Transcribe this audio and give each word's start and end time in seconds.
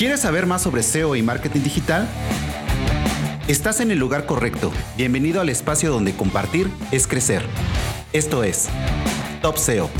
¿Quieres 0.00 0.20
saber 0.20 0.46
más 0.46 0.62
sobre 0.62 0.82
SEO 0.82 1.14
y 1.14 1.22
marketing 1.22 1.60
digital? 1.60 2.08
Estás 3.48 3.80
en 3.80 3.90
el 3.90 3.98
lugar 3.98 4.24
correcto. 4.24 4.72
Bienvenido 4.96 5.42
al 5.42 5.50
espacio 5.50 5.90
donde 5.90 6.14
compartir 6.14 6.70
es 6.90 7.06
crecer. 7.06 7.42
Esto 8.14 8.42
es 8.42 8.70
Top 9.42 9.58
SEO. 9.58 9.90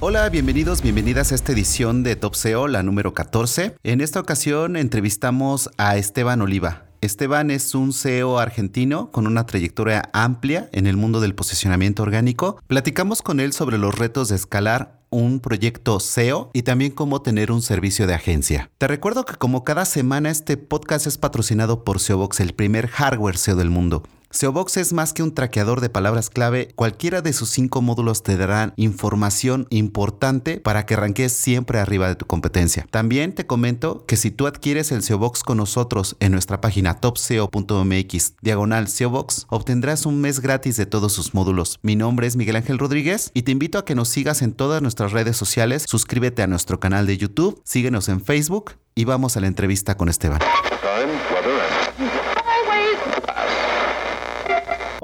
Hola, 0.00 0.28
bienvenidos, 0.28 0.82
bienvenidas 0.82 1.30
a 1.30 1.36
esta 1.36 1.52
edición 1.52 2.02
de 2.02 2.16
Top 2.16 2.34
SEO, 2.34 2.66
la 2.66 2.82
número 2.82 3.14
14. 3.14 3.76
En 3.84 4.00
esta 4.00 4.18
ocasión 4.18 4.76
entrevistamos 4.76 5.70
a 5.78 5.96
Esteban 5.96 6.42
Oliva. 6.42 6.87
Esteban 7.00 7.52
es 7.52 7.76
un 7.76 7.92
CEO 7.92 8.40
argentino 8.40 9.12
con 9.12 9.28
una 9.28 9.46
trayectoria 9.46 10.10
amplia 10.12 10.68
en 10.72 10.88
el 10.88 10.96
mundo 10.96 11.20
del 11.20 11.34
posicionamiento 11.34 12.02
orgánico. 12.02 12.60
Platicamos 12.66 13.22
con 13.22 13.38
él 13.38 13.52
sobre 13.52 13.78
los 13.78 13.96
retos 13.96 14.28
de 14.28 14.36
escalar 14.36 14.98
un 15.10 15.38
proyecto 15.38 16.00
SEO 16.00 16.50
y 16.52 16.62
también 16.62 16.90
cómo 16.90 17.22
tener 17.22 17.52
un 17.52 17.62
servicio 17.62 18.06
de 18.08 18.14
agencia. 18.14 18.70
Te 18.78 18.88
recuerdo 18.88 19.24
que 19.24 19.36
como 19.36 19.62
cada 19.62 19.84
semana 19.84 20.30
este 20.30 20.56
podcast 20.56 21.06
es 21.06 21.18
patrocinado 21.18 21.84
por 21.84 22.00
SEObox, 22.00 22.40
el 22.40 22.52
primer 22.52 22.88
hardware 22.88 23.38
SEO 23.38 23.56
del 23.56 23.70
mundo. 23.70 24.02
SEObox 24.30 24.76
es 24.76 24.92
más 24.92 25.14
que 25.14 25.22
un 25.22 25.34
traqueador 25.34 25.80
de 25.80 25.88
palabras 25.88 26.28
clave, 26.28 26.68
cualquiera 26.74 27.22
de 27.22 27.32
sus 27.32 27.48
cinco 27.48 27.80
módulos 27.80 28.22
te 28.22 28.36
darán 28.36 28.74
información 28.76 29.66
importante 29.70 30.60
para 30.60 30.84
que 30.84 30.94
arranques 30.94 31.32
siempre 31.32 31.78
arriba 31.78 32.08
de 32.08 32.14
tu 32.14 32.26
competencia. 32.26 32.86
También 32.90 33.34
te 33.34 33.46
comento 33.46 34.04
que 34.06 34.16
si 34.16 34.30
tú 34.30 34.46
adquieres 34.46 34.92
el 34.92 35.02
SEObox 35.02 35.42
con 35.42 35.56
nosotros 35.56 36.16
en 36.20 36.32
nuestra 36.32 36.60
página 36.60 37.00
topseo.mx 37.00 38.34
diagonal 38.42 38.88
SEObox, 38.88 39.46
obtendrás 39.48 40.04
un 40.04 40.20
mes 40.20 40.40
gratis 40.40 40.76
de 40.76 40.84
todos 40.84 41.14
sus 41.14 41.32
módulos. 41.32 41.78
Mi 41.80 41.96
nombre 41.96 42.26
es 42.26 42.36
Miguel 42.36 42.56
Ángel 42.56 42.78
Rodríguez 42.78 43.30
y 43.32 43.42
te 43.42 43.52
invito 43.52 43.78
a 43.78 43.86
que 43.86 43.94
nos 43.94 44.10
sigas 44.10 44.42
en 44.42 44.52
todas 44.52 44.82
nuestras 44.82 45.12
redes 45.12 45.38
sociales, 45.38 45.86
suscríbete 45.88 46.42
a 46.42 46.46
nuestro 46.46 46.80
canal 46.80 47.06
de 47.06 47.16
YouTube, 47.16 47.62
síguenos 47.64 48.10
en 48.10 48.20
Facebook 48.20 48.72
y 48.94 49.04
vamos 49.04 49.38
a 49.38 49.40
la 49.40 49.46
entrevista 49.46 49.96
con 49.96 50.10
Esteban. 50.10 50.40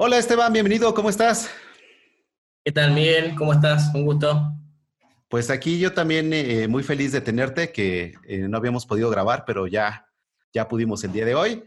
Hola 0.07 0.19
Esteban, 0.19 0.53
bienvenido, 0.53 0.93
¿cómo 0.93 1.09
estás? 1.09 1.49
¿Qué 2.63 2.71
tal 2.71 2.93
Miguel? 2.93 3.33
¿Cómo 3.35 3.53
estás? 3.53 3.89
Un 3.95 4.05
gusto. 4.05 4.53
Pues 5.29 5.49
aquí 5.49 5.79
yo 5.79 5.93
también 5.93 6.31
eh, 6.31 6.67
muy 6.67 6.83
feliz 6.83 7.11
de 7.11 7.21
tenerte, 7.21 7.71
que 7.71 8.13
eh, 8.27 8.47
no 8.47 8.55
habíamos 8.55 8.85
podido 8.85 9.09
grabar, 9.09 9.45
pero 9.47 9.65
ya, 9.65 10.07
ya 10.53 10.67
pudimos 10.67 11.03
el 11.03 11.11
día 11.11 11.25
de 11.25 11.33
hoy. 11.33 11.63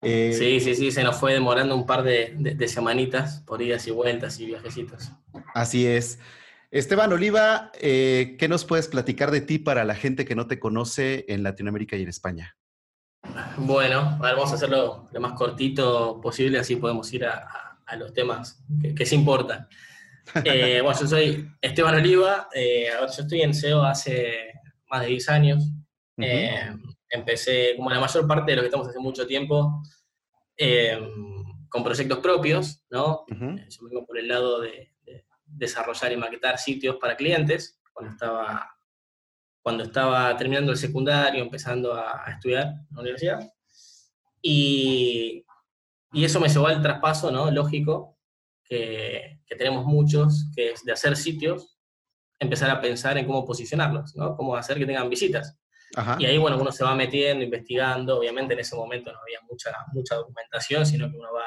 Eh, 0.00 0.32
sí, 0.38 0.60
sí, 0.60 0.76
sí, 0.76 0.92
se 0.92 1.02
nos 1.02 1.16
fue 1.16 1.32
demorando 1.32 1.74
un 1.74 1.86
par 1.86 2.04
de, 2.04 2.36
de, 2.36 2.68
semanitas 2.68 3.40
por 3.40 3.60
idas 3.60 3.84
y 3.88 3.90
vueltas 3.90 4.38
y 4.38 4.46
viajecitos. 4.46 5.10
Así 5.52 5.88
es. 5.88 6.20
Esteban 6.70 7.12
Oliva, 7.12 7.72
¿qué 7.80 8.46
nos 8.48 8.64
puedes 8.64 8.86
platicar 8.86 9.32
de 9.32 9.40
ti 9.40 9.58
para 9.58 9.84
la 9.84 9.96
gente 9.96 10.24
que 10.24 10.36
no 10.36 10.46
te 10.46 10.60
conoce 10.60 11.24
en 11.26 11.42
Latinoamérica 11.42 11.96
y 11.96 12.02
en 12.02 12.10
España? 12.10 12.56
Bueno, 13.58 14.18
vamos 14.20 14.52
a 14.52 14.54
hacerlo 14.54 15.08
lo 15.10 15.20
más 15.20 15.32
cortito 15.32 16.20
posible, 16.20 16.58
así 16.58 16.76
podemos 16.76 17.12
ir 17.12 17.24
a, 17.24 17.65
los 17.94 18.12
temas 18.12 18.64
que, 18.96 19.06
se 19.06 19.14
importan. 19.14 19.68
Eh, 20.44 20.80
bueno, 20.82 20.98
yo 20.98 21.06
soy 21.06 21.48
Esteban 21.60 21.94
Oliva, 21.94 22.48
eh, 22.52 22.88
yo 22.98 23.22
estoy 23.22 23.42
en 23.42 23.54
SEO 23.54 23.84
hace 23.84 24.54
más 24.90 25.02
de 25.02 25.06
10 25.06 25.28
años. 25.28 25.70
Eh, 26.16 26.68
empecé, 27.08 27.74
como 27.76 27.90
la 27.90 28.00
mayor 28.00 28.26
parte 28.26 28.50
de 28.50 28.56
lo 28.56 28.62
que 28.62 28.66
estamos 28.66 28.88
hace 28.88 28.98
mucho 28.98 29.24
tiempo, 29.24 29.84
con 31.68 31.84
proyectos 31.84 32.18
propios, 32.18 32.82
¿no? 32.90 33.24
Yo 33.28 33.84
vengo 33.88 34.04
por 34.04 34.18
el 34.18 34.26
lado 34.26 34.62
de, 34.62 34.94
de 35.04 35.26
desarrollar 35.44 36.10
y 36.10 36.16
maquetar 36.16 36.58
sitios 36.58 36.96
para 36.96 37.16
clientes, 37.16 37.78
cuando 37.92 38.10
estaba 38.10 38.76
cuando 39.66 39.82
estaba 39.82 40.36
terminando 40.36 40.70
el 40.70 40.78
secundario, 40.78 41.42
empezando 41.42 41.92
a, 41.92 42.24
estudiar 42.28 42.68
en 42.68 42.86
la 42.94 43.00
universidad. 43.00 43.52
Y, 44.40 45.44
y, 46.16 46.24
eso 46.24 46.40
me 46.40 46.48
llevó 46.48 46.66
al 46.66 46.82
traspaso, 46.82 47.30
¿no? 47.30 47.50
Lógico, 47.50 48.18
que, 48.64 49.40
que, 49.46 49.56
tenemos 49.56 49.84
muchos, 49.84 50.50
que 50.54 50.72
es 50.72 50.84
de 50.84 50.92
hacer 50.92 51.16
sitios, 51.16 51.78
empezar 52.38 52.70
a 52.70 52.80
pensar 52.80 53.16
en 53.18 53.26
cómo 53.26 53.44
posicionarlos, 53.44 54.14
¿no? 54.16 54.36
Cómo 54.36 54.56
hacer 54.56 54.78
que 54.78 54.86
tengan 54.86 55.08
visitas. 55.08 55.58
Y 56.18 56.26
ahí, 56.26 56.36
bueno, 56.36 56.58
uno 56.60 56.72
se 56.72 56.84
va 56.84 56.94
metiendo, 56.94 57.44
investigando. 57.44 58.18
Obviamente 58.18 58.54
en 58.54 58.60
ese 58.60 58.76
momento 58.76 59.12
no 59.12 59.18
había 59.20 59.40
mucha, 59.48 59.72
mucha 59.92 60.16
documentación, 60.16 60.84
sino 60.84 61.10
que 61.10 61.16
uno 61.16 61.32
va, 61.32 61.44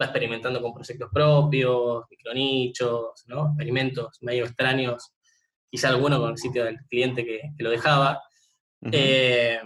va 0.00 0.06
experimentando 0.06 0.60
con 0.60 0.74
proyectos 0.74 1.08
propios, 1.12 2.04
micronichos, 2.10 3.24
¿no? 3.26 3.48
Experimentos 3.48 4.18
medio 4.22 4.44
extraños 4.44 5.12
quizá 5.70 5.88
alguno 5.88 6.18
con 6.20 6.30
el 6.30 6.38
sitio 6.38 6.64
del 6.64 6.78
cliente 6.88 7.24
que, 7.24 7.52
lo 7.58 7.70
dejaba. 7.70 8.22
Eh, 8.92 9.60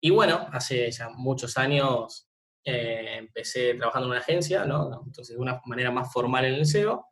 y 0.00 0.10
bueno, 0.10 0.48
hace 0.52 0.90
ya 0.90 1.08
muchos 1.10 1.56
años 1.56 2.25
eh, 2.68 3.18
empecé 3.18 3.74
trabajando 3.74 4.06
en 4.08 4.10
una 4.10 4.20
agencia, 4.20 4.64
¿no? 4.64 5.02
Entonces 5.06 5.36
de 5.36 5.40
una 5.40 5.60
manera 5.66 5.92
más 5.92 6.12
formal 6.12 6.44
en 6.44 6.54
el 6.54 6.66
SEO. 6.66 7.06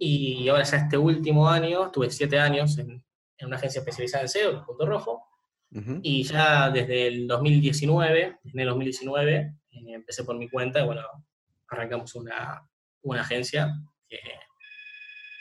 Y 0.00 0.48
ahora 0.48 0.64
ya 0.64 0.78
este 0.78 0.98
último 0.98 1.48
año, 1.48 1.92
tuve 1.92 2.10
siete 2.10 2.40
años 2.40 2.76
en, 2.78 3.04
una 3.40 3.56
agencia 3.56 3.78
especializada 3.78 4.22
en 4.22 4.28
SEO, 4.28 4.66
Punto 4.66 4.84
Rojo. 4.84 5.22
Y 6.02 6.24
ya 6.24 6.70
desde 6.70 7.06
el 7.06 7.26
2019, 7.28 8.38
en 8.44 8.60
el 8.60 8.66
2019, 8.66 9.36
eh, 9.36 9.54
empecé 9.70 10.24
por 10.24 10.36
mi 10.36 10.48
cuenta 10.48 10.80
y 10.80 10.86
bueno, 10.86 11.02
arrancamos 11.68 12.14
una, 12.16 12.68
una 13.02 13.20
agencia 13.22 13.72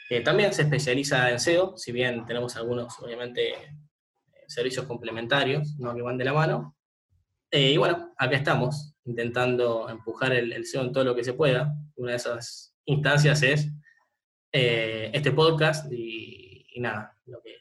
que 0.10 0.22
también 0.22 0.54
se 0.54 0.64
especializa 0.64 1.32
en 1.32 1.40
SEO, 1.40 1.78
si 1.78 1.92
bien 1.92 2.26
tenemos 2.26 2.56
algunos, 2.56 3.00
obviamente, 3.00 3.54
servicios 4.48 4.86
complementarios 4.86 5.76
¿no? 5.80 5.96
que 5.96 6.02
van 6.02 6.18
de 6.18 6.26
la 6.26 6.34
mano. 6.34 6.76
Eh, 7.56 7.74
y 7.74 7.78
bueno, 7.78 8.12
acá 8.18 8.36
estamos, 8.36 8.96
intentando 9.06 9.88
empujar 9.88 10.34
el, 10.34 10.66
SEO 10.66 10.82
en 10.82 10.92
todo 10.92 11.04
lo 11.04 11.16
que 11.16 11.24
se 11.24 11.34
pueda. 11.34 11.72
Una 11.96 12.10
de 12.10 12.18
esas 12.18 12.76
instancias 12.86 13.44
es 13.44 13.70
eh, 14.52 15.12
este 15.14 15.32
podcast 15.32 15.86
y, 15.94 16.66
nada, 16.78 17.16
lo 17.28 17.40
que, 17.44 17.58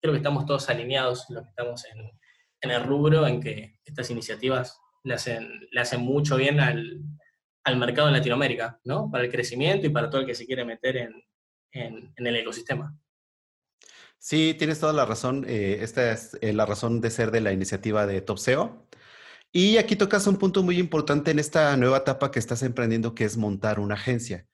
creo 0.00 0.12
que 0.12 0.18
estamos 0.18 0.46
todos 0.46 0.68
alineados, 0.68 1.26
lo 1.28 1.42
que 1.42 1.48
estamos 1.48 1.84
en, 1.86 2.70
el 2.70 2.84
rubro, 2.84 3.26
en 3.26 3.40
que 3.40 3.80
estas 3.84 4.08
iniciativas 4.12 4.78
le 5.02 5.14
hacen, 5.14 5.66
le 5.72 5.80
hacen 5.80 6.02
mucho 6.02 6.36
bien 6.36 6.60
al, 6.60 7.02
al 7.64 7.76
mercado 7.78 8.06
en 8.06 8.14
Latinoamérica, 8.14 8.78
¿no? 8.84 9.10
Para 9.10 9.24
el 9.24 9.30
crecimiento 9.32 9.88
y 9.88 9.90
para 9.90 10.08
todo 10.08 10.20
el 10.20 10.26
que 10.28 10.36
se 10.36 10.46
quiere 10.46 10.64
meter 10.64 10.98
en, 10.98 11.20
en, 11.72 12.12
el 12.16 12.36
ecosistema. 12.36 12.96
Sí, 14.20 14.54
tienes 14.56 14.78
toda 14.78 14.92
la 14.92 15.04
razón. 15.04 15.44
Eh, 15.48 15.78
esta 15.80 16.12
es 16.12 16.38
la 16.40 16.64
razón 16.64 17.00
de 17.00 17.10
ser 17.10 17.32
de 17.32 17.40
la 17.40 17.52
iniciativa 17.52 18.06
de 18.06 18.20
Top 18.20 18.38
SEO. 18.38 18.86
Y 19.54 19.76
aquí 19.76 19.96
tocas 19.96 20.26
un 20.26 20.38
punto 20.38 20.62
muy 20.62 20.78
importante 20.78 21.30
en 21.30 21.38
esta 21.38 21.76
nueva 21.76 21.98
etapa 21.98 22.30
que 22.30 22.38
estás 22.38 22.62
emprendiendo, 22.62 23.14
que 23.14 23.24
es 23.24 23.36
montar 23.36 23.80
una 23.80 23.94
agencia, 23.94 24.46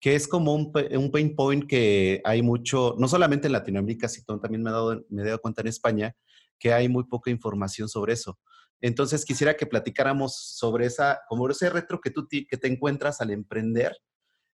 que 0.00 0.14
es 0.14 0.26
como 0.26 0.54
un, 0.54 0.72
pain 0.72 1.36
point 1.36 1.68
que 1.68 2.22
hay 2.24 2.40
mucho, 2.40 2.94
no 2.98 3.06
solamente 3.06 3.48
en 3.48 3.52
Latinoamérica, 3.52 4.08
sino 4.08 4.40
también 4.40 4.62
me 4.62 4.70
he, 4.70 4.72
dado, 4.72 5.04
me 5.10 5.22
he 5.22 5.26
dado 5.26 5.42
cuenta 5.42 5.60
en 5.60 5.66
España, 5.68 6.16
que 6.58 6.72
hay 6.72 6.88
muy 6.88 7.04
poca 7.04 7.30
información 7.30 7.90
sobre 7.90 8.14
eso. 8.14 8.38
Entonces 8.80 9.26
quisiera 9.26 9.58
que 9.58 9.66
platicáramos 9.66 10.34
sobre 10.34 10.86
esa, 10.86 11.20
como 11.28 11.50
ese 11.50 11.68
retro 11.68 12.00
que 12.00 12.10
tú 12.10 12.26
que 12.26 12.56
te 12.56 12.66
encuentras 12.66 13.20
al 13.20 13.32
emprender 13.32 13.94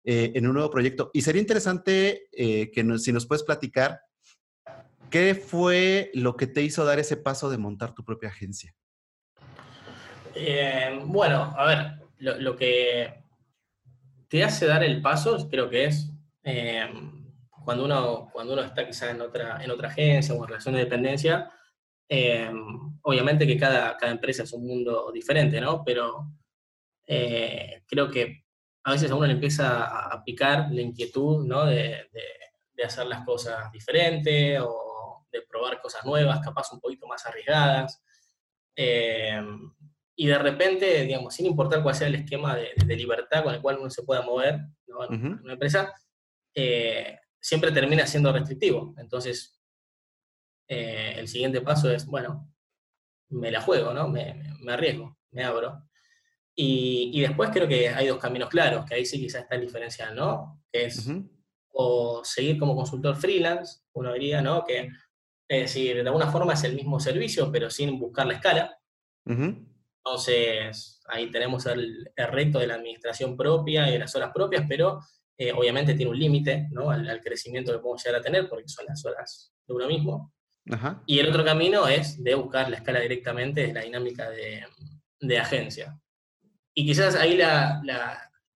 eh, 0.05 0.32
en 0.35 0.47
un 0.47 0.55
nuevo 0.55 0.70
proyecto. 0.70 1.11
Y 1.12 1.20
sería 1.20 1.43
interesante 1.43 2.26
eh, 2.32 2.70
que 2.70 2.99
si 2.99 3.12
nos 3.12 3.26
puedes 3.26 3.43
platicar, 3.43 4.00
¿qué 5.11 5.35
fue 5.35 6.11
lo 6.14 6.37
que 6.37 6.47
te 6.47 6.62
hizo 6.62 6.87
dar 6.87 6.99
ese 6.99 7.19
paso 7.19 7.50
de 7.50 7.58
montar 7.58 7.94
tu 7.94 8.02
propia 8.02 8.31
agencia? 8.31 8.75
Eh, 10.35 11.00
bueno, 11.05 11.55
a 11.56 11.67
ver, 11.67 11.93
lo, 12.19 12.56
que 12.56 13.23
te 14.29 14.44
hace 14.44 14.67
dar 14.67 14.85
el 14.85 15.00
paso 15.03 15.49
creo 15.49 15.69
que 15.69 15.85
es 15.85 16.11
cuando, 17.65 17.85
uno, 17.85 18.31
cuando 18.32 18.55
uno 18.55 18.62
está 18.62 18.87
quizás 18.87 19.11
en 19.11 19.21
otra, 19.21 19.62
en 19.62 19.71
otra 19.71 19.88
agencia 19.88 20.35
o 20.35 20.43
en 20.43 20.49
relación 20.49 20.75
de 20.75 20.81
dependencia, 20.81 21.50
obviamente 23.03 23.47
que 23.47 23.59
cada, 23.59 23.97
cada 23.97 24.12
empresa 24.12 24.43
es 24.43 24.53
un 24.53 24.67
mundo 24.67 25.11
diferente, 25.12 25.61
¿no? 25.61 25.85
Pero 25.85 26.27
creo 27.06 28.11
que 28.11 28.44
a 28.85 28.93
veces 28.93 29.11
a 29.11 29.15
uno 29.15 29.26
le 29.26 29.35
empieza 29.35 29.85
a, 29.85 30.25
picar 30.25 30.71
la 30.71 30.81
inquietud, 30.81 31.47
¿no? 31.47 31.67
De, 31.67 32.09
hacer 32.83 33.06
las 33.06 33.26
cosas 33.26 33.71
diferentes 33.71 34.59
o 34.59 35.26
de 35.31 35.43
probar 35.43 35.83
cosas 35.83 36.03
nuevas, 36.06 36.41
capaz 36.41 36.73
un 36.73 36.81
poquito 36.81 37.06
más 37.06 37.26
arriesgadas. 37.26 38.03
Eh, 38.75 39.38
y 40.20 40.26
de 40.26 40.37
repente, 40.37 41.02
digamos, 41.06 41.34
sin 41.34 41.46
importar 41.46 41.82
cuál 41.82 41.94
sea 41.94 42.06
el 42.06 42.17
esquema 42.17 42.55
de, 42.55 42.94
libertad 42.94 43.43
con 43.43 43.55
el 43.55 43.62
cual 43.62 43.78
uno 43.78 43.88
se 43.88 44.02
pueda 44.02 44.20
mover 44.20 44.61
en 44.87 45.40
una 45.43 45.55
empresa, 45.55 45.94
eh, 46.55 47.19
siempre 47.40 47.72
termina 47.72 48.06
siendo 48.06 48.31
restrictivo. 48.31 48.94
Entonces, 48.99 49.58
eh, 50.69 51.14
el 51.17 51.26
siguiente 51.26 51.62
paso 51.62 51.90
es, 51.90 52.05
bueno, 52.05 52.52
me 53.31 53.50
la 53.50 53.62
juego, 53.62 53.94
¿no? 53.94 54.08
Me, 54.08 54.43
arriesgo, 54.69 55.17
me 55.31 55.43
abro. 55.43 55.88
Y, 56.55 57.19
después 57.23 57.49
creo 57.49 57.66
que 57.66 57.88
hay 57.88 58.08
dos 58.08 58.19
caminos 58.19 58.50
claros, 58.50 58.84
que 58.84 58.96
ahí 58.96 59.06
sí 59.06 59.19
quizás 59.19 59.44
está 59.44 59.55
el 59.55 59.62
diferencial, 59.62 60.14
¿no? 60.14 60.62
Que 60.70 60.84
es 60.84 61.08
o 61.70 62.23
seguir 62.26 62.58
como 62.58 62.76
consultor 62.76 63.16
freelance, 63.16 63.84
uno 63.94 64.12
diría, 64.12 64.43
¿no? 64.43 64.66
Que 64.66 64.90
es 65.49 65.61
decir, 65.62 65.94
de 65.94 66.06
alguna 66.06 66.31
forma 66.31 66.52
es 66.52 66.64
el 66.64 66.75
mismo 66.75 67.00
servicio, 67.00 67.50
pero 67.50 67.70
sin 67.70 67.99
buscar 67.99 68.26
la 68.26 68.34
escala. 68.34 68.78
Entonces, 70.05 71.00
ahí 71.08 71.31
tenemos 71.31 71.67
el, 71.67 72.11
reto 72.17 72.58
de 72.58 72.67
la 72.67 72.75
administración 72.75 73.37
propia 73.37 73.88
y 73.88 73.93
de 73.93 73.99
las 73.99 74.14
horas 74.14 74.31
propias, 74.35 74.64
pero 74.69 75.00
eh, 75.37 75.52
obviamente 75.52 75.94
tiene 75.94 76.11
un 76.11 76.19
límite 76.19 76.69
¿no? 76.70 76.91
al, 76.91 77.20
crecimiento 77.20 77.73
que 77.73 77.79
podemos 77.79 78.02
llegar 78.02 78.20
a 78.20 78.25
tener, 78.25 78.49
porque 78.49 78.69
son 78.69 78.87
las 78.87 79.05
horas 79.05 79.52
de 79.67 79.75
uno 79.75 79.87
mismo. 79.87 80.32
Y 81.06 81.19
el 81.19 81.29
otro 81.29 81.44
camino 81.44 81.88
es 81.88 82.23
de 82.23 82.35
buscar 82.35 82.70
la 82.70 82.76
escala 82.76 83.00
directamente 83.00 83.67
de 83.67 83.73
la 83.73 83.81
dinámica 83.81 84.31
de, 84.31 84.64
de 85.20 85.38
agencia. 85.38 85.99
Y 86.75 86.87
quizás 86.87 87.14
ahí 87.17 87.37
la, 87.37 87.82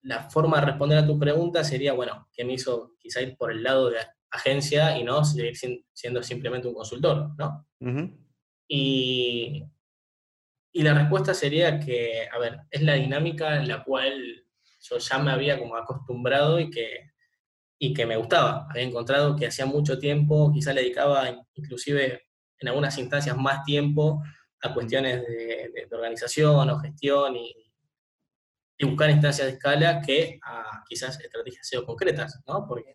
la, 0.03 0.31
forma 0.31 0.61
de 0.61 0.67
responder 0.67 0.99
a 0.99 1.07
tu 1.07 1.19
pregunta 1.19 1.65
sería, 1.65 1.93
bueno, 1.93 2.29
¿qué 2.33 2.45
me 2.45 2.55
hizo 2.55 2.93
quizá 2.99 3.21
ir 3.21 3.37
por 3.37 3.51
el 3.51 3.63
lado 3.63 3.91
de 3.91 3.99
agencia 4.31 4.97
y 4.99 5.05
no 5.05 5.25
seguir 5.25 5.55
siendo 5.93 6.23
simplemente 6.23 6.69
un 6.69 6.75
consultor? 6.75 7.31
¿no? 7.37 7.67
y, 8.69 9.65
y 10.77 10.83
la 10.83 10.93
respuesta 10.93 11.33
sería 11.35 11.79
que, 11.79 12.29
a 12.31 12.37
ver, 12.37 12.59
es 12.69 12.83
la 12.83 12.95
dinámica 12.95 13.57
en 13.59 13.69
la 13.69 13.85
cual 13.85 14.45
yo 14.81 14.99
ya 14.99 15.19
me 15.19 15.31
había 15.31 15.57
como 15.57 15.77
acostumbrado 15.77 16.59
y 16.59 16.69
que, 16.69 17.13
y 17.79 17.95
que 17.95 18.05
me 18.05 18.17
gustaba. 18.17 18.67
Había 18.69 18.83
encontrado 18.83 19.37
que 19.37 19.47
hacía 19.47 19.67
mucho 19.67 20.01
tiempo, 20.01 20.51
quizá 20.53 20.73
le 20.73 20.81
dedicaba 20.81 21.47
inclusive 21.55 22.25
en 22.59 22.69
algunas 22.69 22.99
instancias 22.99 23.37
más 23.37 23.63
tiempo 23.63 24.21
a 24.63 24.75
cuestiones 24.75 25.23
de, 25.25 25.87
organización 25.93 26.69
o 26.69 26.81
gestión 26.81 27.37
y, 27.37 27.55
buscar 28.81 29.09
instancias 29.11 29.47
de 29.47 29.53
escala 29.55 30.03
que 30.03 30.41
a 30.43 30.83
quizás 30.87 31.19
estrategias 31.21 31.69
SEO 31.69 31.87
concretas, 31.87 32.43
¿no? 32.49 32.67
Porque 32.67 32.93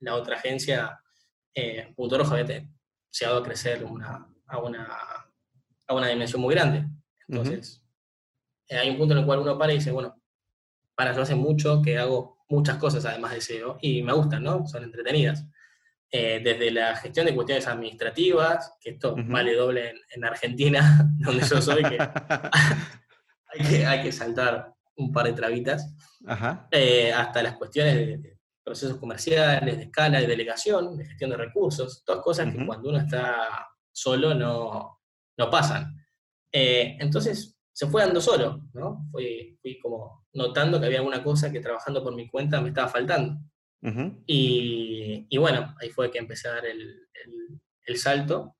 la, 0.00 0.14
otra 0.16 0.36
agencia, 0.36 1.00
eh, 1.54 1.94
Punto 1.94 2.18
Rojo, 2.18 2.34
había 2.34 2.68
llegado 3.10 3.38
a 3.38 3.42
crecer 3.42 3.84
una, 3.84 4.28
a 4.48 4.58
una 4.58 5.29
a 5.90 5.94
una 5.94 6.08
dimensión 6.08 6.40
muy 6.40 6.54
grande. 6.54 6.86
Entonces, 7.26 7.82
eh, 8.68 8.76
hay 8.76 8.90
un 8.90 8.96
punto 8.96 9.12
en 9.12 9.20
el 9.20 9.26
cual 9.26 9.40
uno 9.40 9.58
para 9.58 9.72
y 9.72 9.78
dice, 9.78 9.90
bueno, 9.90 10.20
para, 10.94 11.12
yo 11.14 11.22
hace 11.22 11.34
mucho 11.34 11.82
que 11.82 11.98
hago 11.98 12.38
muchas 12.48 12.76
cosas 12.78 13.04
además 13.04 13.32
de 13.32 13.40
SEO 13.40 13.78
y 13.80 14.02
me 14.02 14.12
gustan, 14.12 14.44
¿no? 14.44 14.66
Son 14.66 14.82
entretenidas. 14.84 15.46
Eh, 16.12 16.40
desde 16.42 16.70
la 16.70 16.96
gestión 16.96 17.26
de 17.26 17.34
cuestiones 17.34 17.66
administrativas, 17.66 18.72
que 18.80 18.90
esto 18.90 19.14
vale 19.16 19.54
doble 19.54 19.94
en, 20.10 20.24
Argentina, 20.24 21.08
donde 21.18 21.46
yo 21.46 21.60
soy, 21.60 21.82
que, 23.68 23.86
hay 23.86 24.02
que 24.02 24.12
saltar 24.12 24.72
un 24.96 25.12
par 25.12 25.26
de 25.26 25.32
trabitas, 25.32 25.94
eh, 26.70 27.12
hasta 27.12 27.42
las 27.42 27.56
cuestiones 27.56 27.94
de, 27.94 28.36
procesos 28.62 28.98
comerciales, 28.98 29.78
de 29.78 29.84
escala, 29.84 30.20
de 30.20 30.26
delegación, 30.26 30.96
de 30.96 31.04
gestión 31.04 31.30
de 31.30 31.36
recursos, 31.36 32.04
todas 32.04 32.22
cosas 32.22 32.52
que 32.54 32.64
cuando 32.64 32.90
uno 32.90 32.98
está 32.98 33.68
solo 33.90 34.34
no, 34.34 34.99
no 35.40 35.50
pasan. 35.50 35.96
Eh, 36.52 36.96
entonces 37.00 37.58
se 37.72 37.86
fue 37.86 38.02
dando 38.02 38.20
solo, 38.20 38.68
¿no? 38.74 39.08
Fui, 39.10 39.58
como 39.82 40.26
notando 40.34 40.78
que 40.78 40.86
había 40.86 40.98
alguna 40.98 41.22
cosa 41.22 41.50
que 41.50 41.60
trabajando 41.60 42.04
por 42.04 42.14
mi 42.14 42.28
cuenta 42.28 42.60
me 42.60 42.68
estaba 42.68 42.88
faltando. 42.88 43.40
y, 44.26 45.36
bueno, 45.38 45.74
ahí 45.80 45.88
fue 45.88 46.10
que 46.10 46.18
empecé 46.18 46.48
a 46.48 46.54
dar 46.56 46.66
el, 46.66 47.96
salto, 47.96 48.56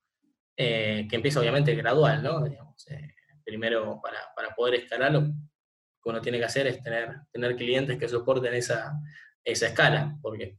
eh, 0.57 1.07
que 1.09 1.17
empieza 1.17 1.39
obviamente 1.39 1.75
gradual, 1.77 2.23
¿no? 2.23 2.47
Eh, 2.47 3.15
primero, 3.45 4.01
para, 4.03 4.19
para, 4.35 4.55
poder 4.57 4.75
escalar, 4.77 5.13
lo 5.13 5.21
que 5.23 6.09
uno 6.11 6.21
tiene 6.21 6.39
que 6.39 6.47
hacer 6.47 6.67
es 6.67 6.83
tener, 6.83 7.21
tener 7.31 7.55
clientes 7.55 7.97
que 7.97 8.09
soporten 8.09 8.55
esa, 8.55 8.99
esa 9.45 9.67
escala, 9.69 10.19
porque 10.21 10.59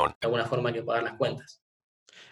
de 0.07 0.25
alguna 0.25 0.45
forma 0.45 0.69
hay 0.69 0.75
que 0.75 0.83
pagar 0.83 1.03
las 1.03 1.13
cuentas. 1.13 1.61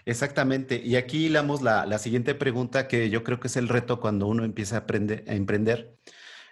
Exactamente. 0.05 0.81
Y 0.83 0.95
aquí 0.95 1.27
hilamos 1.27 1.61
la, 1.61 1.85
la, 1.85 1.97
siguiente 1.99 2.35
pregunta 2.35 2.87
que 2.87 3.09
yo 3.09 3.23
creo 3.23 3.39
que 3.39 3.47
es 3.47 3.57
el 3.57 3.67
reto 3.67 3.99
cuando 3.99 4.27
uno 4.27 4.43
empieza 4.43 4.75
a, 4.75 4.79
aprender, 4.79 5.23
a 5.27 5.33
emprender. 5.33 5.95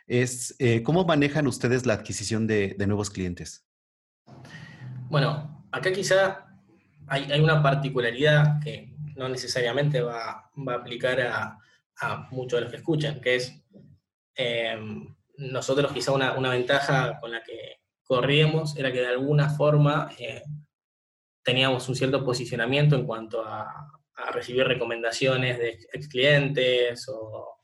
Es, 0.05 0.55
eh, 0.59 0.83
¿cómo 0.83 1.05
manejan 1.05 1.47
ustedes 1.47 1.85
la 1.85 1.93
adquisición 1.93 2.47
de, 2.47 2.75
de, 2.77 2.87
nuevos 2.87 3.09
clientes? 3.09 3.65
Bueno, 5.09 5.65
acá 5.71 5.91
quizá 5.91 6.47
hay, 7.07 7.31
hay, 7.31 7.41
una 7.41 7.61
particularidad 7.61 8.61
que 8.61 8.95
no 9.15 9.27
necesariamente 9.27 10.01
va, 10.01 10.49
va 10.55 10.73
a 10.73 10.77
aplicar 10.77 11.19
a, 11.21 11.57
a, 11.99 12.27
muchos 12.31 12.57
de 12.57 12.61
los 12.61 12.71
que 12.71 12.77
escuchan, 12.77 13.19
que 13.19 13.35
es 13.35 13.61
eh, 14.35 14.79
nosotros 15.37 15.91
quizá 15.91 16.11
una, 16.11 16.33
una, 16.37 16.49
ventaja 16.49 17.19
con 17.19 17.31
la 17.31 17.43
que 17.43 17.81
corríamos 18.03 18.77
era 18.77 18.91
que 18.91 18.99
de 18.99 19.07
alguna 19.07 19.49
forma 19.49 20.09
eh, 20.17 20.43
teníamos 21.47 21.87
un 21.87 21.95
cierto 21.95 22.25
posicionamiento 22.25 22.97
en 22.97 23.05
cuanto 23.05 23.41
a, 23.41 23.93
recibir 24.33 24.65
recomendaciones 24.65 25.59
de 25.59 25.79
ex 25.93 26.07
clientes 26.09 27.07
o 27.07 27.61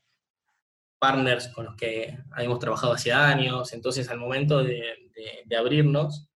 partners 0.98 1.48
con 1.48 1.66
los 1.66 1.76
que 1.76 2.16
habíamos 2.30 2.60
trabajado 2.60 2.92
hace 2.92 3.12
años. 3.12 3.72
Entonces, 3.72 4.08
al 4.08 4.18
momento 4.18 4.62
de, 4.62 5.12
abrirnos, 5.58 6.30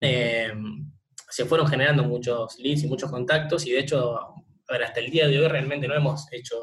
em, 0.00 0.92
se 1.30 1.46
fueron 1.46 1.68
generando 1.68 2.02
muchos 2.02 2.58
leads 2.58 2.82
y 2.82 2.88
muchos 2.88 3.10
contactos 3.10 3.64
y 3.64 3.70
de 3.70 3.78
hecho, 3.78 4.18
hasta 4.68 5.00
el 5.00 5.10
día 5.10 5.28
de 5.28 5.38
hoy 5.38 5.48
realmente 5.48 5.88
no 5.88 5.94
hemos 5.94 6.30
hecho 6.32 6.56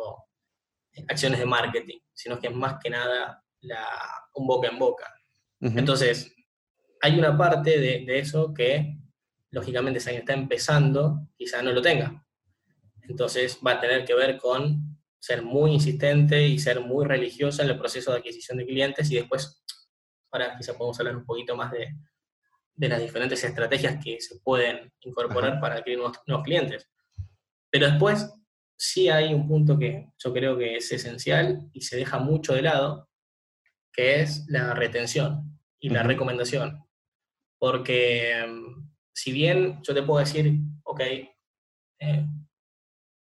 acciones 1.07 1.39
de 1.39 1.45
marketing, 1.45 1.99
sino 2.13 2.39
que 2.39 2.47
es 2.47 2.53
más 2.53 2.75
que 2.83 2.89
nada 2.89 3.43
un 4.33 4.45
boca 4.45 4.67
en 4.67 4.77
boca. 4.77 5.11
Entonces, 5.61 6.35
hay 7.01 7.17
una 7.17 7.35
parte 7.37 7.79
de, 7.79 8.03
de, 8.05 8.19
eso 8.19 8.53
que 8.53 9.00
lógicamente 9.51 9.99
si 9.99 10.09
alguien 10.09 10.21
está 10.21 10.33
empezando, 10.33 11.27
quizá 11.37 11.61
no 11.61 11.71
lo 11.71 11.81
tenga. 11.81 12.25
Entonces 13.03 13.59
va 13.65 13.73
a 13.73 13.79
tener 13.79 14.05
que 14.05 14.15
ver 14.15 14.37
con 14.37 14.97
ser 15.19 15.43
muy 15.43 15.73
insistente 15.73 16.47
y 16.47 16.57
ser 16.57 16.79
muy 16.79 17.05
religioso 17.05 17.61
en 17.61 17.69
el 17.69 17.77
proceso 17.77 18.11
de 18.11 18.17
adquisición 18.17 18.57
de 18.57 18.65
clientes 18.65 19.11
y 19.11 19.15
después, 19.15 19.63
ahora 20.31 20.55
quizá 20.57 20.73
podemos 20.73 20.99
hablar 20.99 21.17
un 21.17 21.25
poquito 21.25 21.55
más 21.55 21.71
de, 21.71 21.95
de 22.73 22.89
las 22.89 22.99
diferentes 22.99 23.43
estrategias 23.43 24.03
que 24.03 24.19
se 24.19 24.39
pueden 24.39 24.91
incorporar 25.01 25.59
para 25.59 25.75
adquirir 25.75 25.99
nuevos, 25.99 26.17
nuevos, 26.25 26.43
clientes. 26.43 26.89
Pero 27.69 27.87
después 27.87 28.33
sí 28.75 29.09
hay 29.09 29.33
un 29.33 29.47
punto 29.47 29.77
que 29.77 30.09
yo 30.17 30.33
creo 30.33 30.57
que 30.57 30.77
es 30.77 30.91
esencial 30.91 31.69
y 31.73 31.81
se 31.81 31.97
deja 31.97 32.17
mucho 32.17 32.53
de 32.53 32.63
lado, 32.63 33.09
que 33.93 34.21
es 34.21 34.45
la 34.47 34.73
retención 34.73 35.59
y 35.79 35.89
la 35.89 36.03
recomendación. 36.03 36.83
Porque 37.59 38.43
si 39.13 39.31
bien 39.31 39.79
yo 39.83 39.93
te 39.93 40.03
puedo 40.03 40.19
decir, 40.19 40.53
ok, 40.83 41.01
eh, 41.99 42.27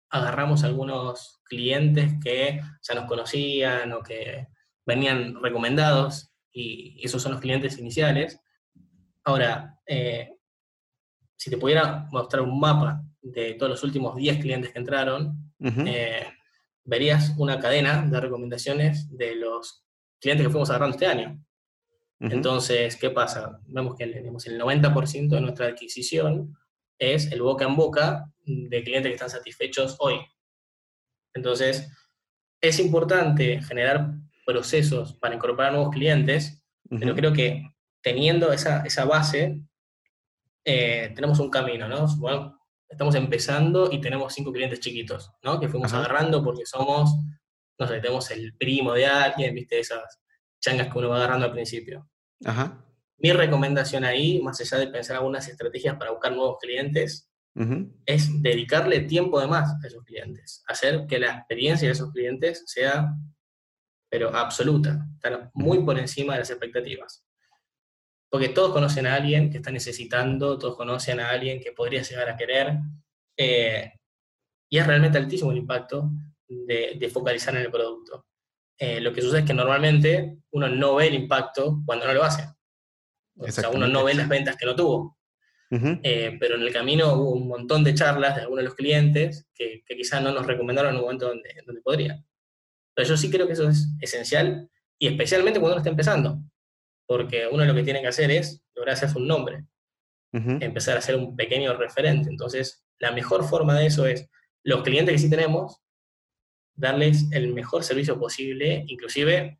agarramos 0.09 0.63
algunos 0.63 1.41
clientes 1.43 2.13
que 2.23 2.61
ya 2.81 2.95
nos 2.95 3.05
conocían 3.05 3.91
o 3.93 4.01
que 4.01 4.47
venían 4.85 5.41
recomendados 5.41 6.31
y 6.51 6.99
esos 7.03 7.21
son 7.21 7.33
los 7.33 7.41
clientes 7.41 7.77
iniciales. 7.77 8.39
Ahora, 9.23 9.79
eh, 9.85 10.37
si 11.35 11.49
te 11.49 11.57
pudiera 11.57 12.07
mostrar 12.11 12.41
un 12.41 12.59
mapa 12.59 13.03
de 13.21 13.53
todos 13.53 13.69
los 13.69 13.83
últimos 13.83 14.15
10 14.15 14.39
clientes 14.39 14.71
que 14.71 14.79
entraron, 14.79 15.53
eh, 15.59 16.25
verías 16.83 17.33
una 17.37 17.59
cadena 17.59 18.01
de 18.01 18.19
recomendaciones 18.19 19.15
de 19.15 19.35
los 19.35 19.85
clientes 20.19 20.47
que 20.47 20.51
fuimos 20.51 20.69
agarrando 20.69 20.95
este 20.95 21.07
año. 21.07 21.39
Entonces, 22.19 22.95
¿qué 22.95 23.11
pasa? 23.11 23.59
Vemos 23.67 23.95
que 23.95 24.07
tenemos 24.07 24.45
el 24.47 24.59
90% 24.59 25.29
de 25.29 25.41
nuestra 25.41 25.67
adquisición 25.67 26.57
es 26.99 27.31
el 27.31 27.41
boca 27.41 27.65
en 27.65 27.75
boca 27.75 28.31
de 28.43 28.83
clientes 28.83 29.09
que 29.09 29.13
están 29.13 29.29
satisfechos 29.29 29.97
hoy. 29.99 30.19
Entonces, 31.33 31.91
es 32.59 32.79
importante 32.79 33.61
generar 33.61 34.13
procesos 34.45 35.13
para 35.13 35.35
incorporar 35.35 35.73
nuevos 35.73 35.93
clientes, 35.93 36.63
pero 36.89 37.13
creo 37.13 37.33
que 37.33 37.63
teniendo 38.01 38.51
esa, 38.51 38.83
esa 38.83 39.05
base, 39.05 39.61
eh, 40.65 41.11
tenemos 41.13 41.39
un 41.39 41.49
camino, 41.49 41.87
¿no? 41.87 42.07
Bueno, 42.17 42.59
estamos 42.89 43.13
empezando 43.15 43.91
y 43.91 44.01
tenemos 44.01 44.33
cinco 44.33 44.51
clientes 44.51 44.79
chiquitos, 44.79 45.31
¿no? 45.43 45.59
Que 45.59 45.67
fuimos 45.67 45.93
agarrando 45.93 46.43
porque 46.43 46.65
somos, 46.65 47.15
no 47.77 47.87
sé, 47.87 47.99
tenemos 47.99 48.31
el 48.31 48.55
primo 48.55 48.93
de 48.93 49.05
alguien, 49.05 49.53
viste, 49.53 49.79
esas 49.79 50.19
changas 50.59 50.91
que 50.91 50.97
uno 50.97 51.09
va 51.09 51.17
agarrando 51.17 51.45
al 51.45 51.51
principio. 51.51 52.09
Ajá. 52.45 52.83
Mi 53.17 53.31
recomendación 53.31 54.03
ahí, 54.03 54.41
más 54.41 54.59
allá 54.61 54.77
de 54.77 54.87
pensar 54.87 55.17
algunas 55.17 55.47
estrategias 55.47 55.95
para 55.97 56.11
buscar 56.11 56.33
nuevos 56.33 56.57
clientes, 56.59 57.31
es 58.05 58.41
dedicarle 58.43 58.99
tiempo 59.01 59.39
de 59.39 59.47
más 59.47 59.83
a 59.83 59.87
esos 59.87 60.03
clientes, 60.03 60.63
hacer 60.67 61.07
que 61.07 61.17
la 61.17 61.37
experiencia 61.37 61.87
de 61.87 61.93
esos 61.93 62.11
clientes 62.11 62.63
sea, 62.67 63.15
pero 64.11 64.35
absoluta, 64.35 65.07
estar 65.15 65.49
muy 65.55 65.83
por 65.83 65.97
encima 65.97 66.33
de 66.33 66.39
las 66.39 66.51
expectativas. 66.51 67.25
Porque 68.29 68.49
todos 68.49 68.73
conocen 68.73 69.07
a 69.07 69.15
alguien 69.15 69.49
que 69.49 69.57
está 69.57 69.71
necesitando, 69.71 70.59
todos 70.59 70.75
conocen 70.75 71.19
a 71.19 71.31
alguien 71.31 71.59
que 71.59 71.71
podría 71.71 72.03
llegar 72.03 72.29
a 72.29 72.37
querer, 72.37 72.77
eh, 73.35 73.93
y 74.69 74.77
es 74.77 74.85
realmente 74.85 75.17
altísimo 75.17 75.51
el 75.51 75.57
impacto 75.57 76.11
de, 76.47 77.09
focalizar 77.11 77.55
en 77.55 77.61
el 77.61 77.71
producto. 77.71 78.26
Eh, 78.79 79.01
lo 79.01 79.11
que 79.11 79.21
sucede 79.21 79.39
es 79.39 79.45
que 79.45 79.53
normalmente 79.53 80.37
uno 80.51 80.69
no 80.69 80.95
ve 80.95 81.07
el 81.07 81.15
impacto 81.15 81.81
cuando 81.85 82.05
no 82.05 82.13
lo 82.13 82.23
hace. 82.23 82.47
O 83.37 83.51
sea, 83.51 83.69
uno 83.69 83.87
no 83.87 84.03
ve 84.03 84.13
las 84.13 84.29
ventas 84.29 84.55
que 84.55 84.65
no 84.65 84.75
tuvo. 84.75 85.17
Eh, 85.69 86.37
pero 86.39 86.55
en 86.55 86.61
el 86.61 86.71
camino 86.71 87.13
hubo 87.13 87.31
un 87.31 87.47
montón 87.47 87.83
de 87.83 87.93
charlas 87.93 88.35
de 88.35 88.41
algunos 88.41 88.63
de 88.63 88.69
los 88.69 88.75
clientes 88.75 89.47
que, 89.53 89.83
quizás 89.85 90.21
no 90.21 90.31
nos 90.31 90.45
recomendaron 90.45 90.91
en 90.91 90.97
un 90.97 91.01
momento 91.03 91.27
donde, 91.27 91.49
donde 91.65 91.81
podría. 91.81 92.23
Pero 92.95 93.09
yo 93.09 93.17
sí 93.17 93.29
creo 93.29 93.47
que 93.47 93.53
eso 93.53 93.69
es 93.69 93.89
esencial 93.99 94.69
y 94.97 95.07
especialmente 95.07 95.59
cuando 95.59 95.75
uno 95.75 95.81
está 95.81 95.89
empezando. 95.89 96.41
Porque 97.05 97.47
uno 97.51 97.65
lo 97.65 97.73
que 97.73 97.83
tiene 97.83 98.01
que 98.01 98.07
hacer 98.07 98.31
es 98.31 98.63
lograr 98.75 98.95
hacerse 98.95 99.17
un 99.17 99.27
nombre. 99.27 99.65
Empezar 100.33 100.97
a 100.97 101.01
ser 101.01 101.15
un 101.15 101.35
pequeño 101.35 101.75
referente. 101.75 102.29
Entonces, 102.29 102.85
la 102.99 103.11
mejor 103.11 103.43
forma 103.43 103.73
de 103.79 103.87
eso 103.87 104.05
es 104.05 104.29
los 104.63 104.83
clientes 104.83 105.13
que 105.13 105.19
sí 105.19 105.29
tenemos, 105.29 105.81
darles 106.77 107.25
el 107.31 107.53
mejor 107.53 107.83
servicio 107.83 108.19
posible, 108.19 108.85
inclusive 108.87 109.59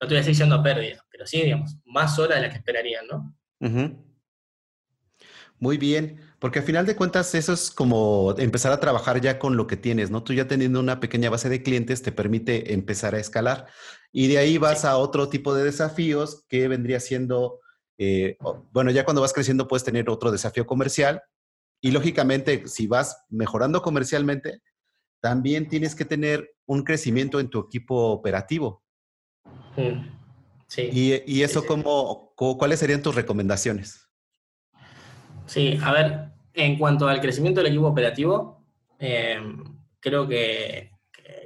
no 0.00 0.08
te 0.08 0.14
voy 0.14 0.16
a 0.16 0.20
decir 0.20 0.34
yendo 0.34 0.56
a 0.56 0.62
pérdida, 0.62 1.04
pero 1.10 1.26
sí, 1.26 1.42
digamos, 1.42 1.76
más 1.84 2.18
horas 2.18 2.36
de 2.36 2.42
las 2.42 2.50
que 2.52 2.58
esperarían, 2.58 3.06
¿no? 3.06 3.36
Muy 5.58 5.78
bien, 5.78 6.20
porque 6.40 6.58
al 6.58 6.64
final 6.64 6.84
de 6.84 6.96
cuentas 6.96 7.34
eso 7.34 7.52
es 7.52 7.70
como 7.70 8.34
empezar 8.38 8.72
a 8.72 8.80
trabajar 8.80 9.20
ya 9.20 9.38
con 9.38 9.56
lo 9.56 9.66
que 9.66 9.76
tienes, 9.76 10.10
¿no? 10.10 10.22
Tú 10.22 10.32
ya 10.32 10.46
teniendo 10.46 10.80
una 10.80 11.00
pequeña 11.00 11.30
base 11.30 11.48
de 11.48 11.62
clientes 11.62 12.02
te 12.02 12.12
permite 12.12 12.74
empezar 12.74 13.14
a 13.14 13.18
escalar 13.18 13.66
y 14.12 14.28
de 14.28 14.38
ahí 14.38 14.58
vas 14.58 14.84
a 14.84 14.96
otro 14.96 15.28
tipo 15.28 15.54
de 15.54 15.64
desafíos 15.64 16.44
que 16.48 16.68
vendría 16.68 17.00
siendo, 17.00 17.60
eh, 17.98 18.36
bueno, 18.72 18.90
ya 18.90 19.04
cuando 19.04 19.22
vas 19.22 19.32
creciendo 19.32 19.68
puedes 19.68 19.84
tener 19.84 20.10
otro 20.10 20.30
desafío 20.30 20.66
comercial 20.66 21.22
y 21.80 21.92
lógicamente 21.92 22.64
si 22.66 22.86
vas 22.86 23.24
mejorando 23.30 23.80
comercialmente, 23.80 24.60
también 25.24 25.70
tienes 25.70 25.94
que 25.94 26.04
tener 26.04 26.54
un 26.66 26.84
crecimiento 26.84 27.40
en 27.40 27.48
tu 27.48 27.58
equipo 27.58 28.10
operativo. 28.10 28.84
Mm, 29.74 30.06
sí. 30.66 31.22
Y, 31.24 31.42
eso, 31.42 31.64
Como, 31.64 32.34
¿cuáles 32.36 32.78
serían 32.78 33.00
tus 33.00 33.14
recomendaciones? 33.14 34.06
Sí, 35.46 35.78
a 35.82 35.92
ver, 35.92 36.28
en 36.52 36.78
cuanto 36.78 37.08
al 37.08 37.22
crecimiento 37.22 37.62
del 37.62 37.72
equipo 37.72 37.86
operativo, 37.86 38.66
eh, 38.98 39.40
creo 39.98 40.28
que, 40.28 40.90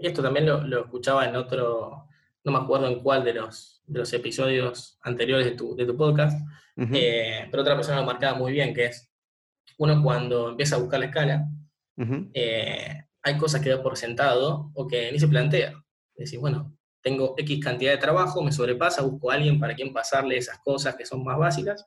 esto 0.03 0.25
también 0.25 0.47
lo, 0.47 0.81
escuchaba 0.81 1.29
en 1.29 1.37
otro, 1.37 2.09
no 2.43 2.51
me 2.51 2.59
acuerdo 2.59 2.89
en 2.89 2.99
cuál 2.99 3.23
de 3.23 3.35
los, 3.35 3.81
de 3.87 4.01
los 4.01 4.13
episodios 4.13 4.99
anteriores 5.03 5.47
de 5.47 5.53
tu, 5.53 5.77
de 5.77 5.87
tu 5.87 5.97
podcast, 5.97 6.37
eh, 6.77 7.47
pero 7.49 7.63
otra 7.63 7.77
persona 7.77 8.01
lo 8.01 8.07
marcaba 8.07 8.37
muy 8.37 8.51
bien, 8.51 8.75
que 8.75 8.87
es, 8.87 9.09
uno 9.77 10.03
cuando 10.03 10.49
empieza 10.49 10.75
a 10.75 10.81
buscar 10.81 10.99
la 10.99 11.07
escala, 11.07 11.49
eh, 12.35 13.05
hay 13.29 13.39
cosas 13.39 13.61
que 13.61 13.71
da 13.71 13.83
por 13.83 13.97
sentado 13.97 14.71
o 14.75 14.87
que 14.87 15.13
ni 15.13 15.19
se 15.19 15.29
plantea. 15.29 15.85
Decir, 16.17 16.41
bueno, 16.41 16.77
tengo 17.03 17.35
X 17.37 17.63
cantidad 17.63 17.93
de 17.93 17.99
trabajo, 17.99 18.43
me 18.43 18.53
sobrepasa, 18.53 19.03
busco 19.03 19.31
a 19.31 19.35
alguien 19.35 19.61
para 19.61 19.75
quien 19.75 19.93
pasarle 19.93 20.37
esas 20.37 20.59
cosas 20.61 20.97
que 20.97 21.07
son 21.07 21.23
más 21.23 21.39
básicas, 21.39 21.87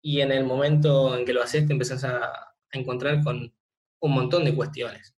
y 0.00 0.20
en 0.20 0.32
el 0.32 0.44
momento 0.44 1.16
en 1.16 1.24
que 1.24 1.32
lo 1.32 1.42
haces 1.42 1.66
te 1.66 1.72
empezás 1.72 2.04
a, 2.04 2.32
encontrar 2.70 3.24
con 3.24 3.50
un 4.00 4.12
montón 4.12 4.44
de 4.44 4.54
cuestiones. 4.54 5.14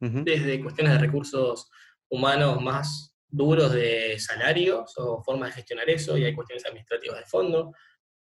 Desde 0.00 0.62
cuestiones 0.62 0.92
de 0.92 0.98
recursos 0.98 1.70
humanos 2.10 2.60
más 2.60 3.16
duros 3.26 3.72
de 3.72 4.18
salarios 4.18 4.92
o 4.98 5.22
formas 5.22 5.48
de 5.48 5.54
gestionar 5.54 5.88
eso, 5.88 6.18
y 6.18 6.24
hay 6.24 6.34
cuestiones 6.34 6.66
administrativas 6.66 7.20
de 7.20 7.24
fondo, 7.24 7.72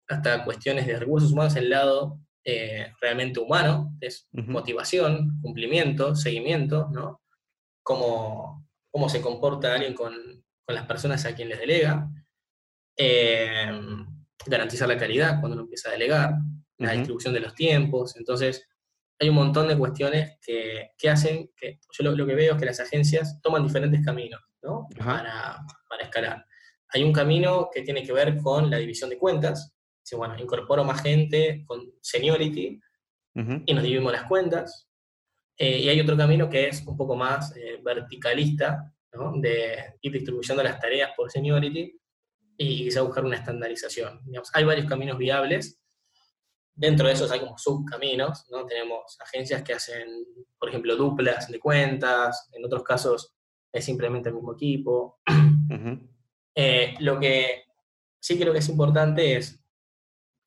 hasta 0.08 0.46
cuestiones 0.46 0.88
de 0.88 0.98
recursos 0.98 1.34
humanos 1.34 1.58
en 1.58 1.64
el 1.64 1.70
lado 1.72 2.20
eh, 2.46 2.92
realmente 3.00 3.40
humano, 3.40 3.96
es 4.02 4.28
motivación, 4.32 5.40
cumplimiento, 5.42 6.16
seguimiento, 6.16 6.90
¿no? 6.92 7.22
Cómo, 7.82 8.68
cómo 8.92 9.10
se 9.10 9.22
comporta 9.22 9.74
alguien 9.74 9.94
con, 9.94 10.14
con 10.66 10.76
las 10.76 10.86
personas 10.86 11.26
a 11.26 11.36
quien 11.36 11.50
les 11.50 11.60
delega. 11.60 12.10
Eh, 12.98 13.72
garantizar 14.46 14.88
la 14.88 14.98
calidad 14.98 15.40
cuando 15.40 15.56
uno 15.56 15.64
empieza 15.64 15.90
a 15.90 15.94
delegar, 15.94 16.34
la 16.78 16.92
distribución 16.92 17.34
de 17.34 17.40
los 17.40 17.56
tiempos. 17.56 18.16
Entonces, 18.18 18.68
hay 19.20 19.30
un 19.30 19.36
montón 19.36 19.68
de 19.68 19.78
cuestiones 19.78 20.38
que, 20.42 20.92
que 20.98 21.10
hacen 21.10 21.50
que 21.56 21.80
yo 21.98 22.12
lo, 22.12 22.26
que 22.26 22.36
veo 22.36 22.54
es 22.54 22.60
que 22.60 22.66
las 22.66 22.80
agencias 22.80 23.40
toman 23.42 23.64
diferentes 23.64 24.04
caminos 24.04 24.42
¿no? 24.62 24.88
para, 24.98 25.60
para, 25.90 26.04
escalar. 26.04 26.46
Hay 26.90 27.04
un 27.04 27.14
camino 27.14 27.70
que 27.72 27.82
tiene 27.82 28.04
que 28.04 28.14
ver 28.14 28.38
con 28.38 28.70
la 28.70 28.78
división 28.78 29.10
de 29.10 29.18
cuentas. 29.18 29.74
Dice, 30.04 30.16
bueno, 30.16 30.38
incorporo 30.38 30.84
más 30.84 31.02
gente 31.02 31.64
con 31.66 31.94
seniority 32.02 32.80
y 33.66 33.74
nos 33.74 33.84
dividimos 33.84 34.12
las 34.12 34.26
cuentas. 34.26 34.90
Eh, 35.58 35.80
y 35.80 35.90
hay 35.90 36.00
otro 36.02 36.18
camino 36.18 36.50
que 36.50 36.68
es 36.68 36.86
un 36.86 36.98
poco 36.98 37.16
más 37.16 37.56
eh, 37.56 37.80
verticalista, 37.84 38.94
¿no? 39.14 39.34
de 39.38 39.96
ir 40.02 40.12
distribuyendo 40.12 40.64
las 40.64 40.80
tareas 40.80 41.12
por 41.16 41.32
seniority 41.32 42.00
y 42.58 42.84
quizá 42.86 43.02
buscar 43.02 43.24
una 43.24 43.38
estandarización. 43.38 44.22
hay 44.54 44.64
varios 44.64 44.88
caminos 44.88 45.18
viables. 45.18 45.80
Dentro 46.76 47.08
de 47.08 47.14
esos 47.14 47.32
hay 47.32 47.40
como 47.40 47.58
subcaminos, 47.58 48.46
¿no? 48.50 48.66
Tenemos 48.66 49.16
agencias 49.22 49.62
que 49.62 49.74
hacen, 49.74 50.08
por 50.58 50.70
ejemplo, 50.70 50.96
duplas 50.96 51.48
de 51.48 51.60
cuentas, 51.60 52.50
en 52.52 52.66
otros 52.66 52.84
casos 52.84 53.36
es 53.72 53.86
simplemente 53.86 54.30
el 54.30 54.36
mismo 54.36 54.54
equipo. 54.54 55.20
Eh, 56.56 56.94
lo 57.00 57.20
que 57.20 57.64
sí 58.20 58.38
creo 58.38 58.54
que 58.54 58.60
es 58.60 58.70
importante 58.70 59.38
es, 59.38 59.63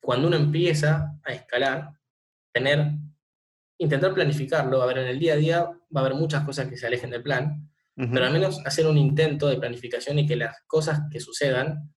cuando 0.07 0.29
uno 0.29 0.37
empieza 0.37 1.19
a 1.21 1.33
escalar, 1.33 1.91
tener, 2.53 2.93
intentar 3.77 4.13
planificarlo. 4.13 4.81
A 4.81 4.85
ver, 4.85 4.99
en 4.99 5.07
el 5.07 5.19
día 5.19 5.33
a 5.33 5.35
día 5.35 5.63
va 5.65 5.99
a 5.99 6.05
haber 6.05 6.13
muchas 6.13 6.45
cosas 6.45 6.69
que 6.69 6.77
se 6.77 6.87
alejen 6.87 7.09
del 7.09 7.21
plan, 7.23 7.69
pero 7.93 8.25
al 8.25 8.31
menos 8.31 8.65
hacer 8.65 8.87
un 8.87 8.97
intento 8.97 9.49
de 9.49 9.57
planificación 9.57 10.17
y 10.17 10.25
que 10.25 10.37
las 10.37 10.61
cosas 10.65 11.01
que 11.11 11.19
sucedan 11.19 11.93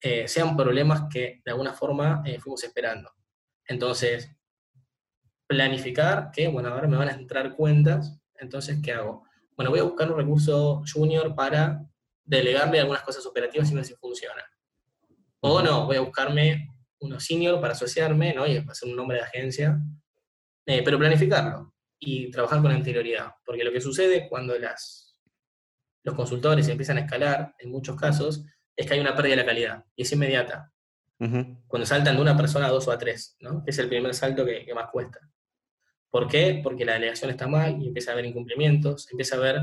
eh, 0.00 0.28
sean 0.28 0.56
problemas 0.56 1.08
que 1.12 1.42
de 1.44 1.50
alguna 1.50 1.72
forma 1.72 2.22
eh, 2.24 2.38
fuimos 2.38 2.62
esperando. 2.62 3.10
Entonces, 3.66 4.30
planificar 5.48 6.30
que, 6.30 6.46
bueno, 6.46 6.68
ahora 6.68 6.86
me 6.86 6.96
van 6.96 7.08
a 7.08 7.14
entrar 7.14 7.56
cuentas, 7.56 8.20
entonces, 8.36 8.78
¿qué 8.80 8.92
hago? 8.92 9.24
Bueno, 9.56 9.72
voy 9.72 9.80
a 9.80 9.82
buscar 9.82 10.12
un 10.12 10.16
recurso 10.16 10.84
junior 10.94 11.34
para 11.34 11.84
delegarle 12.24 12.78
algunas 12.78 13.02
cosas 13.02 13.26
operativas 13.26 13.68
y 13.72 13.74
ver 13.74 13.84
si 13.84 13.94
funciona. 13.94 14.44
O 15.40 15.60
no, 15.60 15.86
voy 15.86 15.96
a 15.96 16.02
buscarme 16.02 16.77
uno 17.00 17.20
senior 17.20 17.60
para 17.60 17.72
asociarme, 17.72 18.34
¿no? 18.34 18.46
Y 18.46 18.56
hacer 18.56 18.88
un 18.88 18.96
nombre 18.96 19.18
de 19.18 19.24
agencia, 19.24 19.80
eh, 20.66 20.82
pero 20.84 20.98
planificarlo 20.98 21.74
y 21.98 22.30
trabajar 22.30 22.60
con 22.62 22.70
anterioridad. 22.70 23.32
Porque 23.44 23.64
lo 23.64 23.72
que 23.72 23.80
sucede 23.80 24.28
cuando 24.28 24.58
las, 24.58 25.20
los 26.04 26.14
consultores 26.14 26.68
empiezan 26.68 26.98
a 26.98 27.00
escalar, 27.00 27.54
en 27.58 27.70
muchos 27.70 27.96
casos, 27.96 28.44
es 28.76 28.86
que 28.86 28.94
hay 28.94 29.00
una 29.00 29.14
pérdida 29.14 29.32
de 29.32 29.42
la 29.42 29.46
calidad 29.46 29.84
y 29.96 30.02
es 30.02 30.12
inmediata. 30.12 30.72
Cuando 31.18 31.84
saltan 31.84 32.14
de 32.14 32.22
una 32.22 32.36
persona 32.36 32.68
a 32.68 32.70
dos 32.70 32.86
o 32.86 32.92
a 32.92 32.98
tres, 32.98 33.36
¿no? 33.40 33.64
es 33.66 33.76
el 33.80 33.88
primer 33.88 34.14
salto 34.14 34.44
que, 34.44 34.72
más 34.72 34.88
cuesta. 34.92 35.18
¿Por 36.10 36.28
qué? 36.28 36.60
Porque 36.62 36.84
la 36.84 36.92
delegación 36.92 37.32
está 37.32 37.48
mal 37.48 37.82
y 37.82 37.88
empieza 37.88 38.12
a 38.12 38.14
haber 38.14 38.26
incumplimientos, 38.26 39.10
empieza 39.10 39.34
a 39.34 39.38
haber 39.38 39.60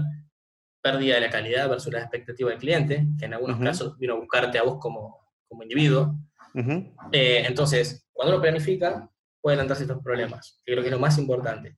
pérdida 0.82 1.16
de 1.16 1.22
la 1.22 1.30
calidad 1.30 1.70
versus 1.70 1.94
la 1.94 2.02
expectativa 2.02 2.50
del 2.50 2.60
cliente, 2.60 3.08
que 3.18 3.26
en 3.26 3.34
algunos 3.34 3.58
casos 3.62 3.98
vino 3.98 4.16
a 4.16 4.18
buscarte 4.18 4.60
a 4.60 4.64
vos 4.64 4.80
como, 4.82 5.32
como 5.48 5.64
individuo. 5.64 6.14
Eh, 7.12 7.44
entonces, 7.46 8.08
cuando 8.14 8.36
uno 8.36 8.42
planifica, 8.42 9.10
puede 9.42 9.56
adelantarse 9.56 9.84
estos 9.84 10.02
problemas, 10.02 10.62
que 10.66 10.74
creo 10.74 10.84
que 10.84 10.90
es 10.90 10.94
lo 10.94 11.00
más 11.00 11.18
importante. 11.18 11.78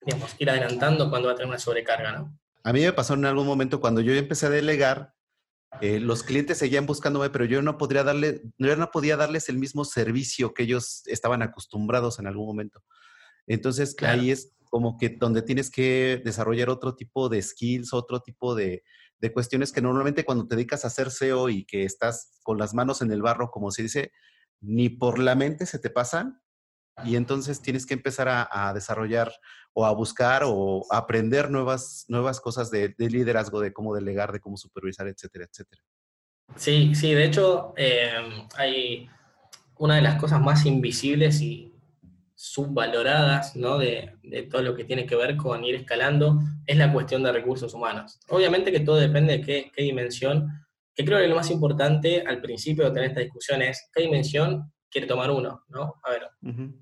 Digamos, 0.00 0.34
ir 0.38 0.50
adelantando 0.50 1.10
cuando 1.10 1.28
va 1.28 1.34
a 1.34 1.36
tener 1.36 1.48
una 1.48 1.58
sobrecarga, 1.58 2.12
¿no? 2.12 2.38
A 2.64 2.72
mí 2.72 2.80
me 2.80 2.92
pasó 2.92 3.14
en 3.14 3.24
algún 3.24 3.46
momento 3.46 3.80
cuando 3.80 4.00
yo 4.00 4.14
empecé 4.14 4.46
a 4.46 4.50
delegar, 4.50 5.14
eh, 5.80 6.00
los 6.00 6.22
clientes 6.22 6.58
seguían 6.58 6.86
buscándome, 6.86 7.30
pero 7.30 7.44
yo 7.44 7.62
no 7.62 7.78
podría 7.78 8.04
darle, 8.04 8.42
yo 8.58 8.76
no 8.76 8.90
podía 8.90 9.16
darles 9.16 9.48
el 9.48 9.58
mismo 9.58 9.84
servicio 9.84 10.54
que 10.54 10.64
ellos 10.64 11.02
estaban 11.06 11.42
acostumbrados 11.42 12.18
en 12.18 12.26
algún 12.26 12.46
momento. 12.46 12.82
Entonces 13.46 13.96
ahí 14.02 14.30
es 14.30 14.52
como 14.70 14.96
que 14.96 15.10
donde 15.10 15.42
tienes 15.42 15.70
que 15.70 16.20
desarrollar 16.24 16.70
otro 16.70 16.94
tipo 16.94 17.28
de 17.28 17.42
skills, 17.42 17.92
otro 17.92 18.20
tipo 18.20 18.54
de, 18.54 18.84
de, 19.22 19.32
cuestiones 19.32 19.72
que 19.72 19.80
normalmente 19.80 20.24
cuando 20.24 20.46
te 20.46 20.56
dedicas 20.56 20.84
a 20.84 20.88
hacer 20.88 21.10
SEO 21.10 21.48
y 21.48 21.64
que 21.64 21.84
estás 21.84 22.38
con 22.42 22.58
las 22.58 22.74
manos 22.74 23.02
en 23.02 23.12
el 23.12 23.22
barro, 23.22 23.50
como 23.50 23.70
se 23.70 23.82
dice, 23.82 24.12
ni 24.60 24.88
por 24.88 25.18
la 25.18 25.34
mente 25.34 25.66
se 25.66 25.78
te 25.78 25.90
pasan. 25.90 26.40
Y 27.04 27.16
entonces 27.16 27.62
tienes 27.62 27.86
que 27.86 27.94
empezar 27.94 28.28
a, 28.28 28.72
desarrollar 28.74 29.32
o 29.72 29.86
a 29.86 29.92
buscar 29.92 30.42
o 30.44 30.84
aprender 30.90 31.50
nuevas, 31.50 32.04
nuevas 32.08 32.40
cosas 32.40 32.70
de, 32.70 32.94
liderazgo, 32.98 33.60
de 33.60 33.72
cómo 33.72 33.94
delegar, 33.94 34.30
de 34.32 34.40
cómo 34.40 34.56
supervisar, 34.58 35.08
etcétera, 35.08 35.46
etcétera. 35.50 35.82
Sí, 36.56 36.94
sí, 36.94 37.14
de 37.14 37.24
hecho 37.24 37.72
em, 37.76 38.46
hay 38.56 39.08
una 39.78 39.96
de 39.96 40.02
las 40.02 40.20
cosas 40.20 40.40
más 40.42 40.66
invisibles 40.66 41.40
y 41.40 41.71
subvaloradas 42.42 43.54
¿no? 43.54 43.78
de, 43.78 44.16
de, 44.24 44.42
todo 44.42 44.62
lo 44.62 44.74
que 44.74 44.82
tiene 44.82 45.06
que 45.06 45.14
ver 45.14 45.36
con 45.36 45.64
ir 45.64 45.76
escalando 45.76 46.40
es 46.66 46.76
la 46.76 46.92
cuestión 46.92 47.22
de 47.22 47.30
recursos 47.30 47.72
humanos. 47.72 48.18
Obviamente 48.30 48.72
que 48.72 48.80
todo 48.80 48.96
depende 48.96 49.38
de 49.38 49.40
qué, 49.42 49.70
qué 49.72 49.84
dimensión 49.84 50.48
que 50.92 51.04
creo 51.04 51.20
que 51.20 51.28
lo 51.28 51.36
más 51.36 51.50
importante 51.50 52.24
al 52.26 52.40
principio 52.40 52.84
de 52.84 52.90
tener 52.90 53.10
esta 53.10 53.20
discusión 53.20 53.62
es 53.62 53.88
qué 53.94 54.02
dimensión 54.02 54.72
quiere 54.90 55.06
tomar 55.06 55.30
uno, 55.30 55.62
¿no? 55.68 55.94
A 56.02 56.10
ver, 56.10 56.28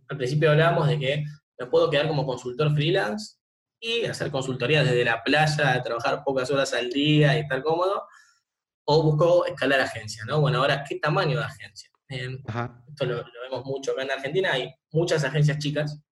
al 0.08 0.16
principio 0.16 0.50
hablábamos 0.50 0.88
de 0.88 0.98
que 0.98 1.24
me 1.58 1.66
puedo 1.66 1.90
quedar 1.90 2.08
como 2.08 2.24
consultor 2.24 2.72
freelance 2.74 3.36
y 3.78 4.06
hacer 4.06 4.30
consultoría 4.30 4.82
desde 4.82 5.04
la 5.04 5.22
playa, 5.22 5.82
trabajar 5.82 6.22
pocas 6.24 6.50
horas 6.50 6.72
al 6.72 6.88
día 6.88 7.36
y 7.36 7.40
estar 7.40 7.62
cómodo, 7.62 8.02
o 8.84 9.02
busco 9.02 9.44
escalar 9.44 9.80
agencia, 9.80 10.24
¿no? 10.26 10.40
Bueno, 10.40 10.58
ahora, 10.58 10.84
¿qué 10.88 10.98
tamaño 10.98 11.38
de 11.38 11.44
agencia? 11.44 11.89
Esto 12.10 13.06
lo, 13.06 13.24
vemos 13.42 13.64
mucho 13.64 13.92
acá 13.92 14.02
en 14.02 14.10
Argentina, 14.10 14.52
hay 14.52 14.72
muchas 14.92 15.24
agencias 15.24 15.58
chicas, 15.58 16.02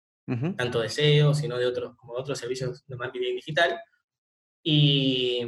tanto 0.57 0.81
de 0.81 0.89
SEO, 0.89 1.35
sino 1.35 1.57
de 1.57 1.67
otros, 1.67 1.97
como 1.97 2.15
de 2.15 2.21
otros 2.21 2.39
servicios 2.39 2.85
de 2.87 2.97
marketing 2.97 3.35
digital, 3.35 3.79
y 4.63 5.47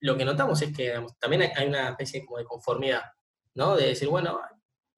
lo 0.00 0.16
que 0.16 0.24
notamos 0.24 0.60
es 0.62 0.76
que 0.76 0.94
también 1.18 1.50
hay, 1.56 1.66
una 1.66 1.90
especie 1.90 2.24
como 2.24 2.38
de 2.38 2.44
conformidad, 2.44 3.02
¿no? 3.54 3.76
De 3.76 3.88
decir, 3.88 4.08
bueno, 4.08 4.40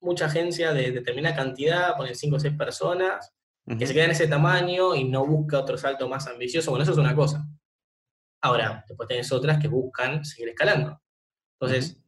mucha 0.00 0.26
agencia 0.26 0.72
de 0.72 0.90
determinada 0.90 1.37
cantidad, 1.37 1.96
ponen 1.96 2.14
5 2.14 2.37
o 2.37 2.40
6 2.40 2.54
personas, 2.56 3.32
que 3.78 3.87
se 3.87 3.94
quedan 3.94 4.06
en 4.06 4.12
ese 4.12 4.26
tamaño 4.26 4.94
y 4.96 5.04
no 5.04 5.25
busca 5.25 5.61
otro 5.61 5.78
salto 5.78 6.08
más 6.08 6.26
ambicioso. 6.26 6.70
Bueno, 6.70 6.82
eso 6.82 6.92
es 6.92 6.99
una 6.99 7.14
cosa. 7.14 7.46
Ahora, 8.42 8.84
después 8.88 9.08
tenés 9.08 9.30
otras 9.30 9.61
que 9.61 9.68
buscan 9.68 10.25
seguir 10.25 10.49
escalando. 10.49 11.00
Entonces, 11.61 12.02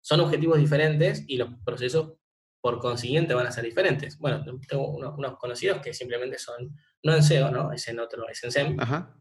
son 0.00 0.20
objetivos 0.20 0.58
diferentes 0.58 1.24
y 1.28 1.36
los 1.36 1.50
procesos, 1.64 2.14
por 2.60 2.80
consiguiente, 2.80 3.34
van 3.34 3.46
a 3.46 3.52
ser 3.52 3.64
diferentes. 3.64 4.18
Bueno, 4.18 4.42
tengo 4.66 4.88
unos, 4.88 5.36
conocidos 5.38 5.80
que 5.80 5.94
simplemente 5.94 6.38
son, 6.38 6.74
no 7.02 7.14
en 7.14 7.22
SEO, 7.22 7.50
¿no? 7.50 7.72
Es 7.72 7.86
en 7.88 8.00
otro, 8.00 8.28
es 8.28 8.42
en 8.44 8.50
SEM. 8.50 8.76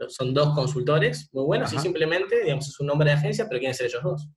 Son 0.08 0.34
dos 0.34 0.56
consultores 0.56 1.29
muy 1.34 1.44
buenos 1.46 1.72
y 1.74 1.79
simplemente, 1.79 2.44
digamos, 2.44 2.67
es 2.67 2.79
un 2.79 2.88
nombre 2.88 3.10
de 3.10 3.15
agencia, 3.15 3.46
pero 3.48 3.60
quieren 3.60 3.75
ser 3.75 3.88
ellos 3.88 4.03
dos. 4.03 4.29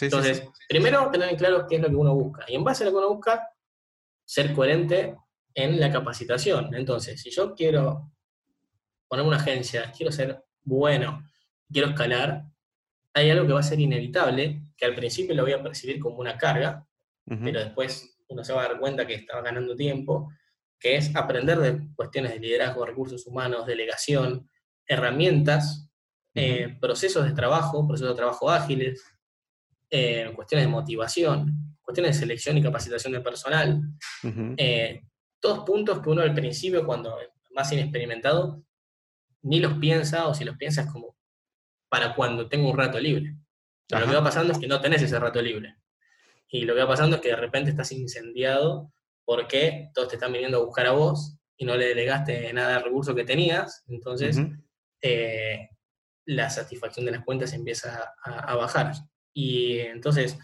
Entonces, 0.00 0.48
primero 0.68 1.10
tener 1.10 1.28
en 1.28 1.36
claro 1.36 1.66
qué 1.68 1.76
es 1.76 1.82
lo 1.82 1.88
que 1.88 1.96
uno 1.96 2.14
busca. 2.14 2.44
Y 2.48 2.54
en 2.54 2.64
base 2.64 2.84
a 2.84 2.86
lo 2.86 2.92
que 2.92 2.98
uno 2.98 3.14
busca, 3.14 3.48
ser 4.24 4.54
coherente 4.54 5.16
en 5.54 5.80
la 5.80 5.90
capacitación. 5.90 6.74
Entonces, 6.74 7.20
si 7.20 7.30
yo 7.30 7.54
quiero 7.54 8.12
poner 9.08 9.26
una 9.26 9.36
agencia, 9.36 9.92
quiero 9.94 10.12
ser 10.12 10.44
bueno, 10.62 11.26
quiero 11.70 11.88
escalar, 11.88 12.44
hay 13.12 13.30
algo 13.30 13.46
que 13.46 13.52
va 13.52 13.60
a 13.60 13.64
ser 13.64 13.80
inevitable, 13.80 14.62
que 14.76 14.84
al 14.84 14.94
principio 14.94 15.34
lo 15.34 15.42
voy 15.42 15.52
a 15.52 15.62
percibir 15.62 15.98
como 15.98 16.18
una 16.18 16.38
carga, 16.38 16.86
pero 17.26 17.60
después 17.60 18.09
uno 18.30 18.44
se 18.44 18.52
va 18.52 18.64
a 18.64 18.68
dar 18.68 18.78
cuenta 18.78 19.06
que 19.06 19.14
estaba 19.14 19.42
ganando 19.42 19.76
tiempo, 19.76 20.32
que 20.78 20.96
es 20.96 21.14
aprender 21.14 21.58
de 21.58 21.94
cuestiones 21.94 22.32
de 22.32 22.40
liderazgo, 22.40 22.86
recursos 22.86 23.26
humanos, 23.26 23.66
delegación, 23.66 24.48
herramientas, 24.86 25.90
eh, 26.34 26.76
procesos 26.80 27.24
de 27.24 27.32
trabajo, 27.32 27.86
procesos 27.86 28.14
de 28.14 28.16
trabajo 28.16 28.50
ágiles, 28.50 29.04
eh, 29.90 30.32
cuestiones 30.34 30.66
de 30.66 30.70
motivación, 30.70 31.76
cuestiones 31.82 32.14
de 32.14 32.20
selección 32.20 32.56
y 32.56 32.62
capacitación 32.62 33.12
de 33.12 33.20
personal. 33.20 33.82
Eh, 34.56 35.02
todos 35.40 35.64
puntos 35.64 36.00
que 36.00 36.10
uno 36.10 36.22
al 36.22 36.34
principio, 36.34 36.86
cuando 36.86 37.16
más 37.50 37.72
inexperimentado, 37.72 38.62
ni 39.42 39.58
los 39.58 39.74
piensa, 39.74 40.28
o 40.28 40.34
si 40.34 40.44
los 40.44 40.56
piensa 40.56 40.82
es 40.82 40.90
como 40.90 41.16
para 41.88 42.14
cuando 42.14 42.48
tengo 42.48 42.70
un 42.70 42.78
rato 42.78 43.00
libre. 43.00 43.34
lo 43.88 44.06
que 44.06 44.14
va 44.14 44.22
pasando 44.22 44.52
es 44.52 44.58
que 44.58 44.68
no 44.68 44.80
tenés 44.80 45.02
ese 45.02 45.18
rato 45.18 45.42
libre. 45.42 45.79
Y 46.50 46.64
lo 46.64 46.74
que 46.74 46.80
va 46.80 46.88
pasando 46.88 47.16
es 47.16 47.22
que 47.22 47.28
de 47.28 47.36
repente 47.36 47.70
estás 47.70 47.92
incendiado 47.92 48.92
porque 49.24 49.90
todos 49.94 50.08
te 50.08 50.16
están 50.16 50.32
viniendo 50.32 50.58
a 50.58 50.64
buscar 50.64 50.86
a 50.86 50.92
vos 50.92 51.38
y 51.56 51.64
no 51.64 51.76
le 51.76 51.86
delegaste 51.86 52.52
nada 52.52 52.78
de 52.78 52.84
recurso 52.84 53.14
que 53.14 53.24
tenías. 53.24 53.84
Entonces, 53.86 54.38
eh, 55.02 55.68
la 56.26 56.50
satisfacción 56.50 57.06
de 57.06 57.12
las 57.12 57.24
cuentas 57.24 57.52
empieza 57.52 58.12
a 58.24 58.54
bajar. 58.56 58.92
Y 59.32 59.78
entonces, 59.78 60.36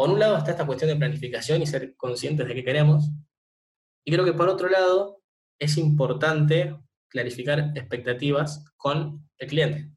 por 0.00 0.08
un 0.08 0.18
lado 0.18 0.38
está 0.38 0.52
esta 0.52 0.66
cuestión 0.66 0.90
de 0.90 0.96
planificación 0.96 1.60
y 1.60 1.66
ser 1.66 1.94
conscientes 1.94 2.48
de 2.48 2.54
qué 2.54 2.64
queremos. 2.64 3.10
Y 4.02 4.12
creo 4.12 4.24
que 4.24 4.32
por 4.32 4.48
otro 4.48 4.68
lado 4.68 5.22
es 5.58 5.76
importante 5.76 6.74
clarificar 7.08 7.72
expectativas 7.74 8.64
con 8.78 9.28
el 9.36 9.48
cliente. 9.48 9.90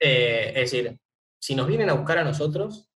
Eh, 0.00 0.52
es 0.54 0.72
decir, 0.72 0.98
si 1.38 1.54
nos 1.54 1.66
vienen 1.66 1.90
a 1.90 1.92
buscar 1.92 2.16
a 2.16 2.24
nosotros, 2.24 2.90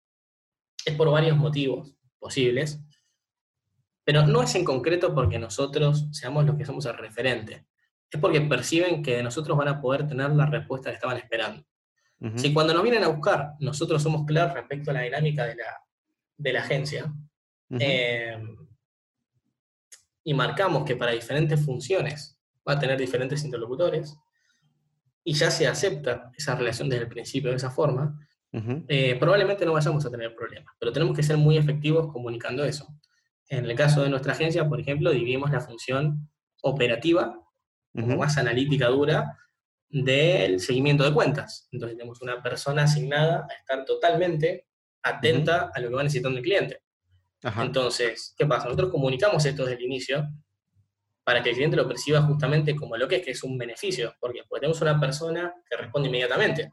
es 0.86 0.94
por 0.94 1.10
varios 1.10 1.36
motivos 1.36 1.94
posibles, 2.18 2.80
pero 4.04 4.24
no 4.24 4.42
es 4.42 4.54
en 4.54 4.64
concreto 4.64 5.12
porque 5.14 5.38
nosotros 5.38 6.06
seamos 6.12 6.46
los 6.46 6.56
que 6.56 6.64
somos 6.64 6.86
el 6.86 6.96
referente, 6.96 7.66
es 8.08 8.20
porque 8.20 8.40
perciben 8.40 9.02
que 9.02 9.16
de 9.16 9.22
nosotros 9.24 9.58
van 9.58 9.68
a 9.68 9.80
poder 9.80 10.06
tener 10.06 10.30
la 10.30 10.46
respuesta 10.46 10.90
que 10.90 10.94
estaban 10.94 11.18
esperando. 11.18 11.64
Si 12.36 12.54
cuando 12.54 12.72
nos 12.72 12.82
vienen 12.82 13.04
a 13.04 13.08
buscar 13.08 13.56
nosotros 13.60 14.02
somos 14.02 14.24
claros 14.24 14.54
respecto 14.54 14.90
a 14.90 14.94
la 14.94 15.02
dinámica 15.02 15.44
de 15.44 15.56
la, 15.56 15.82
de 16.38 16.52
la 16.54 16.60
agencia 16.60 17.12
eh, 17.78 18.42
y 20.24 20.32
marcamos 20.32 20.86
que 20.86 20.96
para 20.96 21.12
diferentes 21.12 21.62
funciones 21.62 22.40
va 22.66 22.72
a 22.72 22.78
tener 22.78 22.98
diferentes 22.98 23.44
interlocutores 23.44 24.16
y 25.24 25.34
ya 25.34 25.50
se 25.50 25.66
acepta 25.66 26.30
esa 26.34 26.54
relación 26.54 26.88
desde 26.88 27.02
el 27.02 27.10
principio 27.10 27.50
de 27.50 27.56
esa 27.56 27.70
forma, 27.70 28.18
eh, 28.88 29.16
probablemente 29.20 29.66
no 29.66 29.74
vayamos 29.74 30.04
a 30.06 30.10
tener 30.10 30.34
problemas, 30.34 30.74
pero 30.78 30.92
tenemos 30.92 31.14
que 31.14 31.22
ser 31.22 31.36
muy 31.36 31.56
efectivos 31.58 32.10
comunicando 32.12 32.64
eso. 32.64 32.86
En 33.48 33.64
el 33.64 33.76
caso 33.76 34.02
de 34.02 34.08
nuestra 34.08 34.32
agencia, 34.32 34.68
por 34.68 34.80
ejemplo, 34.80 35.10
dividimos 35.10 35.50
la 35.50 35.60
función 35.60 36.28
operativa, 36.62 37.38
como 37.92 38.16
más 38.16 38.36
analítica 38.38 38.88
dura, 38.88 39.36
del 39.88 40.60
seguimiento 40.60 41.04
de 41.04 41.12
cuentas. 41.12 41.68
Entonces 41.70 41.96
tenemos 41.96 42.20
una 42.22 42.42
persona 42.42 42.84
asignada 42.84 43.46
a 43.48 43.54
estar 43.54 43.84
totalmente 43.84 44.66
atenta 45.02 45.70
a 45.72 45.80
lo 45.80 45.88
que 45.88 45.94
va 45.94 46.02
necesitando 46.02 46.38
el 46.38 46.44
cliente. 46.44 46.80
Entonces, 47.42 48.34
¿qué 48.36 48.46
pasa? 48.46 48.64
Nosotros 48.64 48.90
comunicamos 48.90 49.44
esto 49.44 49.64
desde 49.64 49.76
el 49.78 49.84
inicio 49.84 50.26
para 51.22 51.42
que 51.42 51.50
el 51.50 51.56
cliente 51.56 51.76
lo 51.76 51.86
perciba 51.86 52.22
justamente 52.22 52.74
como 52.74 52.96
lo 52.96 53.06
que 53.06 53.16
es, 53.16 53.24
que 53.24 53.30
es 53.32 53.42
un 53.44 53.56
beneficio, 53.58 54.14
porque 54.20 54.42
pues 54.48 54.60
tenemos 54.60 54.80
una 54.80 54.98
persona 54.98 55.54
que 55.68 55.76
responde 55.76 56.08
inmediatamente, 56.08 56.72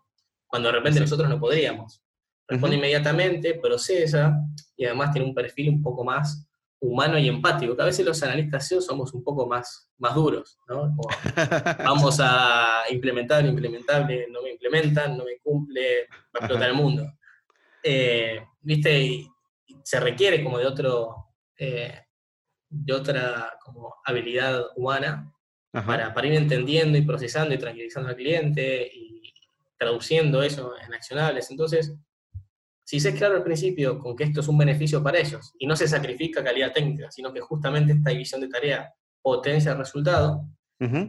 cuando 0.53 0.69
de 0.69 0.73
repente 0.73 0.99
nosotros 0.99 1.27
no 1.27 1.39
podríamos. 1.39 1.99
Responde 2.47 2.75
inmediatamente, 2.75 3.55
procesa 3.55 4.37
y 4.77 4.85
además 4.85 5.11
tiene 5.11 5.27
un 5.27 5.33
perfil 5.33 5.69
un 5.69 5.81
poco 5.81 6.03
más 6.03 6.47
humano 6.79 7.17
y 7.17 7.27
empático, 7.27 7.75
que 7.75 7.81
a 7.81 7.85
veces 7.85 8.05
los 8.05 8.21
analistas 8.21 8.67
SEO 8.67 8.79
somos 8.79 9.15
un 9.15 9.23
poco 9.23 9.47
más, 9.47 9.89
más 9.97 10.13
duros, 10.13 10.59
¿no? 10.67 10.95
vamos 11.83 12.19
a 12.21 12.83
implementar 12.91 13.43
implementable, 13.47 14.27
no 14.29 14.43
me 14.43 14.51
implementan, 14.51 15.17
no 15.17 15.23
me 15.23 15.39
cumple, 15.39 16.07
va 16.11 16.41
a 16.41 16.45
explotar 16.45 16.69
el 16.69 16.75
mundo. 16.75 17.11
Eh, 17.81 18.45
¿Viste? 18.61 19.01
Y, 19.01 19.27
se 19.81 19.99
requiere 19.99 20.43
como 20.43 20.59
de 20.59 20.67
otro, 20.67 21.29
eh, 21.57 21.99
de 22.69 22.93
otra 22.93 23.57
como 23.65 23.95
habilidad 24.05 24.67
humana 24.75 25.33
para, 25.71 26.13
para, 26.13 26.27
ir 26.27 26.35
entendiendo 26.35 26.95
y 26.95 27.01
procesando 27.01 27.55
y 27.55 27.57
tranquilizando 27.57 28.09
al 28.09 28.15
cliente 28.15 28.87
y 28.93 29.12
traduciendo 29.77 30.41
eso 30.43 30.73
en 30.85 30.93
accionables. 30.93 31.49
Entonces, 31.51 31.95
si 32.83 32.99
se 32.99 33.09
es 33.09 33.15
claro 33.15 33.35
al 33.35 33.43
principio 33.43 33.97
con 33.97 34.15
que 34.15 34.25
esto 34.25 34.41
es 34.41 34.47
un 34.47 34.57
beneficio 34.57 35.01
para 35.01 35.19
ellos 35.19 35.53
y 35.57 35.65
no 35.65 35.75
se 35.75 35.87
sacrifica 35.87 36.43
calidad 36.43 36.73
técnica, 36.73 37.09
sino 37.11 37.31
que 37.31 37.39
justamente 37.39 37.93
esta 37.93 38.11
división 38.11 38.41
de 38.41 38.49
tarea 38.49 38.93
potencia 39.21 39.71
el 39.71 39.77
resultado, 39.77 40.45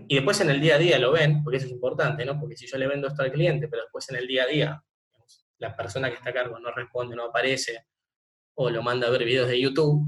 y 0.07 0.15
después 0.15 0.41
en 0.41 0.51
el 0.51 0.61
día 0.61 0.77
a 0.77 0.79
día 0.79 1.01
lo 1.01 1.11
ven, 1.11 1.43
porque 1.43 1.57
eso 1.57 1.67
es 1.67 1.73
importante, 1.73 2.25
¿no? 2.25 2.39
Porque 2.39 2.57
si 2.57 2.65
yo 2.65 2.79
le 2.79 2.87
vendo 2.87 3.09
esto 3.09 3.23
al 3.23 3.33
cliente, 3.33 3.67
pero 3.67 3.83
después 3.83 4.09
en 4.09 4.17
el 4.17 4.29
día 4.29 4.45
a 4.45 4.47
día 4.47 4.85
la 5.59 5.75
persona 5.75 6.11
que 6.11 6.17
está 6.17 6.31
a 6.31 6.33
cargo 6.33 6.61
no 6.61 6.71
responde, 6.71 7.17
no 7.17 7.25
aparece, 7.25 7.87
o 8.55 8.71
lo 8.71 8.83
manda 8.85 9.09
a 9.09 9.11
ver 9.11 9.25
videos 9.25 9.49
de 9.49 9.61
YouTube, 9.61 10.07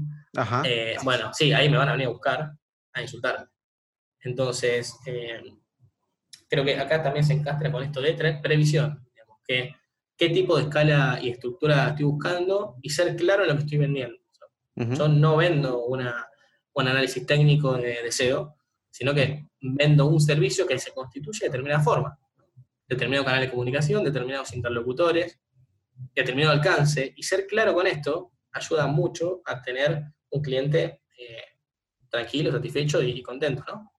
eh, 0.63 0.95
bueno, 1.03 1.33
sí, 1.33 1.51
ahí 1.51 1.69
me 1.69 1.77
van 1.77 1.89
a 1.89 1.93
venir 1.93 2.07
a 2.07 2.11
buscar 2.11 2.51
a 2.93 3.01
insultar. 3.01 3.49
Entonces, 4.21 4.97
eh, 5.05 5.41
creo 6.47 6.63
que 6.65 6.77
acá 6.77 7.01
también 7.01 7.25
se 7.25 7.33
encastra 7.33 7.71
con 7.71 7.83
esto 7.83 8.01
de 8.01 8.13
previsión, 8.13 9.03
digamos, 9.13 9.37
que 9.45 9.75
qué 10.17 10.29
tipo 10.29 10.57
de 10.57 10.63
escala 10.63 11.19
y 11.21 11.29
estructura 11.29 11.89
estoy 11.89 12.05
buscando 12.05 12.75
y 12.81 12.89
ser 12.89 13.15
claro 13.15 13.43
en 13.43 13.49
lo 13.49 13.55
que 13.55 13.63
estoy 13.63 13.77
vendiendo. 13.77 14.17
Yo 14.75 15.07
no 15.07 15.37
vendo 15.37 15.85
una, 15.85 16.27
un 16.73 16.87
análisis 16.87 17.25
técnico 17.25 17.73
de, 17.73 18.03
deseo, 18.03 18.55
sino 18.91 19.13
que 19.13 19.47
vendo 19.59 20.05
un 20.05 20.21
servicio 20.21 20.67
que 20.67 20.77
se 20.77 20.91
constituye 20.93 21.39
de 21.41 21.47
determinada 21.47 21.83
forma. 21.83 22.19
Determinado 22.87 23.25
canal 23.25 23.41
de 23.41 23.49
comunicación, 23.49 24.03
determinados 24.03 24.53
interlocutores, 24.53 25.39
determinado 26.13 26.53
alcance. 26.53 27.11
Y 27.15 27.23
ser 27.23 27.47
claro 27.47 27.73
con 27.73 27.87
esto 27.87 28.33
ayuda 28.51 28.85
mucho 28.85 29.41
a 29.45 29.61
tener 29.61 30.03
un 30.29 30.41
cliente 30.41 31.01
eh, 31.17 31.43
tranquilo, 32.09 32.51
satisfecho 32.51 33.01
y, 33.01 33.21
contento, 33.23 33.63
¿no? 33.67 33.91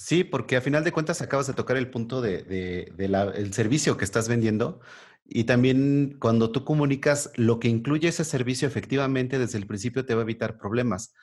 Sí, 0.00 0.22
porque 0.22 0.56
a 0.56 0.60
final 0.60 0.84
de 0.84 0.92
cuentas 0.92 1.22
acabas 1.22 1.48
de 1.48 1.54
tocar 1.54 1.76
el 1.76 1.90
punto 1.90 2.20
del 2.20 2.46
de, 2.46 3.48
servicio 3.52 3.96
que 3.96 4.04
estás 4.04 4.28
vendiendo 4.28 4.78
y 5.24 5.42
también 5.42 6.18
cuando 6.20 6.52
tú 6.52 6.64
comunicas 6.64 7.32
lo 7.34 7.58
que 7.58 7.66
incluye 7.66 8.06
ese 8.06 8.24
servicio, 8.24 8.68
efectivamente 8.68 9.40
desde 9.40 9.58
el 9.58 9.66
principio 9.66 10.06
te 10.06 10.14
va 10.14 10.20
a 10.20 10.22
evitar 10.22 10.56
problemas 10.56 11.14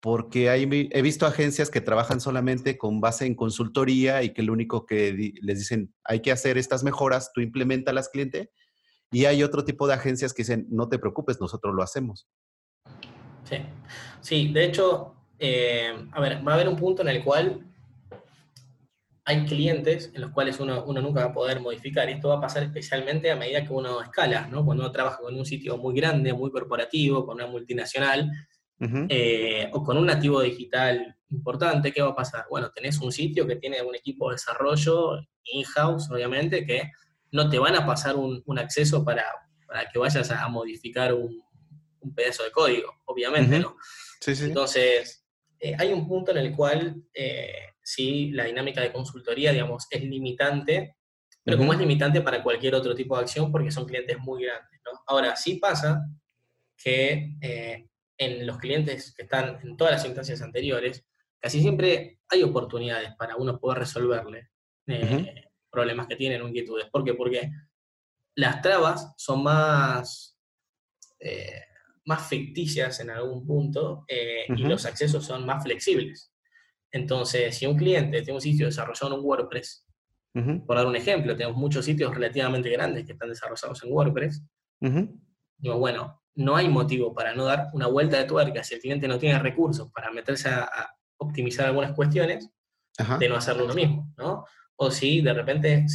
porque 0.00 0.52
he 0.52 1.00
visto 1.02 1.24
agencias 1.24 1.70
que 1.70 1.80
trabajan 1.80 2.20
solamente 2.20 2.76
con 2.76 3.00
base 3.00 3.24
en 3.24 3.34
consultoría 3.34 4.22
y 4.22 4.34
que 4.34 4.42
lo 4.42 4.52
único 4.52 4.84
que 4.84 5.32
les 5.40 5.58
dicen, 5.60 5.94
hay 6.04 6.20
que 6.20 6.32
hacer 6.32 6.58
estas 6.58 6.84
mejoras, 6.84 7.32
tú 7.32 7.40
las 7.40 8.08
cliente, 8.10 8.50
y 9.10 9.24
hay 9.24 9.42
otro 9.42 9.64
tipo 9.64 9.86
de 9.86 9.94
agencias 9.94 10.34
que 10.34 10.42
dicen, 10.42 10.66
no 10.68 10.90
te 10.90 10.98
preocupes, 10.98 11.40
nosotros 11.40 11.74
lo 11.74 11.82
hacemos. 11.82 12.28
Sí, 13.44 13.56
sí 14.20 14.52
de 14.52 14.64
hecho, 14.64 15.14
eh, 15.38 16.08
a 16.12 16.20
ver, 16.20 16.46
va 16.46 16.52
a 16.52 16.54
haber 16.56 16.68
un 16.68 16.76
punto 16.76 17.00
en 17.00 17.08
el 17.08 17.24
cual 17.24 17.71
hay 19.24 19.44
clientes 19.46 20.10
en 20.14 20.20
los 20.20 20.32
cuales 20.32 20.58
uno, 20.58 20.84
uno, 20.84 21.00
nunca 21.00 21.24
va 21.24 21.30
a 21.30 21.34
poder 21.34 21.60
modificar. 21.60 22.08
Y 22.08 22.14
esto 22.14 22.28
va 22.28 22.36
a 22.36 22.40
pasar 22.40 22.64
especialmente 22.64 23.30
a 23.30 23.36
medida 23.36 23.64
que 23.64 23.72
uno 23.72 24.02
escala, 24.02 24.48
¿no? 24.48 24.64
Cuando 24.64 24.82
uno 24.82 24.92
trabaja 24.92 25.18
con 25.18 25.34
un 25.34 25.46
sitio 25.46 25.76
muy 25.78 25.94
grande, 25.94 26.32
muy 26.32 26.50
corporativo, 26.50 27.24
con 27.24 27.36
una 27.36 27.46
multinacional, 27.46 28.30
eh, 29.08 29.70
o 29.72 29.84
con 29.84 29.96
un 29.96 30.06
nativo 30.06 30.40
digital 30.40 31.16
importante, 31.30 31.92
¿qué 31.92 32.02
va 32.02 32.10
a 32.10 32.16
pasar? 32.16 32.46
Bueno, 32.50 32.70
tenés 32.72 32.98
un 32.98 33.12
sitio 33.12 33.46
que 33.46 33.54
tiene 33.54 33.80
un 33.80 33.94
equipo 33.94 34.28
de 34.28 34.34
desarrollo 34.34 35.20
in-house, 35.44 36.10
obviamente, 36.10 36.66
que 36.66 36.90
no 37.30 37.48
te 37.48 37.60
van 37.60 37.76
a 37.76 37.86
pasar 37.86 38.16
un, 38.16 38.42
acceso 38.58 39.04
para, 39.04 39.24
que 39.92 39.98
vayas 40.00 40.30
a, 40.32 40.48
modificar 40.48 41.14
un, 41.14 41.42
pedazo 42.16 42.42
de 42.42 42.50
código, 42.50 42.92
obviamente, 43.04 43.60
¿no? 43.60 43.76
Entonces, 44.26 45.21
eh, 45.62 45.74
hay 45.78 45.92
un 45.92 46.08
punto 46.08 46.32
en 46.32 46.38
el 46.38 46.54
cual 46.54 47.02
eh, 47.14 47.70
sí, 47.82 48.30
la 48.32 48.44
dinámica 48.44 48.80
de 48.80 48.92
consultoría, 48.92 49.52
digamos, 49.52 49.86
es 49.90 50.02
limitante, 50.02 50.96
pero 51.44 51.56
como 51.56 51.72
es 51.72 51.78
limitante 51.78 52.20
para 52.20 52.42
cualquier 52.42 52.74
otro 52.74 52.94
tipo 52.94 53.16
de 53.16 53.22
acción, 53.22 53.50
porque 53.50 53.70
son 53.70 53.86
clientes 53.86 54.18
muy 54.18 54.44
grandes, 54.44 54.80
¿no? 54.84 55.00
Ahora, 55.06 55.36
sí 55.36 55.54
pasa 55.56 56.06
que 56.76 57.36
en 58.18 58.46
los 58.46 58.58
clientes 58.58 59.14
que 59.14 59.22
están 59.22 59.58
en 59.62 59.76
todas 59.76 59.92
las 59.92 60.04
instancias 60.04 60.42
anteriores, 60.42 61.04
casi 61.40 61.60
siempre 61.60 62.20
hay 62.28 62.42
oportunidades 62.42 63.14
para 63.16 63.36
uno 63.36 63.58
poder 63.58 63.80
resolverle 63.80 64.50
eh, 64.86 65.44
problemas 65.70 66.06
que 66.06 66.16
tienen 66.16 66.42
inquietudes. 66.42 66.86
¿Por 66.90 67.04
qué? 67.04 67.14
Porque 67.14 67.50
las 68.36 68.62
trabas 68.62 69.12
son 69.16 69.42
más, 69.42 70.38
eh, 71.18 71.62
más 72.04 72.28
ficticias 72.28 73.00
en 73.00 73.10
algún 73.10 73.46
punto 73.46 74.04
eh, 74.08 74.44
y 74.48 74.62
los 74.62 74.84
accesos 74.86 75.24
son 75.24 75.46
más 75.46 75.62
flexibles. 75.62 76.32
Entonces, 76.90 77.56
si 77.56 77.66
un 77.66 77.76
cliente 77.76 78.18
tiene 78.18 78.34
un 78.34 78.40
sitio 78.40 78.66
desarrollado 78.66 79.16
en 79.16 79.24
WordPress, 79.24 79.86
por 80.66 80.76
dar 80.76 80.86
un 80.86 80.96
ejemplo, 80.96 81.36
tenemos 81.36 81.56
muchos 81.58 81.84
sitios 81.84 82.14
relativamente 82.14 82.70
grandes 82.70 83.04
que 83.04 83.12
están 83.12 83.28
desarrollados 83.28 83.82
en 83.84 83.92
WordPress, 83.92 84.42
digo, 85.58 85.78
bueno, 85.78 86.22
no 86.34 86.56
hay 86.56 86.68
motivo 86.68 87.14
para 87.14 87.34
no 87.34 87.44
dar 87.44 87.68
una 87.72 87.86
vuelta 87.86 88.18
de 88.18 88.24
tuerca 88.24 88.64
si 88.64 88.74
el 88.74 88.80
cliente 88.80 89.06
no 89.06 89.18
tiene 89.18 89.38
recursos 89.38 89.90
para 89.92 90.10
meterse 90.10 90.48
a, 90.48 90.68
optimizar 91.18 91.66
algunas 91.66 91.92
cuestiones, 91.92 92.50
de 93.20 93.28
no 93.28 93.36
hacerlo 93.36 93.64
uno 93.64 93.74
mismo, 93.74 94.12
¿no? 94.18 94.44
O 94.74 94.90
si 94.90 95.20
de 95.20 95.32
repente 95.32 95.86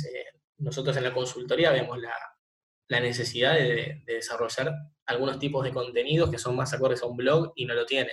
nosotros 0.58 0.96
en 0.96 1.04
la 1.04 1.14
consultoría 1.14 1.72
vemos 1.72 1.98
la, 2.00 3.02
necesidad 3.02 3.56
de, 3.56 4.04
desarrollar 4.06 4.74
algunos 5.08 5.40
tipos 5.40 5.64
de 5.64 5.72
contenidos 5.72 6.30
que 6.30 6.38
son 6.38 6.56
más 6.56 6.74
acordes 6.74 7.02
a 7.02 7.06
un 7.06 7.18
blog 7.18 7.54
y 7.56 7.66
no 7.66 7.74
lo 7.74 7.86
tiene. 7.86 8.12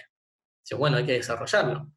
Dice, 0.63 0.75
bueno, 0.77 0.97
hay 0.97 1.05
que 1.05 1.13
desarrollarlo. 1.13 1.91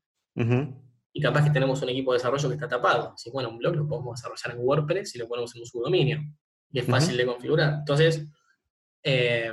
Y 1.13 1.21
capaz 1.21 1.45
que 1.45 1.51
tenemos 1.51 1.81
un 1.81 1.89
equipo 1.89 2.11
de 2.11 2.17
desarrollo 2.17 2.49
que 2.49 2.55
está 2.55 2.67
tapado. 2.67 3.13
Si 3.17 3.31
bueno, 3.31 3.49
un 3.49 3.57
blog 3.57 3.75
lo 3.75 3.87
podemos 3.87 4.19
desarrollar 4.19 4.55
en 4.55 4.65
WordPress 4.65 5.15
y 5.15 5.19
lo 5.19 5.27
ponemos 5.27 5.55
en 5.55 5.61
un 5.61 5.67
subdominio. 5.67 6.21
Y 6.71 6.79
es 6.79 6.85
fácil 6.85 7.15
de 7.15 7.25
configurar. 7.25 7.75
Entonces, 7.79 8.25
eh, 9.03 9.51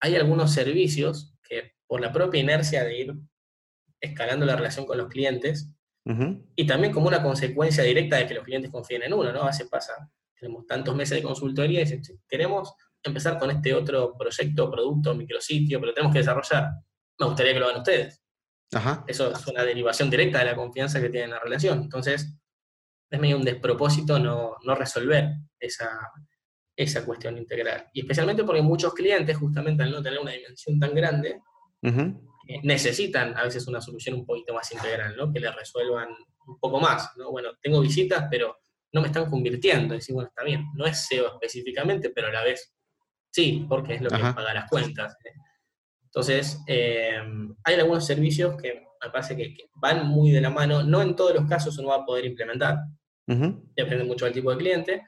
hay 0.00 0.16
algunos 0.16 0.52
servicios 0.52 1.34
que 1.42 1.72
por 1.86 2.00
la 2.00 2.12
propia 2.12 2.40
inercia 2.40 2.82
de 2.84 2.98
ir 2.98 3.14
escalando 4.00 4.46
la 4.46 4.56
relación 4.56 4.86
con 4.86 4.98
los 4.98 5.08
clientes, 5.08 5.70
y 6.54 6.66
también 6.66 6.92
como 6.92 7.08
una 7.08 7.20
consecuencia 7.20 7.82
directa 7.82 8.16
de 8.16 8.28
que 8.28 8.34
los 8.34 8.44
clientes 8.44 8.70
confíen 8.70 9.02
en 9.02 9.12
uno, 9.12 9.32
¿no? 9.32 9.44
Veces 9.44 9.68
pasa, 9.68 9.92
tenemos 10.38 10.64
tantos 10.64 10.94
meses 10.94 11.16
de 11.18 11.22
consultoría 11.22 11.80
y 11.80 11.84
dicen, 11.84 12.20
queremos 12.28 12.74
empezar 13.08 13.38
con 13.38 13.50
este 13.50 13.74
otro 13.74 14.16
proyecto, 14.16 14.70
producto, 14.70 15.14
micrositio, 15.14 15.80
pero 15.80 15.92
tenemos 15.92 16.12
que 16.12 16.20
desarrollar. 16.20 16.70
Me 17.18 17.26
gustaría 17.26 17.52
que 17.52 17.60
lo 17.60 17.66
hagan 17.66 17.78
ustedes. 17.78 18.22
Eso 19.06 19.32
es 19.32 19.46
una 19.46 19.62
derivación 19.62 20.10
directa 20.10 20.40
de 20.40 20.46
la 20.46 20.56
confianza 20.56 21.00
que 21.00 21.08
tienen 21.08 21.30
en 21.30 21.34
la 21.36 21.40
relación. 21.40 21.82
Entonces, 21.82 22.36
es 23.08 23.20
medio 23.20 23.36
un 23.36 23.44
despropósito 23.44 24.18
no, 24.18 24.56
no 24.64 24.74
resolver 24.74 25.30
esa, 25.58 26.00
esa 26.76 27.04
cuestión 27.04 27.38
integral. 27.38 27.88
Y 27.92 28.00
especialmente 28.00 28.44
porque 28.44 28.62
muchos 28.62 28.92
clientes, 28.92 29.36
justamente 29.36 29.82
al 29.82 29.90
no 29.90 30.02
tener 30.02 30.18
una 30.18 30.32
dimensión 30.32 30.78
tan 30.78 30.94
grande, 30.94 31.40
eh, 31.82 32.60
necesitan 32.62 33.36
a 33.36 33.44
veces 33.44 33.66
una 33.66 33.80
solución 33.80 34.16
un 34.16 34.26
poquito 34.26 34.52
más 34.52 34.70
integral, 34.72 35.16
¿no? 35.16 35.32
que 35.32 35.40
le 35.40 35.50
resuelvan 35.52 36.08
un 36.46 36.58
poco 36.58 36.80
más. 36.80 37.12
¿no? 37.16 37.30
Bueno, 37.30 37.50
tengo 37.62 37.80
visitas, 37.80 38.26
pero 38.30 38.58
no 38.92 39.00
me 39.00 39.06
están 39.06 39.30
convirtiendo. 39.30 39.94
Decir, 39.94 40.14
bueno, 40.14 40.28
está 40.28 40.44
bien, 40.44 40.66
no 40.74 40.86
es 40.86 41.06
SEO 41.06 41.28
específicamente, 41.34 42.10
pero 42.10 42.28
a 42.28 42.32
la 42.32 42.44
vez 42.44 42.75
sí, 43.36 43.66
porque 43.68 43.96
es 43.96 44.00
lo 44.00 44.08
que 44.08 44.16
paga 44.16 44.54
las 44.54 44.70
cuentas. 44.70 45.14
Entonces, 46.04 46.58
eh, 46.66 47.20
hay 47.64 47.74
algunos 47.74 48.06
servicios 48.06 48.56
que 48.60 48.82
me 49.02 49.10
parece 49.10 49.36
que, 49.36 49.54
van 49.74 50.06
muy 50.06 50.30
de 50.30 50.40
la 50.40 50.48
mano. 50.48 50.82
No 50.82 51.02
en 51.02 51.14
todos 51.14 51.34
los 51.34 51.46
casos 51.46 51.76
uno 51.76 51.88
va 51.88 51.96
a 51.96 52.06
poder 52.06 52.24
implementar. 52.24 52.78
Depende 53.26 54.04
mucho 54.04 54.24
del 54.24 54.32
tipo 54.32 54.50
de 54.50 54.56
cliente, 54.56 55.02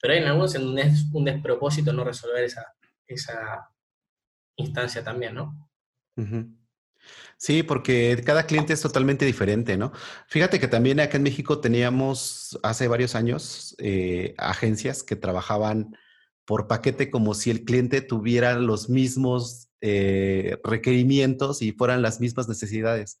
pero 0.00 0.12
hay 0.12 0.20
en 0.20 0.26
algunos 0.26 0.54
en 0.56 0.62
donde 0.62 0.82
es 0.82 1.06
un 1.12 1.24
despropósito 1.24 1.92
no 1.92 2.02
resolver 2.02 2.42
esa, 2.42 2.64
esa 3.06 3.70
instancia 4.56 5.04
también, 5.04 5.34
¿no? 5.34 5.70
Sí, 7.36 7.62
porque 7.62 8.20
cada 8.26 8.46
cliente 8.46 8.72
es 8.72 8.82
totalmente 8.82 9.24
diferente, 9.24 9.76
¿no? 9.76 9.92
Fíjate 10.26 10.58
que 10.58 10.66
también 10.66 10.98
acá 10.98 11.18
en 11.18 11.22
México 11.22 11.60
teníamos 11.60 12.58
hace 12.64 12.88
varios 12.88 13.14
años 13.14 13.76
eh, 13.78 14.34
agencias 14.36 15.04
que 15.04 15.14
trabajaban 15.14 15.94
por 16.48 16.66
paquete 16.66 17.10
como 17.10 17.34
si 17.34 17.50
el 17.50 17.66
cliente 17.66 18.00
tuviera 18.00 18.58
los 18.58 18.88
mismos 18.88 19.68
eh, 19.82 20.56
requerimientos 20.64 21.60
y 21.60 21.72
fueran 21.72 22.00
las 22.00 22.20
mismas 22.20 22.48
necesidades. 22.48 23.20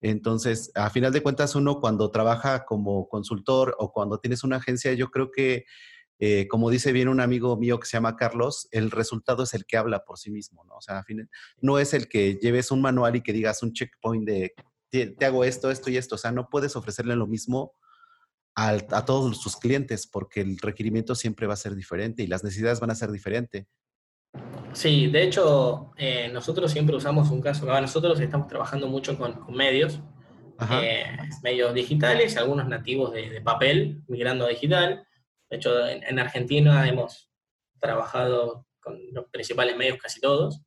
Entonces, 0.00 0.70
a 0.76 0.88
final 0.88 1.12
de 1.12 1.20
cuentas, 1.20 1.56
uno 1.56 1.80
cuando 1.80 2.12
trabaja 2.12 2.64
como 2.64 3.08
consultor 3.08 3.74
o 3.80 3.92
cuando 3.92 4.20
tienes 4.20 4.44
una 4.44 4.58
agencia, 4.58 4.92
yo 4.92 5.10
creo 5.10 5.32
que 5.32 5.64
eh, 6.20 6.46
como 6.46 6.70
dice 6.70 6.92
bien 6.92 7.08
un 7.08 7.18
amigo 7.18 7.56
mío 7.56 7.80
que 7.80 7.88
se 7.88 7.96
llama 7.96 8.14
Carlos, 8.14 8.68
el 8.70 8.92
resultado 8.92 9.42
es 9.42 9.52
el 9.52 9.66
que 9.66 9.76
habla 9.76 10.04
por 10.04 10.20
sí 10.20 10.30
mismo, 10.30 10.64
¿no? 10.64 10.76
O 10.76 10.80
sea, 10.80 11.04
no 11.60 11.80
es 11.80 11.92
el 11.92 12.08
que 12.08 12.36
lleves 12.36 12.70
un 12.70 12.82
manual 12.82 13.16
y 13.16 13.22
que 13.22 13.32
digas 13.32 13.64
un 13.64 13.72
checkpoint 13.72 14.28
de 14.28 14.54
te, 14.90 15.16
hago 15.26 15.42
esto, 15.42 15.72
esto 15.72 15.90
y 15.90 15.96
esto. 15.96 16.14
O 16.14 16.18
sea, 16.18 16.30
no 16.30 16.48
puedes 16.48 16.76
ofrecerle 16.76 17.16
lo 17.16 17.26
mismo 17.26 17.72
a 18.68 19.04
todos 19.04 19.40
tus 19.40 19.56
clientes 19.56 20.06
porque 20.06 20.40
el 20.40 20.58
requerimiento 20.58 21.14
siempre 21.14 21.46
va 21.46 21.54
a 21.54 21.56
ser 21.56 21.74
diferente 21.74 22.22
y 22.22 22.26
las 22.26 22.44
necesidades 22.44 22.80
van 22.80 22.90
a 22.90 22.94
ser 22.94 23.10
diferentes. 23.10 23.66
Sí, 24.72 25.08
de 25.08 25.24
hecho, 25.24 25.92
eh, 25.96 26.28
nosotros 26.32 26.70
siempre 26.70 26.94
usamos 26.94 27.30
un 27.30 27.40
caso, 27.40 27.66
nosotros 27.66 28.20
estamos 28.20 28.46
trabajando 28.46 28.86
mucho 28.86 29.18
con, 29.18 29.44
medios, 29.54 30.00
eh, 30.82 31.04
medios 31.42 31.74
digitales, 31.74 32.36
algunos 32.36 32.68
nativos 32.68 33.12
de, 33.12 33.30
de, 33.30 33.40
papel, 33.40 34.02
migrando 34.06 34.46
a 34.46 34.50
digital, 34.50 35.04
de 35.50 35.56
hecho, 35.56 35.86
en, 35.86 36.18
Argentina 36.18 36.88
hemos 36.88 37.28
trabajado 37.80 38.66
con 38.78 38.96
los 39.12 39.26
principales 39.30 39.76
medios, 39.76 39.98
casi 39.98 40.20
todos, 40.20 40.62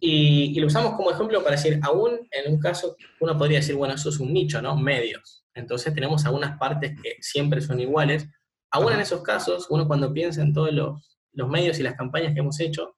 y, 0.00 0.58
lo 0.60 0.66
usamos 0.66 0.94
como 0.94 1.10
ejemplo 1.10 1.42
para 1.42 1.56
decir, 1.56 1.80
aún 1.82 2.28
en 2.30 2.52
un 2.52 2.58
caso, 2.58 2.96
uno 3.20 3.38
podría 3.38 3.58
decir, 3.58 3.76
bueno, 3.76 3.94
eso 3.94 4.10
es 4.10 4.18
un 4.20 4.32
nicho, 4.32 4.60
¿no? 4.60 4.76
Medios. 4.76 5.43
Entonces 5.54 5.94
tenemos 5.94 6.24
algunas 6.26 6.58
partes 6.58 7.00
que 7.00 7.16
siempre 7.20 7.60
son 7.60 7.80
iguales. 7.80 8.26
Aún 8.70 8.92
en 8.92 9.00
esos 9.00 9.22
casos, 9.22 9.66
uno 9.70 9.86
cuando 9.86 10.12
piensa 10.12 10.42
en 10.42 10.52
todos 10.52 10.72
los, 10.72 11.18
los 11.32 11.48
medios 11.48 11.78
y 11.78 11.82
las 11.82 11.94
campañas 11.94 12.34
que 12.34 12.40
hemos 12.40 12.58
hecho, 12.60 12.96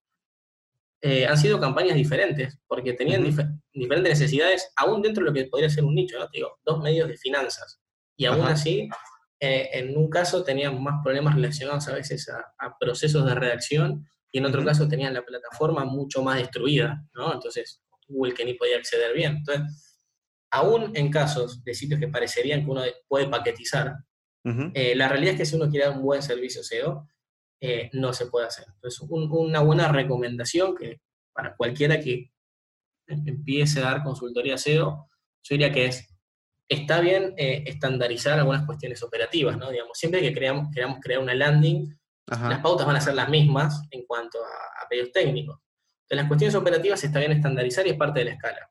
eh, 1.03 1.27
han 1.27 1.37
sido 1.37 1.61
campañas 1.61 1.95
diferentes, 1.95 2.59
porque 2.66 2.95
tenían 2.95 3.23
diferentes 3.23 4.11
necesidades, 4.11 4.73
aún 4.77 5.03
dentro 5.03 5.23
de 5.23 5.31
lo 5.31 5.35
que 5.35 5.45
podría 5.45 5.69
ser 5.69 5.85
un 5.85 5.95
nicho, 5.95 6.19
¿no? 6.19 6.27
Te 6.29 6.38
digo, 6.38 6.59
dos 6.64 6.83
medios 6.83 7.07
de 7.09 7.16
finanzas. 7.16 7.81
Y 8.16 8.25
aún 8.25 8.47
así 8.47 8.88
eh, 9.38 9.69
en 9.73 9.97
un 9.97 10.09
caso 10.09 10.42
tenían 10.42 10.83
más 10.83 11.03
problemas 11.05 11.35
relacionados 11.35 11.87
a 11.88 11.95
veces 11.95 12.29
a, 12.31 12.79
procesos 12.79 13.27
de 13.27 13.35
redacción 13.35 14.09
y 14.33 14.38
en 14.38 14.47
otro 14.47 14.64
caso 14.64 14.88
tenían 14.88 15.12
la 15.12 15.25
plataforma 15.25 15.85
mucho 15.85 16.23
más 16.23 16.38
destruida, 16.38 17.05
¿no? 17.14 17.33
Entonces, 17.35 17.83
Google 18.09 18.35
que 18.35 18.45
ni 18.45 18.55
podía 18.55 18.79
acceder 18.79 19.14
bien. 19.14 19.37
Entonces, 19.37 19.86
aún 20.51 20.93
en 20.95 21.11
casos 21.11 21.63
de 21.65 21.75
sitios 21.75 22.01
que 22.01 22.09
parecerían 22.09 22.65
que 22.65 22.71
uno 22.71 22.83
puede 23.09 23.29
paquetizar, 23.29 23.95
eh, 24.75 24.95
la 24.95 25.09
realidad 25.09 25.33
es 25.33 25.41
que 25.41 25.47
si 25.47 25.57
uno 25.57 25.69
quiere 25.69 25.87
dar 25.87 25.97
un 25.97 26.05
buen 26.05 26.23
servicio 26.23 26.63
SEO, 26.63 27.09
eh, 27.61 27.91
no 27.95 28.13
se 28.13 28.27
puede 28.27 28.47
hacer. 28.47 28.67
Entonces, 28.75 29.05
una 29.09 29.61
buena 29.61 29.91
recomendación 29.91 30.77
que 30.77 31.01
para 31.33 31.57
cualquiera 31.57 31.99
que 31.99 32.31
empiece 33.09 33.81
a 33.81 33.85
dar 33.85 34.05
consultoría 34.05 34.57
SEO, 34.57 35.09
yo 35.43 35.55
diría 35.55 35.73
que 35.73 35.87
es, 35.87 36.07
está 36.69 37.01
bien 37.01 37.35
eh, 37.37 37.65
estandarizar 37.67 38.39
algunas 38.39 38.65
cuestiones 38.67 39.03
operativas, 39.03 39.57
¿no? 39.59 39.71
Digamos, 39.71 39.99
siempre 39.99 40.21
que 40.21 40.33
creamos, 40.33 40.69
queramos 40.73 41.01
crear 41.01 41.21
una 41.21 41.35
landing, 41.35 41.99
las 42.27 42.61
pautas 42.61 42.87
van 42.87 42.97
a 42.97 43.01
ser 43.01 43.15
las 43.15 43.29
mismas 43.29 43.83
en 43.91 44.05
cuanto 44.05 44.39
a, 44.39 44.85
a 44.85 44.89
pedidos 44.89 45.13
técnicos. 45.13 45.59
Entonces, 46.03 46.17
las 46.17 46.29
cuestiones 46.29 46.55
operativas 46.55 47.03
está 47.03 47.19
bien 47.19 47.33
estandarizar 47.33 47.87
y 47.87 47.91
es 47.91 47.97
parte 47.97 48.21
de 48.21 48.27
la 48.27 48.33
escala. 48.33 48.71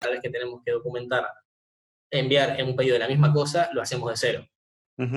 Cada 0.00 0.12
vez 0.12 0.22
que 0.22 0.30
tenemos 0.30 0.60
que 0.64 0.72
documentar, 0.72 1.26
enviar 2.10 2.60
en 2.60 2.68
un 2.68 2.76
pedido 2.76 2.94
de 2.94 3.00
la 3.00 3.08
misma 3.08 3.32
cosa, 3.32 3.70
lo 3.72 3.80
hacemos 3.80 4.10
de 4.10 4.16
cero. 4.16 4.48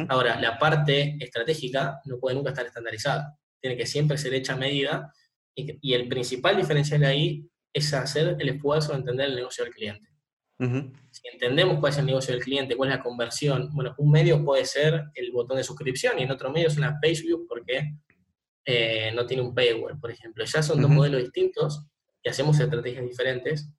Ahora, 0.09 0.39
la 0.41 0.57
parte 0.57 1.17
estratégica 1.19 2.01
no 2.05 2.19
puede 2.19 2.35
nunca 2.35 2.49
estar 2.49 2.65
estandarizada. 2.65 3.37
Tiene 3.61 3.77
que 3.77 3.85
siempre 3.85 4.17
ser 4.17 4.33
hecha 4.33 4.53
a 4.53 4.57
medida 4.57 5.13
y, 5.55 5.93
el 5.93 6.07
principal 6.07 6.57
diferencial 6.57 7.03
ahí 7.03 7.47
es 7.73 7.93
hacer 7.93 8.35
el 8.39 8.49
esfuerzo 8.49 8.91
de 8.91 8.99
entender 8.99 9.29
el 9.29 9.35
negocio 9.35 9.63
del 9.63 9.73
cliente. 9.73 10.07
Si 11.11 11.21
entendemos 11.31 11.79
cuál 11.79 11.93
es 11.93 11.99
el 11.99 12.07
negocio 12.07 12.33
del 12.33 12.43
cliente, 12.43 12.75
cuál 12.75 12.89
es 12.89 12.95
la 12.97 13.03
conversión, 13.03 13.69
bueno, 13.73 13.93
un 13.99 14.09
medio 14.09 14.43
puede 14.43 14.65
ser 14.65 15.05
el 15.13 15.31
botón 15.31 15.57
de 15.57 15.63
suscripción 15.63 16.17
y 16.17 16.23
en 16.23 16.31
otro 16.31 16.51
medio 16.51 16.67
es 16.67 16.77
una 16.77 16.99
page 16.99 17.21
view 17.21 17.45
porque 17.47 17.93
eh, 18.65 19.11
no 19.13 19.27
tiene 19.27 19.43
un 19.43 19.53
paywall, 19.53 19.99
por 19.99 20.09
ejemplo. 20.09 20.43
Ya 20.43 20.63
son 20.63 20.81
dos 20.81 20.89
modelos 20.89 21.21
distintos 21.21 21.85
hacemos 22.29 22.59
estrategias 22.59 23.05
diferentes, 23.05 23.69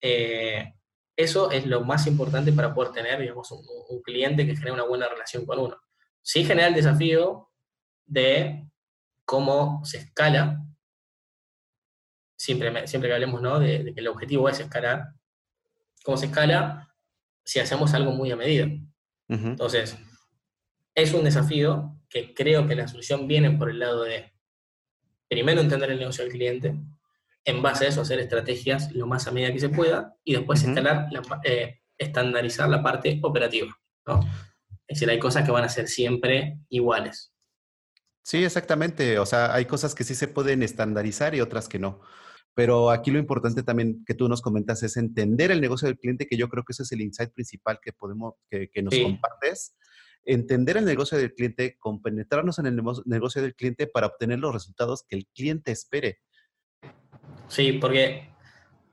eh, 0.00 0.74
eso 1.16 1.50
es 1.50 1.66
lo 1.66 1.82
más 1.82 2.06
importante 2.06 2.52
para 2.52 2.74
poder 2.74 2.92
tener, 2.92 3.20
digamos, 3.20 3.50
un, 3.50 4.02
cliente 4.02 4.46
que 4.46 4.54
genere 4.54 4.72
una 4.72 4.84
buena 4.84 5.08
relación 5.08 5.46
con 5.46 5.58
uno. 5.58 5.80
Sí 6.22 6.44
genera 6.44 6.68
el 6.68 6.74
desafío 6.74 7.50
de 8.04 8.68
cómo 9.24 9.84
se 9.84 9.98
escala, 9.98 10.62
siempre, 12.36 12.86
siempre 12.86 13.08
que 13.08 13.14
hablemos 13.14 13.42
¿no? 13.42 13.58
de, 13.58 13.92
que 13.94 14.00
el 14.00 14.08
objetivo 14.08 14.48
es 14.48 14.60
escalar, 14.60 15.08
cómo 16.04 16.16
se 16.16 16.26
escala 16.26 16.94
si 17.44 17.58
hacemos 17.58 17.94
algo 17.94 18.12
muy 18.12 18.30
a 18.30 18.36
medida. 18.36 18.68
Entonces, 19.28 19.98
es 20.94 21.12
un 21.14 21.24
desafío 21.24 21.98
que 22.08 22.32
creo 22.34 22.68
que 22.68 22.76
la 22.76 22.86
solución 22.86 23.26
viene 23.26 23.50
por 23.52 23.70
el 23.70 23.80
lado 23.80 24.04
de, 24.04 24.32
primero, 25.28 25.60
entender 25.60 25.90
el 25.90 25.98
negocio 25.98 26.24
del 26.24 26.32
cliente, 26.32 26.76
en 27.46 27.62
base 27.62 27.86
a 27.86 27.88
eso 27.88 28.02
hacer 28.02 28.18
estrategias 28.18 28.92
lo 28.92 29.06
más 29.06 29.26
a 29.26 29.32
medida 29.32 29.52
que 29.52 29.60
se 29.60 29.68
pueda 29.68 30.14
y 30.24 30.34
después 30.34 30.64
eh, 31.44 31.80
estandarizar 31.96 32.68
la 32.68 32.82
parte 32.82 33.20
operativa. 33.22 33.68
¿no? 34.04 34.20
Es 34.86 34.98
decir, 34.98 35.08
hay 35.08 35.20
cosas 35.20 35.44
que 35.44 35.52
van 35.52 35.64
a 35.64 35.68
ser 35.68 35.88
siempre 35.88 36.58
iguales. 36.68 37.32
Sí, 38.22 38.44
exactamente. 38.44 39.20
O 39.20 39.26
sea, 39.26 39.54
hay 39.54 39.64
cosas 39.64 39.94
que 39.94 40.02
sí 40.02 40.16
se 40.16 40.26
pueden 40.26 40.64
estandarizar 40.64 41.36
y 41.36 41.40
otras 41.40 41.68
que 41.68 41.78
no. 41.78 42.00
Pero 42.52 42.90
aquí 42.90 43.12
lo 43.12 43.20
importante 43.20 43.62
también 43.62 44.04
que 44.04 44.14
tú 44.14 44.28
nos 44.28 44.42
comentas 44.42 44.82
es 44.82 44.96
entender 44.96 45.52
el 45.52 45.60
negocio 45.60 45.86
del 45.86 45.98
cliente, 45.98 46.26
que 46.26 46.36
yo 46.36 46.48
creo 46.48 46.64
que 46.64 46.72
ese 46.72 46.82
es 46.82 46.90
el 46.90 47.02
insight 47.02 47.32
principal 47.32 47.78
que 47.80 47.92
podemos, 47.92 48.34
que, 48.50 48.70
nos 48.82 48.94
compartes. 48.98 49.76
Entender 50.24 50.78
el 50.78 50.84
negocio 50.84 51.16
del 51.16 51.34
cliente, 51.34 51.76
compenetrarnos 51.78 52.58
en 52.58 52.66
el 52.66 52.82
negocio 53.04 53.42
del 53.42 53.54
cliente 53.54 53.86
para 53.86 54.08
obtener 54.08 54.40
los 54.40 54.52
resultados 54.52 55.04
que 55.06 55.14
el 55.14 55.26
cliente 55.32 55.70
espere. 55.70 56.18
Sí, 57.48 57.72
porque 57.72 58.30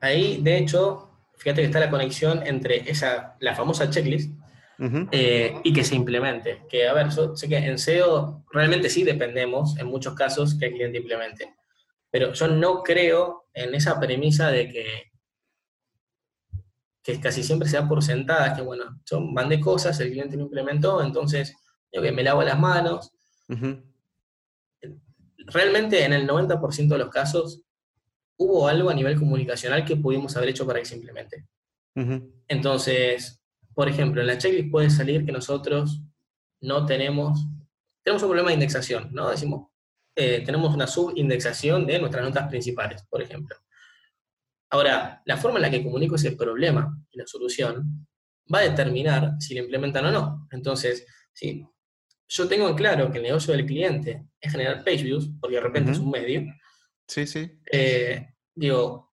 ahí, 0.00 0.40
de 0.42 0.58
hecho, 0.58 1.10
fíjate 1.36 1.62
que 1.62 1.66
está 1.66 1.80
la 1.80 1.90
conexión 1.90 2.46
entre 2.46 2.88
esa, 2.90 3.36
la 3.40 3.54
famosa 3.54 3.90
checklist 3.90 4.32
eh, 5.12 5.60
y 5.62 5.72
que 5.72 5.84
se 5.84 5.94
implemente. 5.94 6.62
Que, 6.68 6.88
a 6.88 6.92
ver, 6.92 7.10
yo 7.10 7.36
sé 7.36 7.48
que 7.48 7.56
en 7.56 7.78
SEO 7.78 8.44
realmente 8.52 8.88
sí 8.90 9.04
dependemos, 9.04 9.78
en 9.78 9.86
muchos 9.86 10.14
casos, 10.14 10.56
que 10.58 10.66
el 10.66 10.72
cliente 10.72 10.98
implemente. 10.98 11.54
Pero 12.10 12.32
yo 12.32 12.48
no 12.48 12.82
creo 12.82 13.46
en 13.52 13.74
esa 13.74 13.98
premisa 13.98 14.50
de 14.50 14.68
que, 14.68 15.12
que 17.02 17.20
casi 17.20 17.42
siempre 17.42 17.68
se 17.68 17.76
da 17.76 17.88
por 17.88 18.02
sentada, 18.02 18.54
que 18.54 18.62
bueno, 18.62 19.00
yo 19.04 19.20
mandé 19.20 19.60
cosas, 19.60 19.98
el 20.00 20.10
cliente 20.10 20.36
lo 20.36 20.44
implementó, 20.44 21.02
entonces 21.02 21.54
yo 21.92 22.02
que 22.02 22.12
me 22.12 22.22
lavo 22.22 22.42
las 22.42 22.58
manos. 22.58 23.12
Realmente 25.46 26.04
en 26.04 26.12
el 26.12 26.26
90% 26.26 26.88
de 26.88 26.98
los 26.98 27.10
casos 27.10 27.62
hubo 28.36 28.68
algo 28.68 28.90
a 28.90 28.94
nivel 28.94 29.18
comunicacional 29.18 29.84
que 29.84 29.96
pudimos 29.96 30.36
haber 30.36 30.50
hecho 30.50 30.66
para 30.66 30.78
que 30.78 30.84
se 30.84 30.96
implemente. 30.96 31.46
Entonces, 32.48 33.40
por 33.74 33.88
ejemplo, 33.88 34.20
en 34.20 34.26
la 34.26 34.38
checklist 34.38 34.70
puede 34.70 34.90
salir 34.90 35.24
que 35.24 35.32
nosotros 35.32 36.02
no 36.60 36.86
tenemos, 36.86 37.46
tenemos 38.02 38.22
un 38.22 38.28
problema 38.28 38.48
de 38.48 38.54
indexación, 38.54 39.10
¿no? 39.12 39.30
Decimos, 39.30 39.68
eh, 40.16 40.42
tenemos 40.44 40.74
una 40.74 40.86
subindexación 40.86 41.86
de 41.86 41.98
nuestras 41.98 42.24
notas 42.24 42.48
principales, 42.48 43.04
por 43.08 43.22
ejemplo. 43.22 43.56
Ahora, 44.70 45.22
la 45.24 45.36
forma 45.36 45.58
en 45.58 45.62
la 45.62 45.70
que 45.70 45.82
comunico 45.82 46.16
ese 46.16 46.32
problema 46.32 46.96
y 47.10 47.18
la 47.18 47.26
solución 47.26 48.06
va 48.52 48.58
a 48.58 48.62
determinar 48.62 49.34
si 49.38 49.54
lo 49.54 49.62
implementan 49.62 50.06
o 50.06 50.10
no. 50.10 50.48
Entonces, 50.50 51.06
si 51.32 51.66
yo 52.28 52.48
tengo 52.48 52.68
en 52.68 52.74
claro 52.74 53.10
que 53.10 53.18
el 53.18 53.24
negocio 53.24 53.54
del 53.54 53.66
cliente 53.66 54.26
es 54.40 54.52
generar 54.52 54.84
page 54.84 55.02
views, 55.02 55.30
porque 55.40 55.56
de 55.56 55.62
repente 55.62 55.92
es 55.92 55.98
un 55.98 56.10
medio, 56.10 56.42
Sí, 57.06 57.26
sí. 57.26 57.60
Eh, 57.70 58.34
digo, 58.54 59.12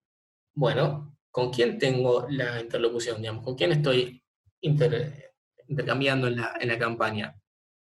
bueno, 0.54 1.18
¿con 1.30 1.52
quién 1.52 1.78
tengo 1.78 2.28
la 2.30 2.60
interlocución? 2.60 3.22
Digamos? 3.22 3.44
¿Con 3.44 3.56
quién 3.56 3.72
estoy 3.72 4.24
intercambiando 4.62 6.28
en 6.28 6.38
la, 6.38 6.80
campaña? 6.80 7.36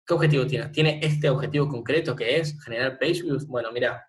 ¿Qué 0.06 0.14
objetivo 0.14 0.48
tiene? 0.48 0.70
¿Tiene 0.70 1.00
este 1.02 1.30
objetivo 1.30 1.68
concreto 1.68 2.16
que 2.16 2.38
es 2.38 2.62
generar 2.64 2.98
page 3.00 3.24
views? 3.24 3.46
Bueno, 3.48 3.72
mira, 3.72 4.06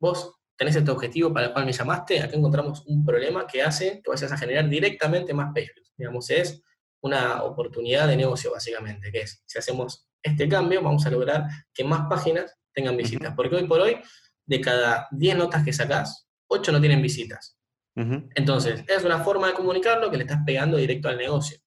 vos 0.00 0.34
tenés 0.56 0.76
este 0.76 0.90
objetivo 0.90 1.32
para 1.32 1.46
el 1.46 1.52
cual 1.52 1.66
me 1.66 1.72
llamaste, 1.72 2.20
acá 2.20 2.36
encontramos 2.36 2.84
un 2.86 3.04
problema 3.04 3.46
que 3.46 3.62
hace 3.62 4.00
que 4.02 4.10
vayas 4.10 4.32
a 4.32 4.38
generar 4.38 4.68
directamente 4.68 5.34
más 5.34 5.52
page 5.54 5.72
views. 5.74 5.92
Digamos, 5.96 6.30
es 6.30 6.62
una 7.00 7.42
oportunidad 7.42 8.08
de 8.08 8.16
negocio 8.16 8.50
básicamente, 8.52 9.12
que 9.12 9.20
es, 9.20 9.42
si 9.46 9.58
hacemos 9.58 10.08
este 10.22 10.48
cambio, 10.48 10.82
vamos 10.82 11.06
a 11.06 11.10
lograr 11.10 11.44
que 11.72 11.84
más 11.84 12.06
páginas 12.08 12.58
tengan 12.72 12.96
visitas. 12.96 13.34
Porque 13.34 13.56
hoy 13.56 13.66
por 13.66 13.80
hoy 13.80 13.96
de 14.46 14.60
cada 14.60 15.08
10 15.10 15.36
notas 15.36 15.64
que 15.64 15.72
sacás, 15.72 16.28
8 16.48 16.72
no 16.72 16.80
tienen 16.80 17.02
visitas. 17.02 17.58
Entonces, 18.34 18.84
es 18.86 19.04
una 19.04 19.20
forma 19.20 19.46
de 19.46 19.54
comunicarlo 19.54 20.10
que 20.10 20.18
le 20.18 20.24
estás 20.24 20.40
pegando 20.44 20.76
directo 20.76 21.08
al 21.08 21.16
negocio. 21.16 21.58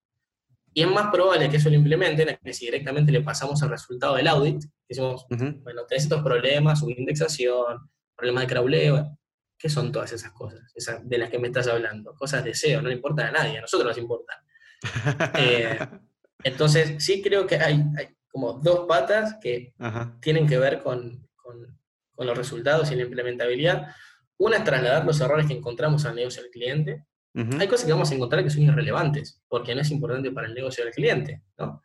Y 0.74 0.84
es 0.84 0.88
más 0.88 1.08
probable 1.12 1.50
que 1.50 1.58
eso 1.58 1.70
lo 1.70 1.76
implementen 1.76 2.38
que 2.44 2.54
si 2.54 2.66
directamente 2.66 3.12
le 3.12 3.22
pasamos 3.22 3.60
el 3.64 3.70
resultado 3.70 4.16
del 4.16 4.28
audit, 4.28 4.64
decimos, 4.88 5.26
bueno, 5.30 5.86
tenés 5.88 6.04
estos 6.04 6.22
problemas, 6.22 6.80
subindexación, 6.80 7.90
problemas 8.16 8.44
de 8.44 8.48
crawleo, 8.48 9.18
¿qué 9.58 9.70
son 9.70 9.92
todas 9.92 10.12
esas 10.14 10.32
cosas 10.32 10.62
de 11.04 11.18
las 11.18 11.30
que 11.30 11.40
me 11.40 11.48
estás 11.48 11.68
hablando? 11.68 12.14
Cosas 12.14 12.44
de 12.44 12.54
SEO, 12.54 12.82
no 12.82 12.90
le 12.90 12.96
importan 12.96 13.28
a 13.28 13.32
nadie, 13.32 13.58
a 13.58 13.62
nosotros 13.62 13.90
nos 13.90 13.98
importan. 13.98 14.38
Eh, 15.36 15.78
entonces, 16.44 17.04
sí 17.04 17.22
creo 17.22 17.46
que 17.46 17.56
hay, 17.58 17.84
como 18.30 18.54
dos 18.54 18.86
patas 18.88 19.36
que 19.42 19.74
tienen 20.22 20.48
que 20.48 20.58
ver 20.58 20.82
con, 20.82 21.28
con 21.36 21.79
los 22.26 22.38
resultados 22.38 22.92
y 22.92 22.96
la 22.96 23.04
implementabilidad. 23.04 23.88
Una 24.38 24.58
es 24.58 24.64
trasladar 24.64 25.06
los 25.06 25.20
errores 25.22 25.48
que 25.48 25.54
encontramos 25.54 26.06
al 26.06 26.16
negocio 26.16 26.42
del 26.44 26.52
cliente. 26.52 27.06
Hay 27.58 27.68
cosas 27.68 27.86
que 27.86 27.94
vamos 27.94 28.12
a 28.12 28.16
encontrar 28.16 28.44
que 28.44 28.50
son 28.50 28.64
irrelevantes, 28.64 29.42
porque 29.48 29.74
no 29.74 29.82
es 29.82 29.92
importante 29.92 30.32
para 30.32 30.48
el 30.48 30.54
negocio 30.54 30.84
del 30.84 30.94
cliente, 30.94 31.44
¿no? 31.58 31.82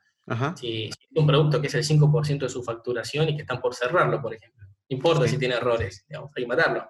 Si, 0.57 0.91
si 0.91 1.19
un 1.19 1.27
producto 1.27 1.61
que 1.61 1.67
es 1.67 1.75
el 1.75 1.85
5% 1.85 2.39
de 2.39 2.49
su 2.49 2.63
facturación 2.65 3.29
y 3.29 3.37
que 3.37 3.43
están 3.43 3.61
por 3.61 3.75
cerrarlo, 3.75 4.21
por 4.23 4.35
ejemplo. 4.35 4.65
No 4.89 4.97
importa 4.97 5.29
si 5.29 5.39
tiene 5.39 5.55
errores, 5.55 6.05
digamos, 6.09 6.31
hay 6.35 6.43
que 6.43 6.49
matarlo. 6.49 6.89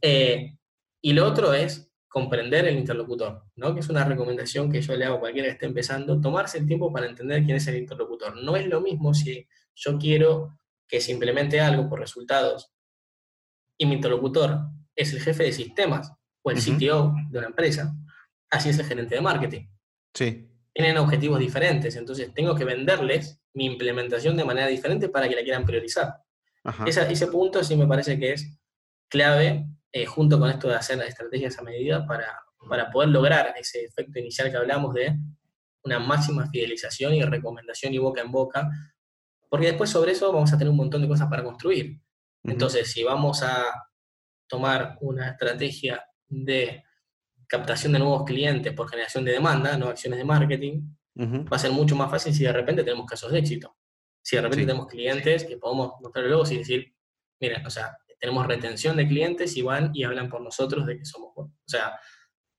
Eh, 0.00 0.56
y 1.00 1.12
lo 1.12 1.26
otro 1.26 1.52
es 1.52 1.92
comprender 2.08 2.66
el 2.66 2.78
interlocutor, 2.78 3.44
¿no? 3.56 3.74
que 3.74 3.80
es 3.80 3.88
una 3.88 4.04
recomendación 4.04 4.70
que 4.70 4.82
yo 4.82 4.94
le 4.94 5.04
hago 5.04 5.16
a 5.16 5.20
cualquiera 5.20 5.48
que 5.48 5.54
esté 5.54 5.66
empezando, 5.66 6.20
tomarse 6.20 6.58
el 6.58 6.66
tiempo 6.66 6.92
para 6.92 7.06
entender 7.06 7.42
quién 7.44 7.56
es 7.56 7.66
el 7.68 7.76
interlocutor. 7.76 8.36
No 8.36 8.54
es 8.54 8.66
lo 8.66 8.80
mismo 8.80 9.14
si 9.14 9.48
yo 9.74 9.98
quiero 9.98 10.58
que 10.92 11.00
se 11.00 11.10
implemente 11.10 11.58
algo 11.58 11.88
por 11.88 11.98
resultados 11.98 12.70
y 13.78 13.86
mi 13.86 13.94
interlocutor 13.94 14.58
es 14.94 15.10
el 15.14 15.22
jefe 15.22 15.44
de 15.44 15.52
sistemas 15.52 16.12
o 16.42 16.50
el 16.50 16.58
CTO 16.58 17.14
de 17.30 17.38
una 17.38 17.46
empresa, 17.48 17.94
así 18.50 18.68
es 18.68 18.78
el 18.78 18.84
gerente 18.84 19.14
de 19.14 19.22
marketing. 19.22 19.68
Sí. 20.12 20.50
Tienen 20.74 20.98
objetivos 20.98 21.38
diferentes, 21.38 21.96
entonces 21.96 22.34
tengo 22.34 22.54
que 22.54 22.66
venderles 22.66 23.40
mi 23.54 23.64
implementación 23.64 24.36
de 24.36 24.44
manera 24.44 24.66
diferente 24.66 25.08
para 25.08 25.30
que 25.30 25.34
la 25.34 25.42
quieran 25.42 25.64
priorizar. 25.64 26.14
ese 26.86 27.26
punto 27.28 27.64
sí 27.64 27.74
me 27.74 27.86
parece 27.86 28.18
que 28.18 28.34
es 28.34 28.58
clave, 29.08 29.64
eh, 29.92 30.04
junto 30.04 30.38
con 30.38 30.50
esto 30.50 30.68
de 30.68 30.74
hacer 30.74 30.98
las 30.98 31.08
estrategias 31.08 31.58
a 31.58 31.62
medida, 31.62 32.06
para, 32.06 32.38
para 32.68 32.90
poder 32.90 33.08
lograr 33.08 33.54
ese 33.58 33.82
efecto 33.82 34.18
inicial 34.18 34.50
que 34.50 34.58
hablamos 34.58 34.92
de 34.92 35.16
una 35.84 35.98
máxima 35.98 36.50
fidelización 36.50 37.14
y 37.14 37.22
recomendación 37.22 37.94
y 37.94 37.98
boca 37.98 38.20
en 38.20 38.30
boca, 38.30 38.70
porque 39.52 39.66
después 39.66 39.90
sobre 39.90 40.12
eso 40.12 40.32
vamos 40.32 40.50
a 40.50 40.56
tener 40.56 40.70
un 40.70 40.78
montón 40.78 41.02
de 41.02 41.08
cosas 41.08 41.28
para 41.28 41.44
construir. 41.44 42.00
Entonces, 42.42 42.90
si 42.90 43.02
vamos 43.02 43.42
a 43.42 43.66
tomar 44.48 44.96
una 45.02 45.28
estrategia 45.28 46.02
de 46.26 46.82
captación 47.46 47.92
de 47.92 47.98
nuevos 47.98 48.24
clientes 48.24 48.72
por 48.72 48.88
generación 48.88 49.26
de 49.26 49.32
demanda, 49.32 49.76
no 49.76 49.88
acciones 49.88 50.18
de 50.18 50.24
marketing, 50.24 50.94
va 51.20 51.56
a 51.56 51.58
ser 51.58 51.70
mucho 51.70 51.94
más 51.94 52.10
fácil 52.10 52.32
si 52.32 52.44
de 52.44 52.52
repente 52.54 52.82
tenemos 52.82 53.04
casos 53.04 53.30
de 53.30 53.40
éxito. 53.40 53.76
Si 54.22 54.36
de 54.36 54.40
repente 54.40 54.64
tenemos 54.64 54.86
clientes 54.86 55.44
que 55.44 55.58
podemos 55.58 55.96
mostrar 56.00 56.24
luego 56.24 56.44
y 56.50 56.56
decir, 56.56 56.94
miren, 57.38 57.66
o 57.66 57.68
sea, 57.68 57.94
tenemos 58.18 58.46
retención 58.46 58.96
de 58.96 59.06
clientes 59.06 59.54
y 59.58 59.60
van 59.60 59.90
y 59.92 60.04
hablan 60.04 60.30
por 60.30 60.40
nosotros 60.40 60.86
de 60.86 60.96
que 60.96 61.04
somos 61.04 61.34
buenos. 61.34 61.54
O 61.58 61.68
sea, 61.68 62.00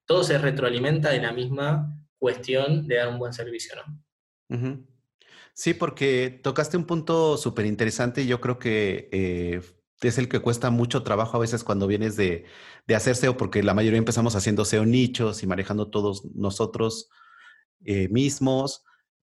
todo 0.06 0.24
se 0.24 0.38
retroalimenta 0.38 1.10
de 1.10 1.24
la 1.24 1.32
misma 1.32 1.92
cuestión 2.20 2.88
de 2.88 2.98
dar 2.98 3.08
un 3.08 3.18
buen 3.18 3.34
servicio, 3.34 3.74
¿no? 3.78 4.00
Sí, 5.54 5.74
porque 5.74 6.40
tocaste 6.44 6.78
un 6.78 6.86
punto 6.86 7.38
súper 7.38 7.66
interesante 7.66 8.24
y 8.24 8.28
yo 8.28 8.42
creo 8.42 8.58
que 8.58 9.10
eh, 9.12 9.62
es 10.02 10.18
el 10.18 10.28
que 10.28 10.40
cuesta 10.40 10.70
mucho 10.72 11.04
trabajo 11.04 11.38
a 11.38 11.40
veces 11.40 11.64
cuando 11.64 11.88
vienes 11.88 12.16
de, 12.16 12.46
de, 12.88 12.96
hacer 12.96 13.16
SEO, 13.16 13.38
porque 13.38 13.64
la 13.64 13.74
mayoría 13.74 14.00
empezamos 14.00 14.36
haciendo 14.36 14.66
SEO 14.66 14.86
nichos 14.86 15.44
y 15.44 15.48
manejando 15.48 15.90
todos 15.90 16.26
nosotros 16.36 17.10
eh, 17.86 18.10
mismos. 18.10 18.84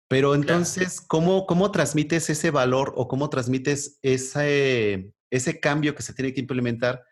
Pero 0.08 0.34
entonces, 0.34 1.00
¿cómo, 1.00 1.46
¿cómo 1.46 1.70
transmites 1.70 2.30
ese 2.30 2.50
valor 2.50 2.94
o 2.96 3.08
cómo 3.08 3.28
transmites 3.28 3.98
ese, 4.02 5.12
ese 5.30 5.60
cambio 5.60 5.94
que 5.94 6.02
se 6.02 6.14
tiene 6.14 6.32
que 6.32 6.40
implementar? 6.40 7.04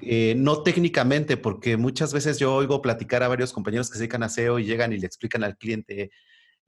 Eh, 0.00 0.34
no 0.36 0.62
técnicamente, 0.62 1.36
porque 1.36 1.76
muchas 1.76 2.12
veces 2.12 2.38
yo 2.38 2.54
oigo 2.54 2.82
platicar 2.82 3.22
a 3.22 3.28
varios 3.28 3.52
compañeros 3.52 3.88
que 3.88 3.94
se 3.94 4.00
dedican 4.00 4.22
a 4.22 4.28
SEO 4.28 4.58
y 4.58 4.64
llegan 4.64 4.92
y 4.92 4.98
le 4.98 5.06
explican 5.06 5.44
al 5.44 5.56
cliente, 5.56 6.10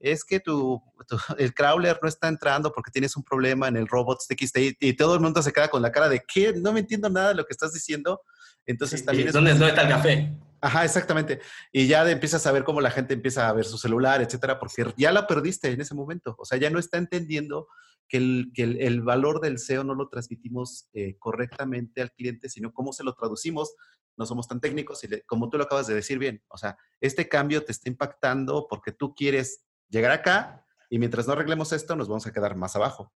es 0.01 0.23
que 0.23 0.39
tu, 0.39 0.81
el 1.37 1.53
crawler 1.53 1.99
no 2.01 2.07
está 2.07 2.27
entrando 2.27 2.71
porque 2.71 2.91
tienes 2.91 3.15
un 3.15 3.23
problema 3.23 3.67
en 3.67 3.77
el 3.77 3.87
robots 3.87 4.27
TXT 4.27 4.57
y, 4.57 4.77
y, 4.79 4.93
todo 4.93 5.15
el 5.15 5.21
mundo 5.21 5.41
se 5.41 5.53
queda 5.53 5.69
con 5.69 5.81
la 5.81 5.91
cara 5.91 6.09
de 6.09 6.21
¿qué? 6.27 6.53
No 6.53 6.73
me 6.73 6.81
entiendo 6.81 7.09
nada 7.09 7.29
de 7.29 7.35
lo 7.35 7.45
que 7.45 7.53
estás 7.53 7.73
diciendo. 7.73 8.21
Entonces 8.65 9.03
también 9.03 9.27
es 9.27 9.33
¿Dónde, 9.33 9.51
está 9.51 9.81
el 9.81 9.89
café? 9.89 10.37
Ajá, 10.61 10.85
exactamente. 10.85 11.41
Y 11.71 11.87
ya 11.87 12.09
empiezas 12.09 12.45
a 12.45 12.51
ver 12.51 12.63
cómo 12.63 12.81
la 12.81 12.91
gente 12.91 13.15
empieza 13.15 13.49
a 13.49 13.53
ver 13.53 13.65
su 13.65 13.77
celular, 13.77 14.21
etcétera, 14.21 14.59
porque 14.59 14.93
ya 14.95 15.11
la 15.11 15.25
perdiste 15.25 15.71
en 15.71 15.81
ese 15.81 15.95
momento. 15.95 16.35
O 16.37 16.45
sea, 16.45 16.59
ya 16.59 16.69
no 16.69 16.77
está 16.77 16.97
entendiendo 16.97 17.67
que 18.07 18.17
el, 18.17 18.51
que 18.53 18.63
el, 18.63 19.01
valor 19.01 19.41
del 19.41 19.57
SEO 19.57 19.83
no 19.83 19.95
lo 19.95 20.09
transmitimos 20.09 20.89
eh, 20.93 21.15
correctamente 21.17 22.01
al 22.01 22.11
cliente, 22.11 22.49
sino 22.49 22.73
cómo 22.73 22.93
se 22.93 23.03
lo 23.03 23.13
traducimos. 23.13 23.73
No 24.17 24.25
somos 24.27 24.47
tan 24.47 24.59
técnicos 24.59 25.03
y 25.03 25.21
como 25.21 25.49
tú 25.49 25.57
lo 25.57 25.63
acabas 25.63 25.87
de 25.87 25.95
decir 25.95 26.19
bien, 26.19 26.43
o 26.49 26.57
sea, 26.57 26.77
este 26.99 27.29
cambio 27.29 27.63
te 27.63 27.71
está 27.71 27.89
impactando 27.89 28.67
porque 28.69 28.91
tú 28.91 29.15
quieres 29.15 29.63
llegar 29.91 30.11
acá 30.11 30.65
y 30.89 30.97
mientras 30.97 31.27
no 31.27 31.33
arreglemos 31.33 31.71
esto 31.73 31.95
nos 31.95 32.07
vamos 32.07 32.25
a 32.25 32.33
quedar 32.33 32.55
más 32.55 32.75
abajo. 32.75 33.13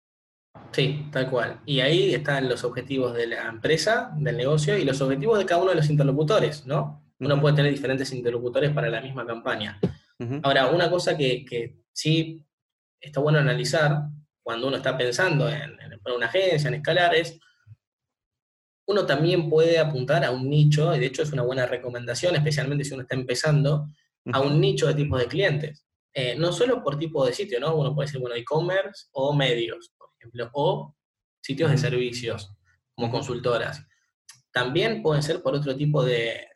Sí, 0.71 1.07
tal 1.11 1.29
cual. 1.29 1.61
Y 1.65 1.79
ahí 1.79 2.13
están 2.13 2.47
los 2.47 2.63
objetivos 2.63 3.13
de 3.13 3.27
la 3.27 3.47
empresa, 3.47 4.11
del 4.17 4.38
negocio 4.38 4.77
y 4.77 4.85
los 4.85 5.01
objetivos 5.01 5.39
de 5.39 5.45
cada 5.45 5.61
uno 5.61 5.71
de 5.71 5.77
los 5.77 5.89
interlocutores, 5.89 6.65
¿no? 6.65 7.03
Uno 7.19 7.39
puede 7.41 7.55
tener 7.55 7.71
diferentes 7.71 8.11
interlocutores 8.11 8.71
para 8.71 8.89
la 8.89 9.01
misma 9.01 9.25
campaña. 9.25 9.79
Ahora, 10.43 10.67
una 10.67 10.89
cosa 10.89 11.17
que, 11.17 11.45
que, 11.45 11.81
sí 11.91 12.45
está 12.99 13.21
bueno 13.21 13.39
analizar 13.39 14.03
cuando 14.43 14.67
uno 14.67 14.77
está 14.77 14.97
pensando 14.97 15.47
en, 15.49 15.79
en, 15.79 15.99
una 16.13 16.27
agencia, 16.27 16.67
en 16.67 16.75
escalar, 16.75 17.15
es 17.15 17.39
uno 18.88 19.05
también 19.05 19.49
puede 19.49 19.79
apuntar 19.79 20.23
a 20.23 20.31
un 20.31 20.49
nicho, 20.49 20.95
y 20.95 20.99
de 20.99 21.07
hecho 21.07 21.23
es 21.23 21.31
una 21.31 21.41
buena 21.41 21.65
recomendación, 21.65 22.35
especialmente 22.35 22.83
si 22.83 22.93
uno 22.93 23.03
está 23.03 23.15
empezando, 23.15 23.88
a 24.31 24.41
un 24.41 24.59
nicho 24.59 24.88
de 24.88 24.93
tipos 24.93 25.19
de 25.19 25.27
clientes. 25.27 25.84
Eh, 26.17 26.34
no 26.38 26.54
solo 26.54 26.82
por 26.82 26.97
tipo 26.97 27.25
de 27.25 27.34
sitio, 27.34 27.60
¿no? 27.60 27.75
Uno 27.75 27.93
puede 27.93 28.08
decir, 28.08 28.21
bueno, 28.21 28.38
e-commerce 28.38 29.08
o 29.12 29.36
medios, 29.36 29.93
por 29.97 30.12
ejemplo, 30.17 30.49
o 30.54 30.95
sitios 31.41 31.69
de 31.69 31.78
servicios, 31.78 32.56
como 32.95 33.12
consultoras. 33.12 33.86
También 34.49 35.04
pueden 35.04 35.21
ser 35.21 35.41
por 35.41 35.54
otro 35.54 35.75
tipo 35.75 36.06
de, 36.06 36.47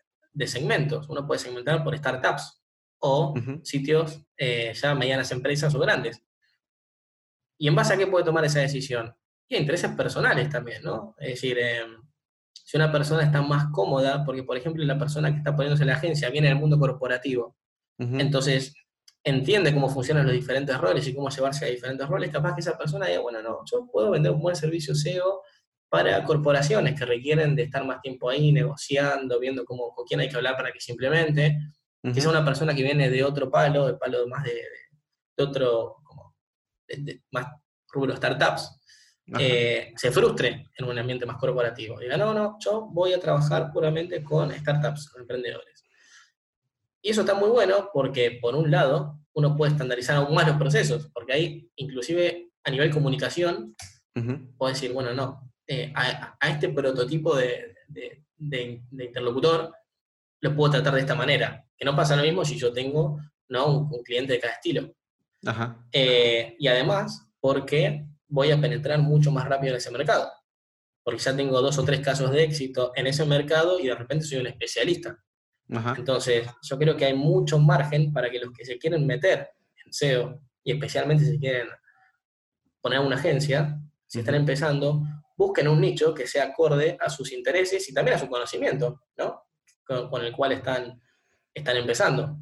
segmentos. 0.45 1.09
Uno 1.09 1.27
puede 1.27 1.41
segmentar 1.41 1.83
por 1.83 1.97
startups 1.97 2.63
o 2.99 3.33
sitios 3.63 4.25
eh, 4.37 4.73
ya 4.73 4.95
medianas 4.95 5.29
empresas 5.33 5.75
o 5.75 5.79
grandes. 5.79 6.23
¿Y 7.57 7.67
en 7.67 7.75
base 7.75 7.93
a 7.93 7.97
qué 7.97 8.07
puede 8.07 8.23
tomar 8.23 8.45
esa 8.45 8.61
decisión? 8.61 9.13
Y 9.49 9.57
intereses 9.57 9.91
personales 9.91 10.49
también, 10.49 10.81
¿no? 10.83 11.15
Es 11.17 11.31
decir, 11.31 11.59
em, 11.59 12.01
si 12.53 12.77
una 12.77 12.89
persona 12.89 13.23
está 13.23 13.41
más 13.41 13.67
cómoda, 13.73 14.23
porque 14.23 14.43
por 14.43 14.55
ejemplo 14.55 14.85
la 14.85 14.97
persona 14.97 15.31
que 15.31 15.39
está 15.39 15.53
poniéndose 15.53 15.83
en 15.83 15.89
la 15.89 15.95
agencia 15.95 16.29
viene 16.29 16.47
del 16.47 16.57
mundo 16.57 16.79
corporativo, 16.79 17.57
entonces 17.97 18.73
entiende 19.23 19.73
cómo 19.73 19.89
funcionan 19.89 20.25
los 20.25 20.33
diferentes 20.33 20.77
roles 20.77 21.07
y 21.07 21.13
cómo 21.13 21.29
llevarse 21.29 21.65
a 21.65 21.69
diferentes 21.69 22.07
roles, 22.07 22.31
capaz 22.31 22.55
que 22.55 22.61
esa 22.61 22.77
persona 22.77 23.07
diga, 23.07 23.19
bueno, 23.19 23.41
no, 23.41 23.59
yo 23.65 23.87
puedo 23.91 24.11
vender 24.11 24.31
un 24.31 24.41
buen 24.41 24.55
servicio 24.55 24.95
SEO 24.95 25.41
para 25.89 26.23
corporaciones 26.23 26.97
que 26.97 27.05
requieren 27.05 27.55
de 27.55 27.63
estar 27.63 27.83
más 27.83 28.01
tiempo 28.01 28.29
ahí 28.29 28.51
negociando, 28.51 29.39
viendo 29.39 29.65
cómo, 29.65 29.93
con 29.93 30.05
quién 30.05 30.19
hay 30.19 30.29
que 30.29 30.35
hablar 30.35 30.55
para 30.55 30.71
que 30.71 30.79
se 30.79 30.91
implemente. 30.91 31.57
Quizá 32.01 32.29
una 32.29 32.45
persona 32.45 32.73
que 32.73 32.83
viene 32.83 33.09
de 33.09 33.23
otro 33.23 33.49
palo, 33.51 33.87
de 33.87 33.93
palo 33.95 34.25
más 34.27 34.43
de, 34.43 34.53
de, 35.35 35.43
otro, 35.43 35.97
como, 36.03 36.35
de, 36.87 37.23
más 37.31 37.47
rubro 37.91 38.15
startups, 38.15 38.79
eh, 39.37 39.91
se 39.95 40.11
frustre 40.11 40.69
en 40.77 40.85
un 40.85 40.97
ambiente 40.97 41.25
más 41.25 41.37
corporativo. 41.37 41.99
Diga, 41.99 42.15
no, 42.17 42.33
no, 42.33 42.57
yo 42.59 42.87
voy 42.91 43.13
a 43.13 43.19
trabajar 43.19 43.71
puramente 43.73 44.23
con 44.23 44.51
startups, 44.51 45.09
con 45.09 45.21
emprendedores. 45.21 45.83
Y 47.01 47.11
eso 47.11 47.21
está 47.21 47.33
muy 47.33 47.49
bueno 47.49 47.89
porque, 47.93 48.39
por 48.41 48.55
un 48.55 48.71
lado, 48.71 49.19
uno 49.33 49.55
puede 49.55 49.71
estandarizar 49.71 50.17
aún 50.17 50.35
más 50.35 50.47
los 50.47 50.57
procesos, 50.57 51.09
porque 51.13 51.33
ahí, 51.33 51.71
inclusive 51.75 52.51
a 52.63 52.71
nivel 52.71 52.91
comunicación, 52.91 53.75
puedo 54.57 54.73
decir, 54.73 54.91
bueno, 54.91 55.13
no, 55.13 55.49
eh, 55.65 55.93
a, 55.95 56.35
este 56.49 56.69
prototipo 56.69 57.35
de, 57.35 57.75
interlocutor 58.91 59.73
lo 60.41 60.55
puedo 60.55 60.71
tratar 60.71 60.95
de 60.95 61.01
esta 61.01 61.15
manera, 61.15 61.65
que 61.77 61.85
no 61.85 61.95
pasa 61.95 62.15
lo 62.15 62.23
mismo 62.23 62.43
si 62.43 62.57
yo 62.57 62.73
tengo 62.73 63.19
¿no? 63.49 63.79
un, 63.79 64.03
cliente 64.03 64.33
de 64.33 64.39
cada 64.39 64.53
estilo. 64.53 64.93
Eh, 65.91 66.55
y 66.59 66.67
además, 66.67 67.29
porque 67.39 68.05
voy 68.27 68.51
a 68.51 68.59
penetrar 68.59 68.99
mucho 68.99 69.31
más 69.31 69.47
rápido 69.47 69.73
en 69.73 69.77
ese 69.77 69.91
mercado, 69.91 70.29
porque 71.03 71.21
ya 71.21 71.35
tengo 71.35 71.61
dos 71.61 71.77
o 71.77 71.83
tres 71.83 72.01
casos 72.01 72.31
de 72.31 72.43
éxito 72.43 72.91
en 72.95 73.07
ese 73.07 73.25
mercado 73.25 73.79
y 73.79 73.87
de 73.87 73.95
repente 73.95 74.25
soy 74.25 74.39
un 74.39 74.47
especialista. 74.47 75.17
Entonces, 75.69 76.47
yo 76.63 76.77
creo 76.79 76.97
que 76.97 77.05
hay 77.05 77.13
mucho 77.13 77.59
margen 77.59 78.11
para 78.11 78.29
que 78.29 78.39
los 78.39 78.51
que 78.51 78.65
se 78.65 78.77
quieren 78.79 79.05
meter 79.05 79.49
en 79.85 79.93
SEO, 79.93 80.41
y 80.63 80.71
especialmente 80.71 81.25
si 81.25 81.39
quieren 81.39 81.67
poner 82.81 82.99
una 82.99 83.15
agencia, 83.15 83.79
si 84.07 84.19
están 84.19 84.35
empezando, 84.35 85.03
busquen 85.37 85.67
un 85.67 85.79
nicho 85.79 86.13
que 86.13 86.25
sea 86.25 86.45
acorde 86.45 86.97
a 86.99 87.09
sus 87.09 87.31
intereses 87.31 87.87
y 87.87 87.93
también 87.93 88.17
a 88.17 88.19
su 88.19 88.27
conocimiento, 88.27 89.03
¿no? 89.17 89.43
Con, 89.85 90.23
el 90.23 90.31
cual 90.33 90.53
están, 90.53 90.99
están 91.53 91.77
empezando. 91.77 92.37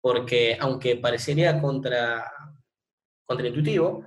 Porque 0.00 0.56
aunque 0.60 0.96
parecería 0.96 1.60
contra, 1.60 2.30
contraintuitivo, 3.24 4.06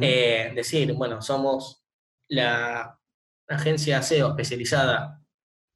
eh, 0.00 0.52
decir, 0.54 0.92
bueno, 0.92 1.20
somos 1.20 1.84
la 2.28 2.98
agencia 3.48 4.00
SEO 4.00 4.28
especializada 4.30 5.20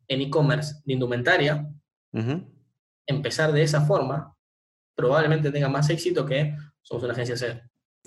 en 0.06 0.20
e-commerce 0.20 0.76
de 0.84 0.92
indumentaria, 0.92 1.68
empezar 3.06 3.52
de 3.52 3.62
esa 3.62 3.82
forma 3.82 4.36
probablemente 4.96 5.52
tenga 5.52 5.68
más 5.68 5.88
éxito 5.90 6.26
que 6.26 6.56
somos 6.82 7.04
una 7.04 7.12
agencia 7.12 7.36
SEO. 7.36 7.60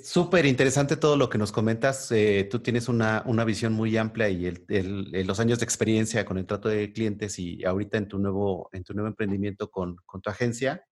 Súper 0.03 0.45
interesante 0.45 0.95
todo 0.95 1.17
lo 1.17 1.29
que 1.29 1.37
nos 1.37 1.51
comentas. 1.51 2.09
Eh, 2.11 2.47
tú 2.49 2.59
tienes 2.59 2.87
una, 2.87 3.21
una, 3.25 3.43
visión 3.43 3.73
muy 3.73 3.97
amplia 3.97 4.29
y 4.29 4.45
el, 4.45 5.11
los 5.27 5.39
años 5.39 5.59
de 5.59 5.65
experiencia 5.65 6.23
con 6.23 6.37
el 6.37 6.45
trato 6.45 6.69
de 6.69 6.91
clientes 6.93 7.37
y 7.37 7.63
ahorita 7.65 7.97
en 7.97 8.07
tu 8.07 8.17
nuevo, 8.17 8.69
en 8.71 8.83
tu 8.83 8.93
nuevo 8.93 9.09
emprendimiento 9.09 9.69
con, 9.69 9.97
con, 10.05 10.21
tu 10.21 10.29
agencia. 10.29 10.85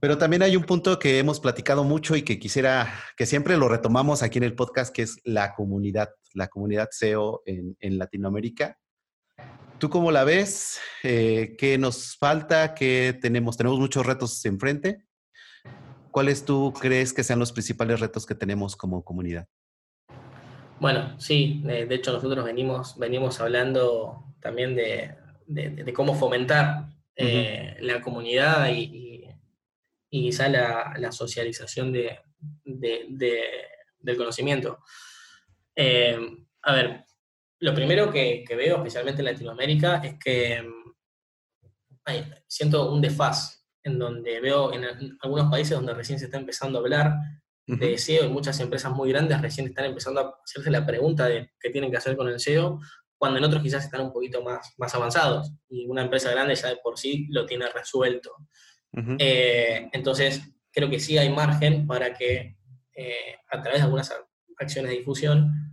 Pero 0.00 0.18
también 0.18 0.42
hay 0.42 0.56
un 0.56 0.64
punto 0.64 0.98
que 0.98 1.20
hemos 1.20 1.38
platicado 1.38 1.84
mucho 1.84 2.16
y 2.16 2.22
que 2.22 2.40
quisiera 2.40 2.92
que 3.16 3.24
siempre 3.24 3.56
lo 3.56 3.68
retomamos 3.68 4.24
aquí 4.24 4.38
en 4.38 4.44
el 4.44 4.56
podcast, 4.56 4.92
que 4.92 5.02
es 5.02 5.20
la 5.22 5.54
comunidad, 5.54 6.10
la 6.34 6.48
comunidad 6.48 6.88
SEO 6.90 7.42
en, 7.46 7.76
en 7.78 7.98
Latinoamérica 7.98 8.78
¿Tú 9.82 9.90
cómo 9.90 10.12
la 10.12 10.22
ves? 10.22 10.78
Eh, 11.02 11.56
¿Qué 11.58 11.76
nos 11.76 12.16
falta? 12.16 12.72
¿Qué 12.72 13.18
tenemos? 13.20 13.56
Tenemos 13.56 13.80
muchos 13.80 14.06
retos 14.06 14.44
enfrente. 14.44 15.02
¿Cuáles 16.12 16.44
tú 16.44 16.72
crees 16.80 17.12
que 17.12 17.24
sean 17.24 17.40
los 17.40 17.50
principales 17.50 17.98
retos 17.98 18.24
que 18.24 18.36
tenemos 18.36 18.76
como 18.76 19.02
comunidad? 19.02 19.48
Bueno, 20.78 21.18
sí, 21.18 21.62
de, 21.64 21.92
hecho 21.92 22.12
nosotros 22.12 22.44
venimos, 22.44 22.96
venimos 22.96 23.40
hablando 23.40 24.36
también 24.38 24.76
de, 24.76 25.16
cómo 25.92 26.14
fomentar 26.14 26.86
eh, 27.16 27.76
la 27.80 28.00
comunidad 28.00 28.68
y, 28.72 29.26
y, 30.10 30.22
quizá 30.22 30.48
la, 30.48 31.10
socialización 31.10 31.92
del 31.92 32.20
conocimiento. 34.16 34.78
Eh, 35.74 36.16
a 36.62 36.72
ver, 36.72 37.04
lo 37.62 37.74
primero 37.74 38.10
que, 38.10 38.44
veo, 38.56 38.76
especialmente 38.78 39.22
en 39.22 39.26
Latinoamérica, 39.26 39.98
es 39.98 40.18
que 40.18 40.62
mm, 40.62 42.10
siento 42.48 42.92
un 42.92 43.00
desfaz 43.00 43.64
en 43.84 43.98
donde 44.00 44.40
veo 44.40 44.72
en, 44.72 44.84
algunos 45.20 45.48
países 45.48 45.76
donde 45.76 45.94
recién 45.94 46.18
se 46.18 46.24
está 46.24 46.38
empezando 46.38 46.78
a 46.78 46.80
hablar 46.80 47.14
de 47.64 47.96
SEO 47.96 48.24
y 48.24 48.28
muchas 48.28 48.58
empresas 48.58 48.92
muy 48.92 49.10
grandes 49.10 49.40
recién 49.40 49.68
están 49.68 49.84
empezando 49.84 50.20
a 50.20 50.34
hacerse 50.44 50.70
la 50.70 50.84
pregunta 50.84 51.26
de 51.26 51.52
qué 51.60 51.70
tienen 51.70 51.90
que 51.92 51.96
hacer 51.96 52.16
con 52.16 52.28
el 52.28 52.40
SEO, 52.40 52.80
cuando 53.16 53.38
en 53.38 53.44
otros 53.44 53.62
quizás 53.62 53.84
están 53.84 54.00
un 54.00 54.12
poquito 54.12 54.42
más, 54.42 54.74
más 54.78 54.92
avanzados 54.96 55.52
y 55.68 55.86
una 55.86 56.02
empresa 56.02 56.32
grande 56.32 56.56
ya 56.56 56.68
de 56.68 56.78
por 56.82 56.98
sí 56.98 57.28
lo 57.30 57.46
tiene 57.46 57.68
resuelto. 57.68 58.34
Eh, 59.18 59.88
entonces, 59.92 60.42
creo 60.72 60.90
que 60.90 60.98
sí 60.98 61.16
hay 61.16 61.30
margen 61.30 61.86
para 61.86 62.12
que 62.12 62.56
eh, 62.94 63.36
a 63.50 63.62
través 63.62 63.80
de 63.80 63.84
algunas 63.84 64.12
acciones 64.58 64.90
de 64.90 64.98
difusión, 64.98 65.71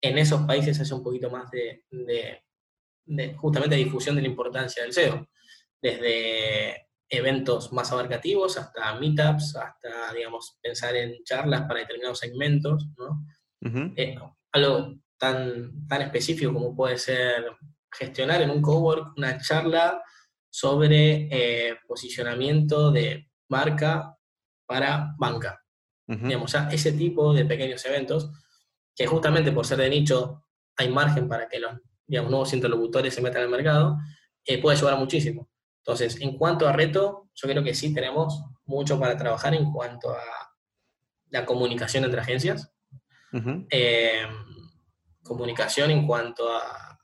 en 0.00 0.18
esos 0.18 0.42
países 0.42 0.80
haya 0.80 0.94
un 0.94 1.02
poquito 1.02 1.30
más 1.30 1.50
de, 1.50 1.84
de 1.90 3.34
justamente 3.34 3.76
difusión 3.76 4.16
de 4.16 4.22
la 4.22 4.28
importancia 4.28 4.82
del 4.82 4.92
SEO. 4.92 5.28
Desde 5.82 6.88
eventos 7.08 7.72
más 7.72 7.90
abarcativos, 7.90 8.56
hasta 8.56 8.94
meetups, 8.98 9.56
hasta, 9.56 10.12
digamos, 10.14 10.58
pensar 10.62 10.94
en 10.94 11.22
charlas 11.24 11.62
para 11.62 11.80
determinados 11.80 12.20
segmentos, 12.20 12.86
¿no? 12.96 13.24
Eh, 13.96 14.16
algo 14.52 14.94
tan, 15.18 15.86
tan 15.86 16.02
específico 16.02 16.52
como 16.54 16.74
puede 16.74 16.96
ser 16.96 17.44
gestionar 17.92 18.40
en 18.40 18.50
un 18.50 18.62
cowork 18.62 19.18
una 19.18 19.38
charla 19.38 20.02
sobre 20.48 21.28
eh, 21.30 21.76
posicionamiento 21.86 22.90
de 22.90 23.28
marca 23.48 24.16
para 24.66 25.14
banca. 25.18 25.60
Digamos, 26.06 26.50
ya 26.50 26.68
ese 26.70 26.92
tipo 26.92 27.32
de 27.32 27.44
pequeños 27.44 27.84
eventos, 27.84 28.32
que 28.94 29.06
justamente 29.06 29.52
por 29.52 29.66
ser 29.66 29.78
de 29.78 29.90
nicho 29.90 30.44
hay 30.76 30.88
margen 30.88 31.28
para 31.28 31.48
que 31.48 31.60
los 31.60 31.72
digamos, 32.06 32.30
nuevos 32.30 32.52
interlocutores 32.52 33.14
se 33.14 33.22
metan 33.22 33.42
al 33.42 33.48
mercado, 33.48 33.96
eh, 34.44 34.60
puede 34.60 34.76
ayudar 34.76 34.98
muchísimo. 34.98 35.48
Entonces, 35.78 36.20
en 36.20 36.36
cuanto 36.36 36.66
a 36.66 36.72
reto, 36.72 37.30
yo 37.34 37.48
creo 37.48 37.62
que 37.62 37.72
sí 37.72 37.94
tenemos 37.94 38.42
mucho 38.64 38.98
para 38.98 39.16
trabajar 39.16 39.54
en 39.54 39.70
cuanto 39.72 40.10
a 40.10 40.20
la 41.28 41.46
comunicación 41.46 42.04
entre 42.04 42.20
agencias, 42.20 42.72
eh, 43.70 44.26
comunicación 45.22 45.92
en 45.92 46.04
cuanto 46.04 46.52
a, 46.52 46.98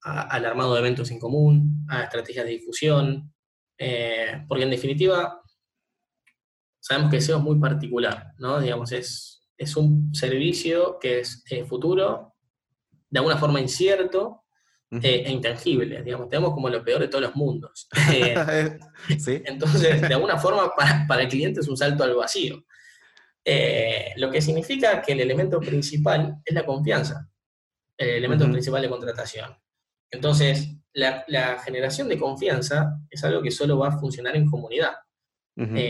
al 0.00 0.46
armado 0.46 0.72
de 0.74 0.80
eventos 0.80 1.10
en 1.10 1.18
común, 1.18 1.86
a 1.90 2.04
estrategias 2.04 2.46
de 2.46 2.52
difusión, 2.52 3.34
eh, 3.76 4.44
porque 4.48 4.64
en 4.64 4.70
definitiva 4.70 5.42
sabemos 6.80 7.10
que 7.10 7.20
SEO 7.20 7.36
es 7.36 7.42
muy 7.42 7.58
particular, 7.58 8.32
¿no? 8.38 8.60
Digamos, 8.60 8.92
es, 8.92 9.35
es 9.56 9.76
un 9.76 10.14
servicio 10.14 10.98
que 11.00 11.20
es 11.20 11.44
eh, 11.50 11.64
futuro, 11.64 12.34
de 13.08 13.18
alguna 13.18 13.38
forma 13.38 13.60
incierto, 13.60 14.42
eh, 14.90 15.24
e 15.26 15.32
intangibles, 15.32 16.04
digamos, 16.04 16.28
tenemos 16.28 16.54
como 16.54 16.68
lo 16.68 16.84
peor 16.84 17.00
de 17.00 17.08
todos 17.08 17.22
los 17.22 17.36
mundos. 17.36 17.88
Eh, 18.12 18.78
entonces, 19.44 20.00
de 20.00 20.06
alguna 20.14 20.38
forma, 20.38 20.72
para, 20.76 21.22
el 21.22 21.28
cliente 21.28 21.60
es 21.60 21.68
un 21.68 21.76
salto 21.76 22.04
al 22.04 22.14
vacío. 22.14 22.64
Lo 24.16 24.30
que 24.30 24.40
significa 24.40 25.02
que 25.02 25.12
el 25.12 25.20
elemento 25.20 25.60
principal 25.60 26.36
es 26.44 26.54
la 26.54 26.64
confianza, 26.64 27.28
el 27.96 28.10
elemento 28.10 28.50
principal 28.50 28.82
de 28.82 28.88
contratación. 28.88 29.56
Entonces, 30.10 30.76
la, 30.92 31.58
generación 31.64 32.08
de 32.08 32.18
confianza 32.18 32.98
es 33.10 33.22
algo 33.24 33.42
que 33.42 33.50
solo 33.50 33.78
va 33.78 33.88
a 33.88 33.98
funcionar 33.98 34.36
en 34.36 34.48
comunidad. 34.48 34.94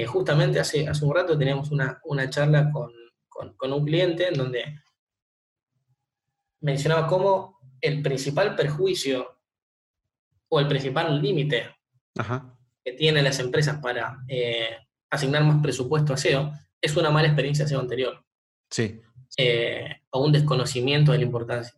justamente 0.06 0.58
hace, 0.58 0.88
hace 0.88 1.04
un 1.04 1.14
rato 1.14 1.38
teníamos 1.38 1.70
una, 1.70 2.30
charla 2.30 2.70
con, 2.70 2.90
con 3.56 3.72
un 3.72 3.84
cliente 3.84 4.28
en 4.28 4.34
donde 4.34 4.64
mencionaba 6.60 7.06
cómo 7.06 7.58
el 7.80 8.02
principal 8.02 8.54
perjuicio 8.56 9.38
o 10.48 10.60
el 10.60 10.68
principal 10.68 11.20
límite 11.20 11.76
que 12.84 12.92
tienen 12.92 13.24
las 13.24 13.38
empresas 13.38 13.80
para 13.80 14.18
eh, 14.28 14.76
asignar 15.10 15.44
más 15.44 15.62
presupuesto 15.62 16.12
a 16.12 16.16
SEO 16.16 16.52
es 16.80 16.96
una 16.96 17.10
mala 17.10 17.28
experiencia 17.28 17.66
SEO 17.66 17.80
anterior. 17.80 18.24
Sí. 18.70 19.00
Eh, 19.36 20.02
o 20.10 20.24
un 20.24 20.32
desconocimiento 20.32 21.12
de 21.12 21.18
la 21.18 21.24
importancia. 21.24 21.74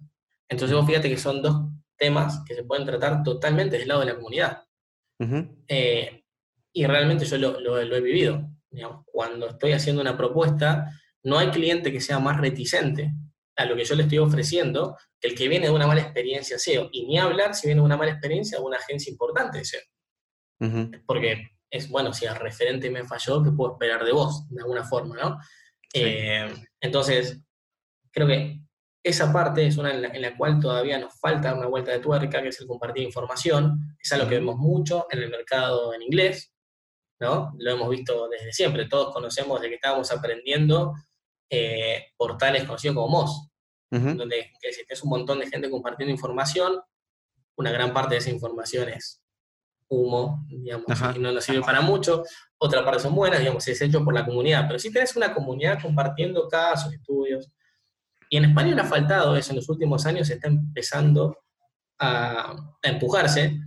Entonces 0.49 0.77
vos 0.77 0.87
fíjate 0.87 1.09
que 1.09 1.17
son 1.17 1.43
dos 1.43 1.57
temas 1.97 2.43
que 2.47 2.55
se 2.55 2.63
pueden 2.63 2.87
tratar 2.87 3.23
totalmente 3.23 3.79
del 3.79 3.89
lado 3.89 4.01
de 4.01 4.07
la 4.07 4.15
comunidad. 4.15 4.65
Eh, 5.67 6.25
y 6.73 6.87
realmente 6.87 7.25
yo 7.25 7.37
lo, 7.39 7.79
he 7.79 8.01
vivido. 8.01 8.49
cuando 9.07 9.49
estoy 9.49 9.73
haciendo 9.73 10.01
una 10.01 10.17
propuesta, 10.17 10.93
no 11.29 11.39
hay 11.39 11.51
cliente 11.51 11.93
que 11.93 12.01
sea 12.01 12.19
más 12.19 12.41
reticente 12.41 13.13
a 13.57 13.65
lo 13.65 13.77
que 13.77 13.85
yo 13.85 13.95
le 13.95 14.05
estoy 14.05 14.19
ofreciendo 14.19 14.97
el 15.21 15.35
que 15.35 15.49
viene 15.49 15.67
de 15.67 15.73
una 15.73 15.87
mala 15.87 16.01
experiencia 16.01 16.59
SEO. 16.59 16.89
Y 16.93 17.07
ni 17.07 17.19
hablar 17.19 17.55
si 17.55 17.67
viene 17.67 17.81
de 17.81 17.85
una 17.85 17.97
mala 17.97 18.13
experiencia 18.13 18.59
de 18.59 18.65
una 18.65 18.79
agencia 18.79 19.11
importante 19.11 19.59
de 19.59 19.65
SEO. 19.65 19.83
Porque 21.07 21.51
es, 21.71 21.89
bueno, 21.91 22.13
si 22.13 22.25
el 22.25 22.37
referente 22.37 22.91
me 22.91 23.05
falló, 23.05 23.43
¿qué 23.43 23.51
puedo 23.51 23.73
esperar 23.73 24.05
de 24.05 24.13
vos? 24.13 24.49
De 24.49 24.63
alguna 24.63 24.85
forma, 24.85 25.17
¿no? 25.17 25.39
Eh, 25.93 26.53
entonces, 26.81 27.43
creo 28.11 28.27
que 28.27 28.61
esa 29.03 29.33
parte 29.33 29.67
es 29.67 29.77
una 29.77 29.93
en 29.93 30.23
la, 30.23 30.37
cual 30.37 30.61
todavía 30.61 30.99
nos 30.99 31.19
falta 31.19 31.55
una 31.55 31.67
vuelta 31.67 31.93
de 31.93 32.01
tuerca, 32.01 32.43
que 32.43 32.49
es 32.49 32.61
el 32.61 32.67
compartir 32.67 33.03
información. 33.05 33.97
Es 34.01 34.13
algo 34.13 34.29
que 34.29 34.37
vemos 34.37 34.57
mucho 34.57 35.07
en 35.11 35.23
el 35.23 35.31
mercado 35.31 35.95
en 35.95 36.03
inglés, 36.03 36.53
¿no? 37.21 37.55
Lo 37.59 37.73
hemos 37.73 37.91
visto 37.91 38.29
desde 38.29 38.53
siempre. 38.53 38.89
Todos 38.89 39.13
conocemos 39.13 39.61
de 39.61 39.69
que 39.69 39.75
estábamos 39.77 40.11
aprendiendo 40.13 40.95
eh, 41.51 42.07
portales 42.17 42.65
conocidos 42.65 42.97
como 42.97 43.09
Moz, 43.09 43.49
donde 43.91 44.53
que 44.61 44.69
es 44.89 45.03
un 45.03 45.11
montón 45.11 45.39
de 45.39 45.49
gente 45.49 45.71
compartiendo 45.71 46.13
información, 46.13 46.81
una 47.57 47.73
gran 47.73 47.93
parte 47.93 48.15
de 48.15 48.19
esa 48.19 48.31
información 48.31 48.89
es 48.89 49.23
humo, 49.89 50.45
digamos, 50.49 50.87
y 51.17 51.19
no 51.19 51.33
nos 51.33 51.45
sirve 51.45 51.63
para 51.63 51.81
mucho, 51.81 52.23
otra 52.59 52.85
parte 52.85 53.01
son 53.01 53.15
buenas, 53.15 53.41
digamos, 53.41 53.67
es 53.67 53.81
hecho 53.81 54.05
por 54.05 54.15
la 54.15 54.25
comunidad, 54.25 54.67
pero 54.67 54.79
si 54.79 54.93
tenés 54.93 55.17
una 55.17 55.35
comunidad 55.35 55.81
compartiendo 55.81 56.47
casos, 56.49 56.93
estudios, 56.93 57.51
y 58.31 58.37
en 58.37 58.45
España 58.45 58.77
ha 58.81 58.85
faltado 58.85 59.37
eso, 59.37 59.51
en 59.51 59.57
los 59.57 59.69
últimos 59.69 60.05
años 60.05 60.29
se 60.29 60.35
está 60.35 60.49
empezando 60.49 61.39
a, 61.99 62.55
empujarse, 62.83 63.59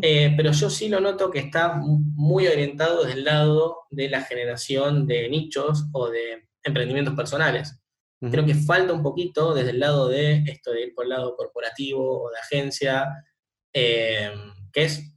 eh, 0.00 0.32
pero 0.36 0.52
yo 0.52 0.70
sí 0.70 0.88
lo 0.88 1.00
noto 1.00 1.30
que 1.30 1.40
está 1.40 1.74
muy 1.82 2.46
orientado 2.46 3.04
desde 3.04 3.18
el 3.18 3.24
lado 3.24 3.80
de 3.90 4.08
la 4.08 4.22
generación 4.22 5.06
de 5.06 5.28
nichos 5.28 5.84
o 5.92 6.08
de 6.08 6.45
emprendimientos 6.66 7.14
personales. 7.14 7.78
Creo 8.18 8.46
que 8.46 8.54
falta 8.54 8.94
un 8.94 9.02
poquito 9.02 9.54
desde 9.54 9.70
el 9.70 9.80
lado 9.80 10.08
de 10.08 10.42
esto 10.46 10.72
de 10.72 10.84
ir 10.84 10.94
por 10.94 11.04
el 11.04 11.10
lado 11.10 11.36
corporativo 11.36 12.24
o 12.24 12.30
de 12.30 12.38
agencia, 12.38 13.24
eh, 13.72 14.32
que 14.72 14.84
es 14.84 15.14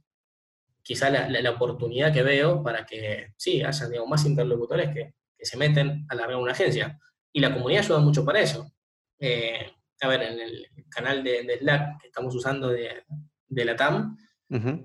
quizá 0.82 1.08
la, 1.08 1.50
oportunidad 1.50 2.12
que 2.12 2.22
veo 2.22 2.62
para 2.62 2.84
que 2.84 3.32
sí, 3.38 3.62
haya 3.62 3.88
más 4.06 4.26
interlocutores 4.26 4.90
que, 4.94 5.14
se 5.42 5.56
meten 5.56 6.04
a 6.10 6.14
largar 6.14 6.36
una 6.36 6.52
agencia. 6.52 7.00
Y 7.32 7.40
la 7.40 7.54
comunidad 7.54 7.84
ayuda 7.84 8.00
mucho 8.00 8.26
para 8.26 8.40
eso. 8.40 8.70
Eh, 9.18 9.72
a 10.02 10.08
ver, 10.08 10.22
en 10.22 10.38
el 10.38 10.66
canal 10.90 11.24
de, 11.24 11.56
Slack 11.58 12.02
que 12.02 12.08
estamos 12.08 12.34
usando 12.34 12.68
de, 12.68 13.02
la 13.48 13.76
TAM, 13.76 14.18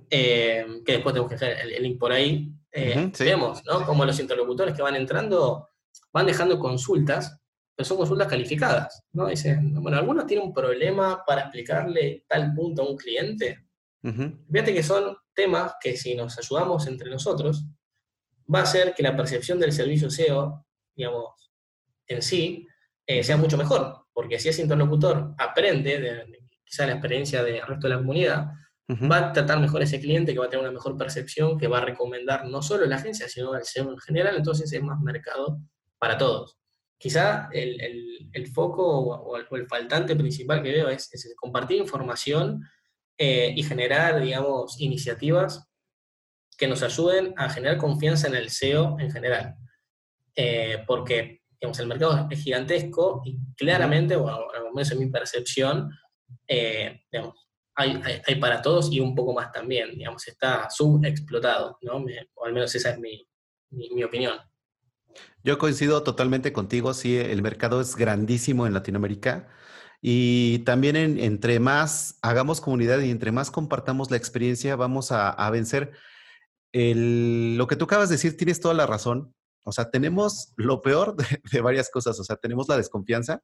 eh, 0.10 0.66
que 0.86 0.94
después 0.94 1.12
tenemos 1.12 1.28
que 1.28 1.36
hacer 1.36 1.58
el, 1.60 1.84
link 1.84 2.00
por 2.00 2.14
ahí, 2.14 2.50
vemos 3.20 3.62
¿no? 3.66 3.86
como 3.86 4.06
los 4.06 4.20
interlocutores 4.22 4.74
que 4.74 4.82
van 4.82 4.96
entrando 4.96 5.68
van 6.16 6.26
dejando 6.26 6.58
consultas 6.58 7.38
pero 7.76 7.86
son 7.86 7.98
consultas 7.98 8.28
calificadas, 8.28 9.04
¿no? 9.12 9.28
Dicen, 9.28 9.74
bueno, 9.82 9.98
algunos 9.98 10.26
tienen 10.26 10.48
un 10.48 10.54
problema 10.54 11.24
para 11.26 11.42
explicarle 11.42 12.24
tal 12.28 12.54
punto 12.54 12.82
a 12.82 12.90
un 12.90 12.96
cliente. 12.96 13.68
Fíjate 14.52 14.74
que 14.74 14.84
son 14.84 15.18
temas 15.34 15.74
que 15.82 15.98
si 15.98 16.16
nos 16.16 16.38
ayudamos 16.38 16.88
entre 16.88 17.10
nosotros, 17.10 17.66
va 18.54 18.60
a 18.60 18.64
hacer 18.64 18.94
que 18.94 19.02
la 19.04 19.18
percepción 19.18 19.60
del 19.60 19.72
servicio 19.72 20.10
SEO, 20.10 20.66
digamos, 20.96 21.52
en 22.08 22.22
sí, 22.22 22.68
eh, 23.06 23.24
sea 23.24 23.36
mucho 23.36 23.58
mejor, 23.58 24.06
porque 24.14 24.40
si 24.40 24.50
ese 24.50 24.62
interlocutor 24.62 25.34
aprende 25.40 26.00
de, 26.00 26.40
quizá 26.64 26.86
la 26.86 26.94
experiencia 26.94 27.44
del 27.44 27.66
resto 27.66 27.88
de 27.88 27.96
la 27.96 28.00
comunidad, 28.00 28.52
va 29.12 29.18
a 29.18 29.34
tratar 29.34 29.60
mejor 29.60 29.82
a 29.82 29.86
ese 29.86 30.00
cliente, 30.00 30.32
que 30.32 30.40
va 30.40 30.46
a 30.46 30.50
tener 30.50 30.64
una 30.64 30.72
mejor 30.72 30.96
percepción, 30.96 31.58
que 31.58 31.68
va 31.68 31.80
a 31.80 31.86
recomendar 31.86 32.46
no 32.46 32.62
solo 32.62 32.86
la 32.86 32.98
agencia, 32.98 33.28
sino 33.28 33.54
al 33.54 33.66
SEO 33.66 33.92
en 33.92 33.98
general, 33.98 34.38
entonces 34.38 34.72
es 34.72 34.84
más 34.84 35.00
mercado 35.02 35.60
para 35.98 36.18
todos 36.18 36.58
quizá 36.98 37.50
el, 37.52 38.48
foco 38.54 38.84
o, 38.84 39.38
el, 39.38 39.68
faltante 39.68 40.16
principal 40.16 40.64
que 40.64 40.72
veo 40.72 40.90
es, 40.90 41.36
compartir 41.36 41.78
información 41.78 42.64
eh, 43.18 43.54
y 43.56 43.64
generar, 43.64 44.22
digamos, 44.22 44.80
iniciativas 44.80 45.68
que 46.58 46.68
nos 46.68 46.84
ayuden 46.84 47.34
a 47.38 47.50
generar 47.50 47.78
confianza 47.78 48.28
en 48.28 48.36
el 48.36 48.50
SEO 48.50 48.98
en 49.00 49.12
general. 49.12 49.56
Eh, 50.36 50.84
porque, 50.88 51.42
digamos, 51.60 51.80
el 51.80 51.88
mercado 51.88 52.28
es 52.30 52.44
gigantesco 52.44 53.22
y 53.26 53.38
claramente, 53.56 54.16
o 54.16 54.28
al 54.28 54.64
menos 54.74 54.92
en 54.92 55.00
mi 55.00 55.08
percepción, 55.08 55.90
eh, 56.48 57.02
digamos, 57.12 57.48
hay, 57.76 58.02
hay, 58.26 58.36
para 58.36 58.62
todos 58.62 58.92
y 58.92 59.02
un 59.02 59.14
poco 59.14 59.34
más 59.34 59.52
también, 59.52 59.92
digamos, 59.92 60.26
está 60.28 60.70
subexplotado, 60.70 61.78
¿no? 61.82 62.06
o 62.36 62.46
al 62.46 62.54
menos 62.54 62.74
esa 62.74 62.92
es 62.92 63.00
mi, 63.00 63.28
mi, 63.70 64.04
opinión. 64.04 64.40
Yo 65.44 65.58
coincido 65.58 66.04
totalmente 66.04 66.52
contigo, 66.54 66.94
sí, 66.94 67.18
el 67.18 67.42
mercado 67.42 67.82
es 67.82 67.96
grandísimo 67.96 68.66
en 68.66 68.74
Latinoamérica 68.74 69.48
y 70.02 70.60
también 70.60 70.96
entre 70.96 71.60
más 71.60 72.20
hagamos 72.22 72.62
comunidad 72.62 73.00
y 73.00 73.10
entre 73.10 73.32
más 73.32 73.50
compartamos 73.50 74.12
la 74.12 74.18
experiencia, 74.18 74.76
vamos 74.76 75.12
a, 75.12 75.50
vencer. 75.50 75.94
lo 76.74 77.66
que 77.68 77.76
tú 77.76 77.86
acabas 77.86 78.10
de 78.10 78.16
decir, 78.16 78.38
tienes 78.38 78.60
toda 78.60 78.76
la 78.76 78.86
razón. 78.86 79.34
O 79.64 79.72
sea, 79.72 79.90
tenemos 79.90 80.54
lo 80.58 80.84
peor 80.84 81.16
de, 81.52 81.62
varias 81.62 81.90
cosas. 81.90 82.20
O 82.20 82.24
sea, 82.24 82.36
tenemos 82.36 82.68
la 82.70 82.78
desconfianza, 82.78 83.42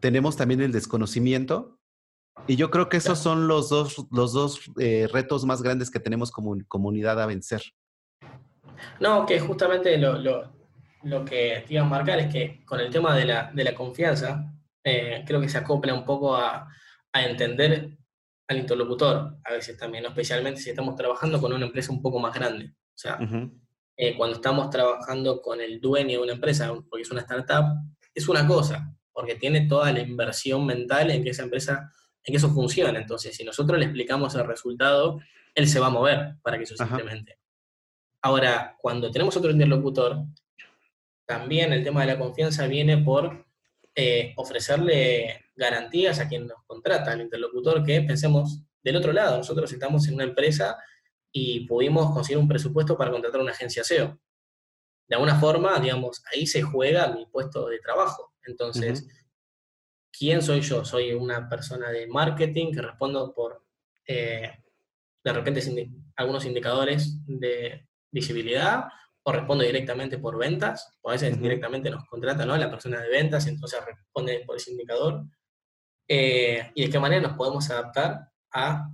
tenemos 0.00 0.36
también 0.36 0.62
el 0.62 0.72
desconocimiento. 0.72 1.78
Y 2.48 2.56
yo 2.56 2.72
creo 2.72 2.88
que 2.88 2.96
esos 2.96 3.20
son 3.20 3.46
los 3.46 3.68
dos, 3.68 4.04
los 4.10 4.32
dos 4.32 4.60
eh, 4.80 5.08
retos 5.12 5.44
más 5.44 5.62
grandes 5.62 5.90
que 5.90 6.00
tenemos 6.00 6.32
como 6.32 6.56
comunidad 6.66 7.20
a 7.22 7.26
vencer. 7.26 7.62
No, 9.00 9.26
que 9.26 9.40
justamente 9.40 9.96
lo, 9.98 10.18
lo, 11.02 11.24
que 11.24 11.64
te 11.66 11.74
iba 11.74 11.82
a 11.82 11.88
marcar 11.88 12.18
es 12.18 12.32
que 12.32 12.64
con 12.64 12.80
el 12.80 12.90
tema 12.90 13.16
de 13.16 13.24
la, 13.24 13.50
de 13.52 13.64
la 13.64 13.74
confianza, 13.74 14.52
eh, 14.84 15.24
creo 15.26 15.40
que 15.40 15.48
se 15.48 15.58
acopla 15.58 15.94
un 15.94 16.04
poco 16.04 16.36
a, 16.36 16.68
a, 17.12 17.22
entender 17.24 17.96
al 18.48 18.58
interlocutor, 18.58 19.38
a 19.44 19.52
veces 19.52 19.76
también, 19.76 20.04
especialmente 20.06 20.60
si 20.60 20.70
estamos 20.70 20.94
trabajando 20.94 21.40
con 21.40 21.52
una 21.52 21.66
empresa 21.66 21.92
un 21.92 22.02
poco 22.02 22.18
más 22.18 22.34
grande. 22.34 22.66
O 22.66 22.98
sea, 22.98 23.18
eh, 23.96 24.16
cuando 24.16 24.36
estamos 24.36 24.70
trabajando 24.70 25.40
con 25.40 25.60
el 25.60 25.80
dueño 25.80 26.18
de 26.18 26.24
una 26.24 26.32
empresa, 26.34 26.72
porque 26.88 27.02
es 27.02 27.10
una 27.10 27.22
startup, 27.22 27.64
es 28.14 28.28
una 28.28 28.46
cosa, 28.46 28.94
porque 29.12 29.36
tiene 29.36 29.66
toda 29.66 29.92
la 29.92 30.00
inversión 30.00 30.66
mental 30.66 31.10
en 31.10 31.24
que 31.24 31.30
esa 31.30 31.42
empresa, 31.42 31.90
en 32.22 32.32
que 32.32 32.36
eso 32.36 32.50
funcione. 32.50 32.98
Entonces, 32.98 33.34
si 33.34 33.44
nosotros 33.44 33.78
le 33.78 33.86
explicamos 33.86 34.34
el 34.34 34.46
resultado, 34.46 35.20
él 35.54 35.66
se 35.66 35.80
va 35.80 35.86
a 35.86 35.90
mover 35.90 36.36
para 36.42 36.58
que 36.58 36.64
eso 36.64 36.76
se 36.76 36.84
implemente. 36.84 37.35
Ahora, 38.22 38.76
cuando 38.80 39.10
tenemos 39.10 39.36
otro 39.36 39.50
interlocutor, 39.50 40.24
también 41.26 41.72
el 41.72 41.84
tema 41.84 42.00
de 42.02 42.08
la 42.08 42.18
confianza 42.18 42.66
viene 42.66 42.98
por 42.98 43.46
eh, 43.94 44.32
ofrecerle 44.36 45.46
garantías 45.56 46.20
a 46.20 46.28
quien 46.28 46.46
nos 46.46 46.62
contrata, 46.66 47.12
al 47.12 47.22
interlocutor, 47.22 47.84
que 47.84 48.02
pensemos 48.02 48.62
del 48.82 48.96
otro 48.96 49.12
lado, 49.12 49.38
nosotros 49.38 49.72
estamos 49.72 50.06
en 50.06 50.14
una 50.14 50.24
empresa 50.24 50.78
y 51.32 51.66
pudimos 51.66 52.12
conseguir 52.12 52.38
un 52.38 52.46
presupuesto 52.46 52.96
para 52.96 53.10
contratar 53.10 53.40
una 53.40 53.50
agencia 53.50 53.82
SEO. 53.82 54.18
De 55.08 55.16
alguna 55.16 55.38
forma, 55.40 55.78
digamos, 55.80 56.22
ahí 56.32 56.46
se 56.46 56.62
juega 56.62 57.12
mi 57.12 57.26
puesto 57.26 57.68
de 57.68 57.78
trabajo. 57.80 58.34
Entonces, 58.44 59.06
¿quién 60.16 60.40
soy 60.40 60.60
yo? 60.60 60.84
Soy 60.84 61.12
una 61.12 61.48
persona 61.48 61.90
de 61.90 62.06
marketing 62.06 62.72
que 62.72 62.82
respondo 62.82 63.34
por, 63.34 63.64
eh, 64.06 64.50
de 65.24 65.32
repente, 65.32 65.90
algunos 66.16 66.44
indicadores 66.44 67.18
de 67.26 67.85
visibilidad 68.16 68.84
o 69.22 69.32
respondo 69.32 69.64
directamente 69.64 70.18
por 70.18 70.38
ventas, 70.38 70.98
o 71.02 71.10
a 71.10 71.12
veces 71.12 71.40
directamente 71.40 71.90
nos 71.90 72.04
contrata 72.04 72.46
¿no? 72.46 72.56
la 72.56 72.70
persona 72.70 73.00
de 73.00 73.08
ventas 73.08 73.46
y 73.46 73.50
entonces 73.50 73.84
responde 73.84 74.44
por 74.46 74.56
ese 74.56 74.70
indicador. 74.70 75.24
Eh, 76.08 76.70
y 76.74 76.84
de 76.84 76.90
qué 76.90 76.98
manera 77.00 77.22
nos 77.22 77.36
podemos 77.36 77.68
adaptar 77.68 78.28
a 78.52 78.88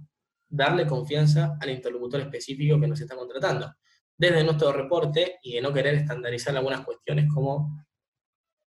darle 0.48 0.86
confianza 0.86 1.56
al 1.60 1.70
interlocutor 1.70 2.22
específico 2.22 2.80
que 2.80 2.86
nos 2.86 3.00
está 3.00 3.14
contratando. 3.14 3.74
Desde 4.16 4.42
nuestro 4.42 4.72
reporte 4.72 5.38
y 5.42 5.54
de 5.54 5.60
no 5.60 5.72
querer 5.72 5.94
estandarizar 5.96 6.56
algunas 6.56 6.84
cuestiones 6.84 7.26
como 7.32 7.84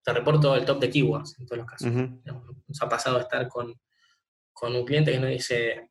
te 0.03 0.13
reporto 0.13 0.55
el 0.55 0.65
top 0.65 0.79
de 0.79 0.89
keywords 0.91 1.39
en 1.39 1.47
todos 1.47 1.57
los 1.57 1.67
casos. 1.67 1.91
Nos 1.91 2.81
ha 2.81 2.87
pasado 2.87 3.19
estar 3.19 3.47
con, 3.47 3.73
con 4.53 4.75
un 4.75 4.85
cliente 4.85 5.11
que 5.11 5.19
nos 5.19 5.31
dice, 5.31 5.89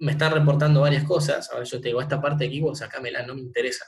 me 0.00 0.12
están 0.12 0.32
reportando 0.32 0.80
varias 0.80 1.04
cosas, 1.04 1.50
ahora 1.50 1.64
yo 1.64 1.80
te 1.80 1.88
digo, 1.88 2.00
esta 2.00 2.20
parte 2.20 2.44
de 2.44 2.50
keywords, 2.50 2.80
sacámela, 2.80 3.24
no 3.24 3.34
me 3.34 3.42
interesa 3.42 3.84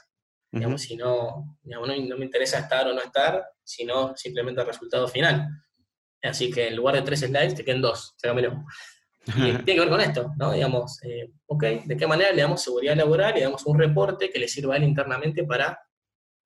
digamos, 0.53 0.83
si 0.83 0.95
no, 0.95 1.57
no, 1.63 1.87
me 2.17 2.25
interesa 2.25 2.59
estar 2.59 2.87
o 2.87 2.93
no 2.93 3.01
estar, 3.01 3.43
sino 3.63 4.15
simplemente 4.15 4.61
el 4.61 4.67
resultado 4.67 5.07
final. 5.07 5.49
Así 6.21 6.51
que 6.51 6.67
en 6.67 6.75
lugar 6.75 6.95
de 6.95 7.01
tres 7.01 7.21
slides 7.21 7.55
te 7.55 7.65
queden 7.65 7.81
dos, 7.81 8.13
sácamelo. 8.17 8.63
Y 9.25 9.31
tiene 9.65 9.65
que 9.65 9.79
ver 9.79 9.89
con 9.89 10.01
esto, 10.01 10.31
¿no? 10.37 10.53
Digamos, 10.53 11.01
eh, 11.03 11.31
ok, 11.47 11.63
¿de 11.85 11.97
qué 11.97 12.05
manera 12.05 12.31
le 12.31 12.43
damos 12.43 12.61
seguridad 12.61 12.95
laboral? 12.95 13.33
Le 13.33 13.41
damos 13.41 13.65
un 13.65 13.79
reporte 13.79 14.29
que 14.29 14.37
le 14.37 14.47
sirva 14.47 14.75
a 14.75 14.77
él 14.77 14.83
internamente 14.83 15.43
para 15.43 15.79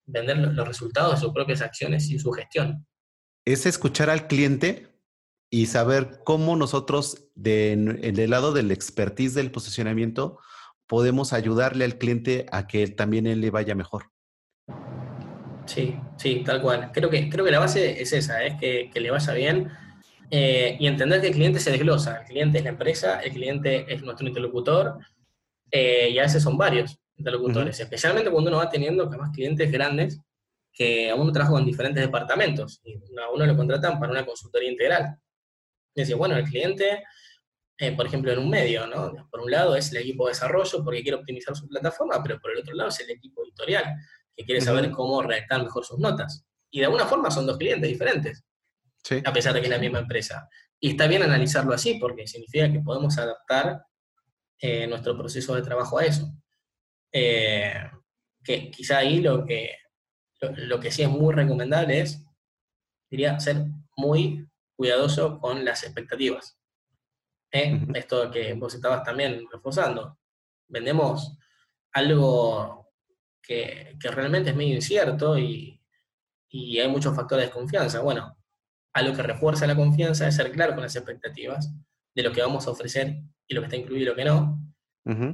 vender 0.06 0.38
los 0.38 0.68
resultados 0.68 1.16
de 1.16 1.20
sus 1.20 1.34
propias 1.34 1.62
acciones 1.62 2.10
y 2.10 2.18
su 2.18 2.32
gestión. 2.32 2.88
Es 3.44 3.66
escuchar 3.66 4.10
al 4.10 4.28
cliente 4.28 4.88
y 5.50 5.68
saber 5.68 6.20
cómo 6.26 6.56
nosotros, 6.56 7.30
de, 7.36 7.76
del 8.14 8.30
lado 8.30 8.52
del 8.52 8.72
expertise 8.72 9.34
del 9.34 9.52
posicionamiento, 9.52 10.40
podemos 10.88 11.34
ayudarle 11.34 11.86
al 11.86 11.98
cliente 11.98 12.46
a 12.52 12.68
que 12.68 12.88
también 12.88 13.28
él 13.28 13.42
le 13.42 13.52
vaya 13.52 13.76
mejor. 13.76 14.12
Sí, 15.66 15.96
sí, 16.18 16.44
tal 16.46 16.62
cual. 16.62 16.92
Creo 16.94 17.10
que, 17.10 17.30
creo 17.30 17.44
que 17.46 17.52
la 17.52 17.60
base 17.60 18.02
es 18.02 18.14
esa, 18.14 18.44
es 18.44 18.56
que, 18.56 18.90
le 18.94 19.12
vaya 19.12 19.34
bien 19.34 19.70
eh, 20.32 20.78
y 20.80 20.88
entender 20.88 21.22
que 21.22 21.28
el 21.28 21.34
cliente 21.34 21.60
se 21.60 21.72
desglosa. 21.72 22.22
El 22.22 22.28
cliente 22.28 22.58
es 22.60 22.64
la 22.64 22.72
empresa, 22.72 23.20
el 23.20 23.32
cliente 23.34 23.86
es 23.94 24.02
nuestro 24.02 24.28
interlocutor 24.28 24.98
eh, 25.72 26.10
y 26.12 26.20
a 26.20 26.24
veces 26.24 26.42
son 26.42 26.58
varios 26.58 26.98
interlocutores, 27.18 27.80
especialmente 27.80 28.32
cuando 28.32 28.50
uno 28.50 28.60
va 28.60 28.70
teniendo 28.70 29.10
más 29.10 29.32
clientes 29.32 29.72
grandes 29.72 30.22
que 30.72 31.10
a 31.10 31.16
uno 31.16 31.32
trabaja 31.32 31.54
con 31.54 31.66
diferentes 31.66 32.04
departamentos 32.04 32.80
y 32.84 32.94
a 32.94 33.30
uno 33.34 33.46
lo 33.46 33.58
contratan 33.58 34.00
para 34.00 34.12
una 34.12 34.26
consultoría 34.26 34.70
integral. 34.70 35.18
Y 35.98 36.02
decir, 36.02 36.16
bueno, 36.16 36.38
el 36.38 36.46
cliente 36.46 37.04
eh, 37.80 37.92
por 37.92 38.08
ejemplo, 38.08 38.32
en 38.32 38.40
un 38.40 38.50
medio, 38.50 38.88
¿no? 38.88 39.30
Por 39.30 39.42
un 39.42 39.52
lado 39.52 39.76
es 39.76 39.92
el 39.92 39.98
equipo 39.98 40.26
de 40.26 40.32
desarrollo 40.32 40.84
porque 40.84 41.04
quiere 41.04 41.18
optimizar 41.18 41.56
su 41.56 41.68
plataforma, 41.68 42.24
pero 42.24 42.40
por 42.40 42.52
el 42.52 42.60
otro 42.60 42.74
lado 42.74 42.90
es 42.90 43.00
el 43.02 43.12
equipo 43.12 43.44
editorial 43.44 43.96
que 44.36 44.46
quiere 44.46 44.62
saber 44.62 44.90
cómo 44.90 45.22
redactar 45.22 45.64
mejor 45.64 45.86
sus 45.86 46.00
notas. 46.00 46.44
Y 46.72 46.80
de 46.80 46.86
alguna 46.86 47.06
forma 47.06 47.30
son 47.30 47.46
dos 47.46 47.58
clientes 47.58 47.88
diferentes, 47.88 48.44
a 49.24 49.32
pesar 49.32 49.54
de 49.54 49.60
que 49.60 49.68
es 49.68 49.72
la 49.72 49.78
misma 49.78 50.00
empresa. 50.00 50.50
Y 50.80 50.92
está 50.92 51.08
bien 51.08 51.22
analizarlo 51.22 51.74
así 51.74 52.00
porque 52.00 52.26
significa 52.26 52.72
que 52.72 52.80
podemos 52.80 53.16
adaptar 53.20 53.84
eh, 54.60 54.88
nuestro 54.88 55.16
proceso 55.16 55.54
de 55.54 55.62
trabajo 55.62 56.00
a 56.00 56.06
eso. 56.06 56.34
Eh, 57.12 57.92
que 58.44 58.72
quizá 58.72 59.00
ahí 59.00 59.22
lo 59.22 59.46
que, 59.46 59.76
lo 60.42 60.80
que 60.80 60.92
sí 60.92 61.04
es 61.04 61.10
muy 61.10 61.34
recomendable 61.34 62.02
es, 62.02 62.26
diría, 63.10 63.40
ser 63.40 63.66
muy 63.96 64.48
cuidadoso 64.78 65.40
con 65.40 65.66
las 65.66 65.84
expectativas. 65.84 66.58
¿eh? 67.52 67.80
esto 67.94 68.30
que 68.32 68.54
vos 68.54 68.74
estabas 68.74 69.04
también 69.04 69.46
reforzando. 69.52 70.18
Vendemos 70.68 71.38
algo 71.94 72.92
que, 73.42 73.96
realmente 74.02 74.52
es 74.52 74.56
medio 74.56 74.76
incierto 74.76 75.38
y, 75.38 75.74
hay 76.52 76.88
muchos 76.88 77.16
factores 77.16 77.44
de 77.44 77.48
desconfianza. 77.48 78.00
Bueno, 78.02 78.36
algo 78.94 79.16
que 79.16 79.22
refuerza 79.22 79.68
la 79.68 79.76
confianza 79.76 80.28
es 80.28 80.36
ser 80.36 80.52
claro 80.52 80.74
con 80.74 80.82
las 80.82 80.96
expectativas 80.96 81.72
de 82.16 82.24
lo 82.24 82.32
que 82.32 82.42
vamos 82.42 82.66
a 82.66 82.72
ofrecer 82.72 83.22
y 83.48 83.54
lo 83.54 83.62
que 83.62 83.66
está 83.66 83.78
incluido 83.78 84.04
y 84.04 84.06
lo 84.06 84.16
que 84.16 84.26
no, 84.26 84.60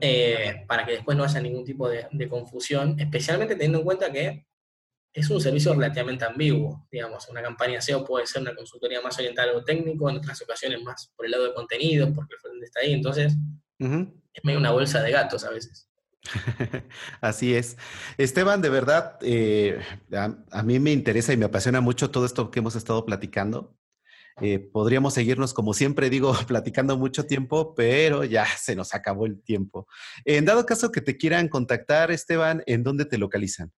eh, 0.01 0.65
para 0.67 0.85
que 0.85 0.93
después 0.93 1.17
no 1.17 1.23
haya 1.23 1.39
ningún 1.39 1.63
tipo 1.63 1.87
de, 1.87 2.07
de, 2.11 2.27
confusión, 2.27 2.99
especialmente 2.99 3.55
teniendo 3.55 3.79
en 3.79 3.83
cuenta 3.85 4.11
que 4.11 4.45
es 5.13 5.29
un 5.29 5.39
servicio 5.39 5.73
relativamente 5.73 6.25
ambiguo, 6.25 6.87
digamos, 6.91 7.29
una 7.29 7.41
campaña 7.41 7.79
SEO 7.79 8.03
puede 8.03 8.25
ser 8.25 8.41
una 8.41 8.55
consultoría 8.55 8.99
más 9.01 9.17
orientada 9.19 9.51
a 9.55 9.63
técnico, 9.63 10.09
en 10.09 10.17
otras 10.17 10.41
ocasiones 10.41 10.81
más 10.81 11.11
por 11.15 11.25
el 11.25 11.31
lado 11.31 11.45
de 11.45 11.53
contenido, 11.53 12.11
porque 12.13 12.33
el 12.33 12.39
frente 12.39 12.65
está 12.65 12.79
ahí, 12.79 12.93
entonces 12.93 13.33
es 13.79 14.43
medio 14.43 14.59
una 14.59 14.71
bolsa 14.71 15.01
de 15.03 15.11
gatos 15.11 15.43
a 15.43 15.51
veces. 15.51 15.87
Así 17.21 17.53
es. 17.53 17.77
Esteban, 18.17 18.61
de 18.61 18.69
verdad, 18.69 19.17
eh, 19.21 19.79
a, 20.11 20.63
mí 20.63 20.79
me 20.79 20.91
interesa 20.91 21.33
y 21.33 21.37
me 21.37 21.45
apasiona 21.45 21.81
mucho 21.81 22.09
todo 22.09 22.25
esto 22.25 22.49
que 22.49 22.59
hemos 22.59 22.75
estado 22.75 23.05
platicando. 23.05 23.75
Eh, 24.41 24.57
podríamos 24.57 25.13
seguirnos, 25.13 25.53
como 25.53 25.73
siempre 25.73 26.09
digo, 26.09 26.33
platicando 26.47 26.97
mucho 26.97 27.25
tiempo, 27.25 27.75
pero 27.75 28.23
ya 28.23 28.45
se 28.45 28.75
nos 28.75 28.95
acabó 28.95 29.27
el 29.27 29.43
tiempo. 29.43 29.87
En 30.25 30.45
dado 30.45 30.65
caso 30.65 30.91
que 30.91 31.01
te 31.01 31.17
quieran 31.17 31.49
contactar, 31.49 32.09
Esteban, 32.09 32.63
¿en 32.65 32.83
dónde 32.83 33.05
te 33.05 33.17
localizan? 33.17 33.71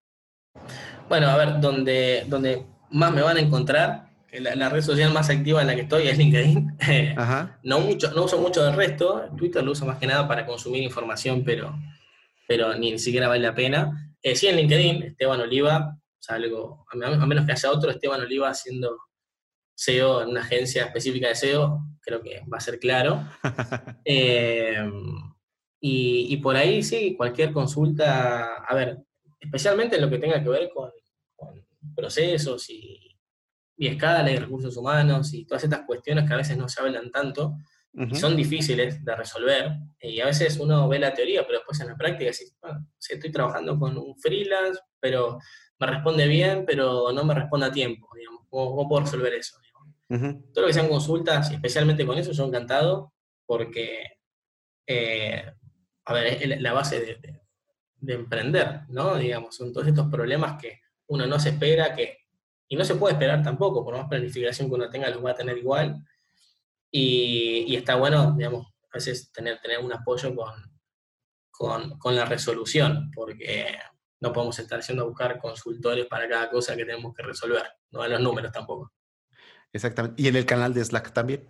Bueno, 1.08 1.28
a 1.28 1.38
ver, 1.38 1.60
donde, 1.60 2.26
donde 2.28 2.66
más 2.92 3.12
me 3.14 3.22
van 3.22 3.38
a 3.38 3.42
encontrar, 3.42 4.06
la, 4.40 4.70
red 4.70 4.82
social 4.82 5.14
más 5.14 5.30
activa 5.30 5.62
en 5.62 5.68
la 5.68 5.76
que 5.76 5.82
estoy 5.82 6.08
es 6.08 6.18
LinkedIn. 6.18 6.78
no, 7.64 7.80
mucho, 7.80 8.12
no 8.12 8.24
uso 8.24 8.40
mucho 8.40 8.64
del 8.64 8.76
resto, 8.76 9.30
Twitter 9.38 9.64
lo 9.64 9.72
uso 9.72 9.86
más 9.86 9.98
que 9.98 10.08
nada 10.08 10.28
para 10.28 10.46
consumir 10.46 10.84
información, 10.84 11.44
pero, 11.46 11.74
pero 12.48 12.76
ni 12.76 12.98
siquiera 13.00 13.28
vale 13.28 13.42
la 13.42 13.56
pena. 13.56 14.16
Eh, 14.22 14.36
sí, 14.36 14.48
en 14.48 14.58
LinkedIn, 14.58 15.04
Esteban 15.04 15.42
Oliva, 15.42 15.98
salgo, 16.20 16.86
a 16.92 17.26
menos 17.26 17.46
que 17.46 17.52
haya 17.52 17.72
otro 17.72 17.92
Esteban 17.92 18.22
Oliva 18.22 18.50
haciendo 18.50 18.98
SEO 19.76 20.24
en 20.24 20.30
una 20.30 20.42
agencia 20.42 20.86
específica 20.86 21.28
de 21.28 21.36
SEO, 21.36 21.82
creo 22.02 22.22
que 22.22 22.42
va 22.52 22.58
a 22.58 22.62
ser 22.62 22.80
claro. 22.80 23.24
Eh, 24.08 24.88
y, 25.88 26.38
por 26.38 26.56
ahí 26.56 26.82
sí, 26.82 27.16
cualquier 27.16 27.52
consulta, 27.52 28.56
a 28.56 28.74
ver, 28.74 29.00
especialmente 29.46 29.96
en 29.96 30.02
lo 30.02 30.10
que 30.10 30.20
tenga 30.20 30.42
que 30.42 30.50
ver 30.50 30.70
con, 30.74 30.92
procesos 31.96 32.70
y, 32.70 33.16
y, 33.78 33.88
escala 33.88 34.32
y 34.32 34.38
recursos 34.38 34.76
humanos 34.76 35.34
y 35.34 35.46
todas 35.46 35.64
estas 35.64 35.82
cuestiones 35.86 36.28
que 36.28 36.34
a 36.34 36.38
veces 36.38 36.58
no 36.58 36.68
se 36.68 36.82
hablan 36.82 37.12
tanto 37.12 37.58
y 37.98 38.16
son 38.16 38.36
difíciles 38.36 39.04
de 39.04 39.16
resolver. 39.16 39.72
Y 40.02 40.20
a 40.20 40.26
veces 40.26 40.60
uno 40.60 40.88
ve 40.90 41.00
la 41.00 41.14
teoría, 41.14 41.46
pero 41.46 41.60
después 41.60 41.80
en 41.80 41.88
la 41.88 41.96
práctica 41.96 42.34
sí, 42.34 42.46
estoy 43.10 43.32
trabajando 43.32 43.80
con 43.80 43.98
un 43.98 44.18
freelance, 44.18 44.80
pero 45.00 45.40
me 45.80 45.88
responde 45.88 46.28
bien, 46.28 46.66
pero 46.66 47.12
no 47.14 47.24
me 47.24 47.34
responde 47.34 47.68
a 47.68 47.72
tiempo, 47.72 48.10
digamos. 48.16 48.42
¿Cómo, 48.50 48.88
puedo 48.88 49.06
resolver 49.06 49.34
eso? 49.34 49.58
Todo 50.08 50.62
lo 50.62 50.68
que 50.68 50.74
sean 50.74 50.90
consultas, 50.90 51.52
especialmente 51.52 52.06
con 52.06 52.18
eso, 52.18 52.32
yo 52.32 52.46
encantado, 52.46 53.14
porque, 53.46 54.04
eh, 54.88 55.44
a 56.06 56.14
ver, 56.14 56.28
es 56.28 56.62
la 56.62 56.74
base 56.74 57.00
de, 57.00 57.16
de, 57.16 57.42
emprender, 58.14 58.82
¿no? 58.90 59.16
Digamos, 59.16 59.56
son 59.56 59.74
todos 59.74 59.88
estos 59.88 60.08
problemas 60.08 60.62
que 60.62 60.82
uno 61.08 61.26
no 61.26 61.40
se 61.40 61.50
espera, 61.50 61.94
que, 61.94 62.28
y 62.68 62.76
no 62.76 62.86
se 62.86 62.96
puede 62.96 63.14
esperar 63.14 63.44
tampoco, 63.44 63.84
por 63.84 63.96
más 63.96 64.08
planificación 64.08 64.70
que 64.70 64.76
uno 64.76 64.90
tenga, 64.90 65.10
los 65.10 65.24
va 65.24 65.32
a 65.32 65.36
tener 65.36 65.58
igual. 65.58 66.04
Y, 66.92 67.76
está 67.76 67.96
bueno, 67.96 68.34
digamos, 68.38 68.68
a 68.68 68.96
veces 68.96 69.32
tener, 69.32 69.60
tener 69.60 69.80
un 69.80 69.92
apoyo 69.92 70.34
con, 70.36 70.54
con, 71.52 71.98
con 72.00 72.16
la 72.16 72.26
resolución, 72.26 73.12
porque 73.14 73.78
no 74.22 74.32
podemos 74.32 74.58
estar 74.60 74.80
haciendo 74.80 75.04
a 75.04 75.08
buscar 75.08 75.40
consultores 75.40 76.06
para 76.06 76.28
cada 76.28 76.50
cosa 76.50 76.76
que 76.76 76.86
tenemos 76.86 77.14
que 77.14 77.24
resolver, 77.24 77.64
no 77.92 78.02
a 78.02 78.08
los 78.08 78.22
números 78.22 78.52
tampoco. 78.52 78.94
Exactamente. 79.74 80.22
¿Y 80.22 80.28
en 80.30 80.38
el 80.38 80.46
canal 80.46 80.74
de 80.74 80.84
Slack 80.86 81.12
también? 81.12 81.48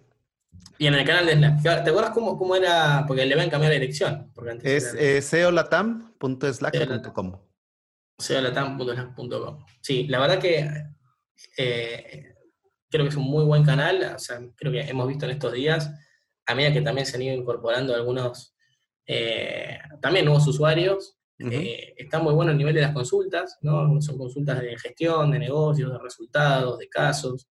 Y 0.78 0.88
en 0.88 0.96
el 0.96 1.06
canal 1.06 1.26
de 1.26 1.36
Slack. 1.36 1.84
¿Te 1.84 1.90
acuerdas 1.90 2.12
cómo, 2.12 2.38
cómo 2.38 2.56
era? 2.56 3.06
Porque 3.08 3.26
le 3.26 3.36
van 3.36 3.48
a 3.48 3.52
cambiar 3.52 3.72
la 3.72 3.80
dirección. 3.80 4.32
es 4.62 4.94
eh, 4.94 5.22
seolatam.slack.com. 5.22 7.40
seolatam.slack.com. 8.18 9.66
Sí, 9.82 10.08
la 10.08 10.20
verdad 10.20 10.40
que 10.40 10.70
eh, 11.58 12.36
creo 12.90 13.06
que 13.06 13.10
es 13.10 13.16
un 13.16 13.24
muy 13.24 13.46
buen 13.46 13.64
canal. 13.64 14.14
O 14.16 14.20
sea, 14.20 14.42
creo 14.56 14.72
que 14.72 14.82
hemos 14.82 15.08
visto 15.08 15.26
en 15.26 15.32
estos 15.32 15.54
días, 15.54 15.92
a 16.46 16.56
medida 16.56 16.74
que 16.74 16.82
también 16.82 17.06
se 17.06 17.16
han 17.16 17.24
ido 17.24 17.36
incorporando 17.36 17.96
algunos, 17.96 18.56
eh, 19.08 19.80
también 20.02 20.26
nuevos 20.26 20.48
usuarios, 20.48 21.18
eh, 21.38 21.94
está 21.98 22.20
muy 22.20 22.34
bueno 22.34 22.52
el 22.52 22.58
nivel 22.58 22.76
de 22.76 22.82
las 22.82 22.94
consultas, 22.94 23.58
¿no? 23.62 24.02
Son 24.02 24.18
consultas 24.18 24.62
de 24.62 24.78
gestión, 24.78 25.32
de 25.32 25.40
negocios, 25.40 25.92
de 25.92 26.00
resultados, 26.00 26.80
de 26.80 26.88
casos. 26.88 27.48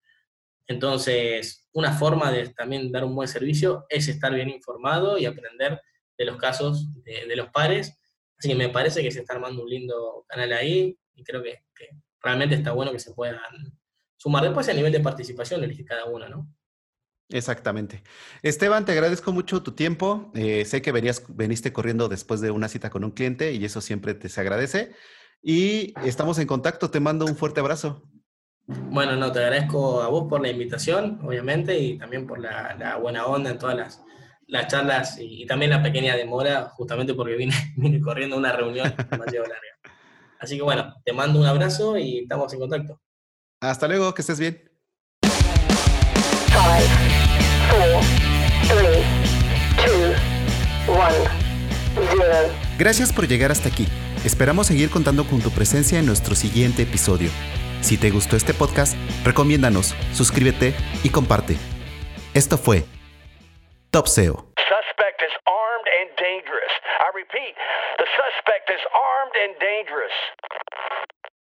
Entonces, 0.67 1.67
una 1.73 1.91
forma 1.93 2.31
de 2.31 2.49
también 2.49 2.91
dar 2.91 3.03
un 3.03 3.15
buen 3.15 3.27
servicio 3.27 3.85
es 3.89 4.07
estar 4.07 4.33
bien 4.33 4.49
informado 4.49 5.17
y 5.17 5.25
aprender 5.25 5.81
de 6.17 6.25
los 6.25 6.37
casos 6.37 6.87
de, 7.03 7.35
los 7.35 7.49
pares. 7.49 7.97
Así 8.37 8.49
que 8.49 8.55
me 8.55 8.69
parece 8.69 9.03
que 9.03 9.11
se 9.11 9.19
está 9.19 9.33
armando 9.33 9.61
un 9.61 9.69
lindo 9.69 10.25
canal 10.27 10.53
ahí 10.53 10.97
y 11.13 11.23
creo 11.23 11.43
que, 11.43 11.63
realmente 12.21 12.55
está 12.55 12.71
bueno 12.71 12.91
que 12.91 12.99
se 12.99 13.13
puedan 13.13 13.39
sumar. 14.17 14.43
Después, 14.43 14.67
a 14.69 14.73
nivel 14.73 14.91
de 14.91 14.99
participación, 14.99 15.63
elige 15.63 15.85
cada 15.85 16.05
uno, 16.05 16.27
¿no? 16.27 16.49
Exactamente. 17.29 18.03
Esteban, 18.41 18.85
te 18.85 18.91
agradezco 18.91 19.31
mucho 19.31 19.61
tu 19.61 19.73
tiempo. 19.73 20.31
Eh, 20.33 20.65
sé 20.65 20.81
que 20.81 20.91
venías, 20.91 21.23
veniste 21.27 21.71
corriendo 21.71 22.09
después 22.09 22.41
de 22.41 22.51
una 22.51 22.67
cita 22.67 22.89
con 22.89 23.03
un 23.03 23.11
cliente 23.11 23.53
y 23.53 23.65
eso 23.65 23.81
siempre 23.81 24.15
te 24.15 24.29
se 24.29 24.41
agradece. 24.41 24.95
Y 25.41 25.93
estamos 26.03 26.39
en 26.39 26.47
contacto. 26.47 26.89
Te 26.89 26.99
mando 26.99 27.25
un 27.25 27.35
fuerte 27.35 27.59
abrazo. 27.59 28.03
Bueno, 28.67 29.15
no, 29.15 29.31
te 29.31 29.39
agradezco 29.39 30.01
a 30.01 30.07
vos 30.07 30.25
por 30.27 30.41
la 30.41 30.49
invitación, 30.49 31.19
obviamente, 31.23 31.77
y 31.77 31.97
también 31.97 32.25
por 32.25 32.39
la, 32.39 32.97
buena 32.99 33.25
onda 33.27 33.51
en 33.51 33.59
todas 33.59 33.75
las, 33.75 34.03
las 34.47 34.67
charlas 34.67 35.17
y, 35.19 35.45
también 35.45 35.71
la 35.71 35.83
pequeña 35.83 36.15
demora, 36.15 36.69
justamente 36.69 37.13
porque 37.13 37.35
vine, 37.35 37.53
vine 37.77 38.01
corriendo 38.01 38.35
a 38.35 38.39
una 38.39 38.51
reunión 38.51 38.93
demasiado 39.11 39.45
larga. 39.45 39.95
Así 40.39 40.57
que 40.57 40.63
bueno, 40.63 40.95
te 41.03 41.13
mando 41.13 41.39
un 41.39 41.45
abrazo 41.45 41.97
y 41.97 42.19
estamos 42.19 42.51
en 42.53 42.59
contacto. 42.59 42.99
Hasta 43.61 43.87
luego, 43.87 44.13
que 44.13 44.21
estés 44.21 44.39
bien. 44.39 44.61
Gracias 52.77 53.13
por 53.13 53.27
llegar 53.27 53.51
hasta 53.51 53.69
aquí. 53.69 53.87
Esperamos 54.23 54.67
seguir 54.67 54.89
contando 54.89 55.25
con 55.25 55.39
tu 55.39 55.49
presencia 55.51 55.99
en 55.99 56.05
nuestro 56.05 56.35
siguiente 56.35 56.81
episodio. 56.83 57.29
Si 57.85 57.99
te 57.99 58.09
gustó 58.09 58.35
este 58.35 58.55
podcast, 58.55 58.97
recomiéndanos, 59.23 59.93
suscríbete 60.11 60.73
y 61.03 61.11
comparte. 61.11 61.53
Esto 62.33 62.57
fue 62.57 62.81
Top 63.91 64.07
SEO. 64.07 64.49
Suspect 64.57 65.21
is 65.21 65.29
armed 65.45 65.85
and 66.01 66.09
dangerous. 66.17 66.73
I 67.05 67.13
repeat, 67.13 67.53
the 68.01 68.09
suspect 68.17 68.71
is 68.73 68.81
armed 68.89 69.35
and 69.37 69.53
dangerous. 69.61 70.17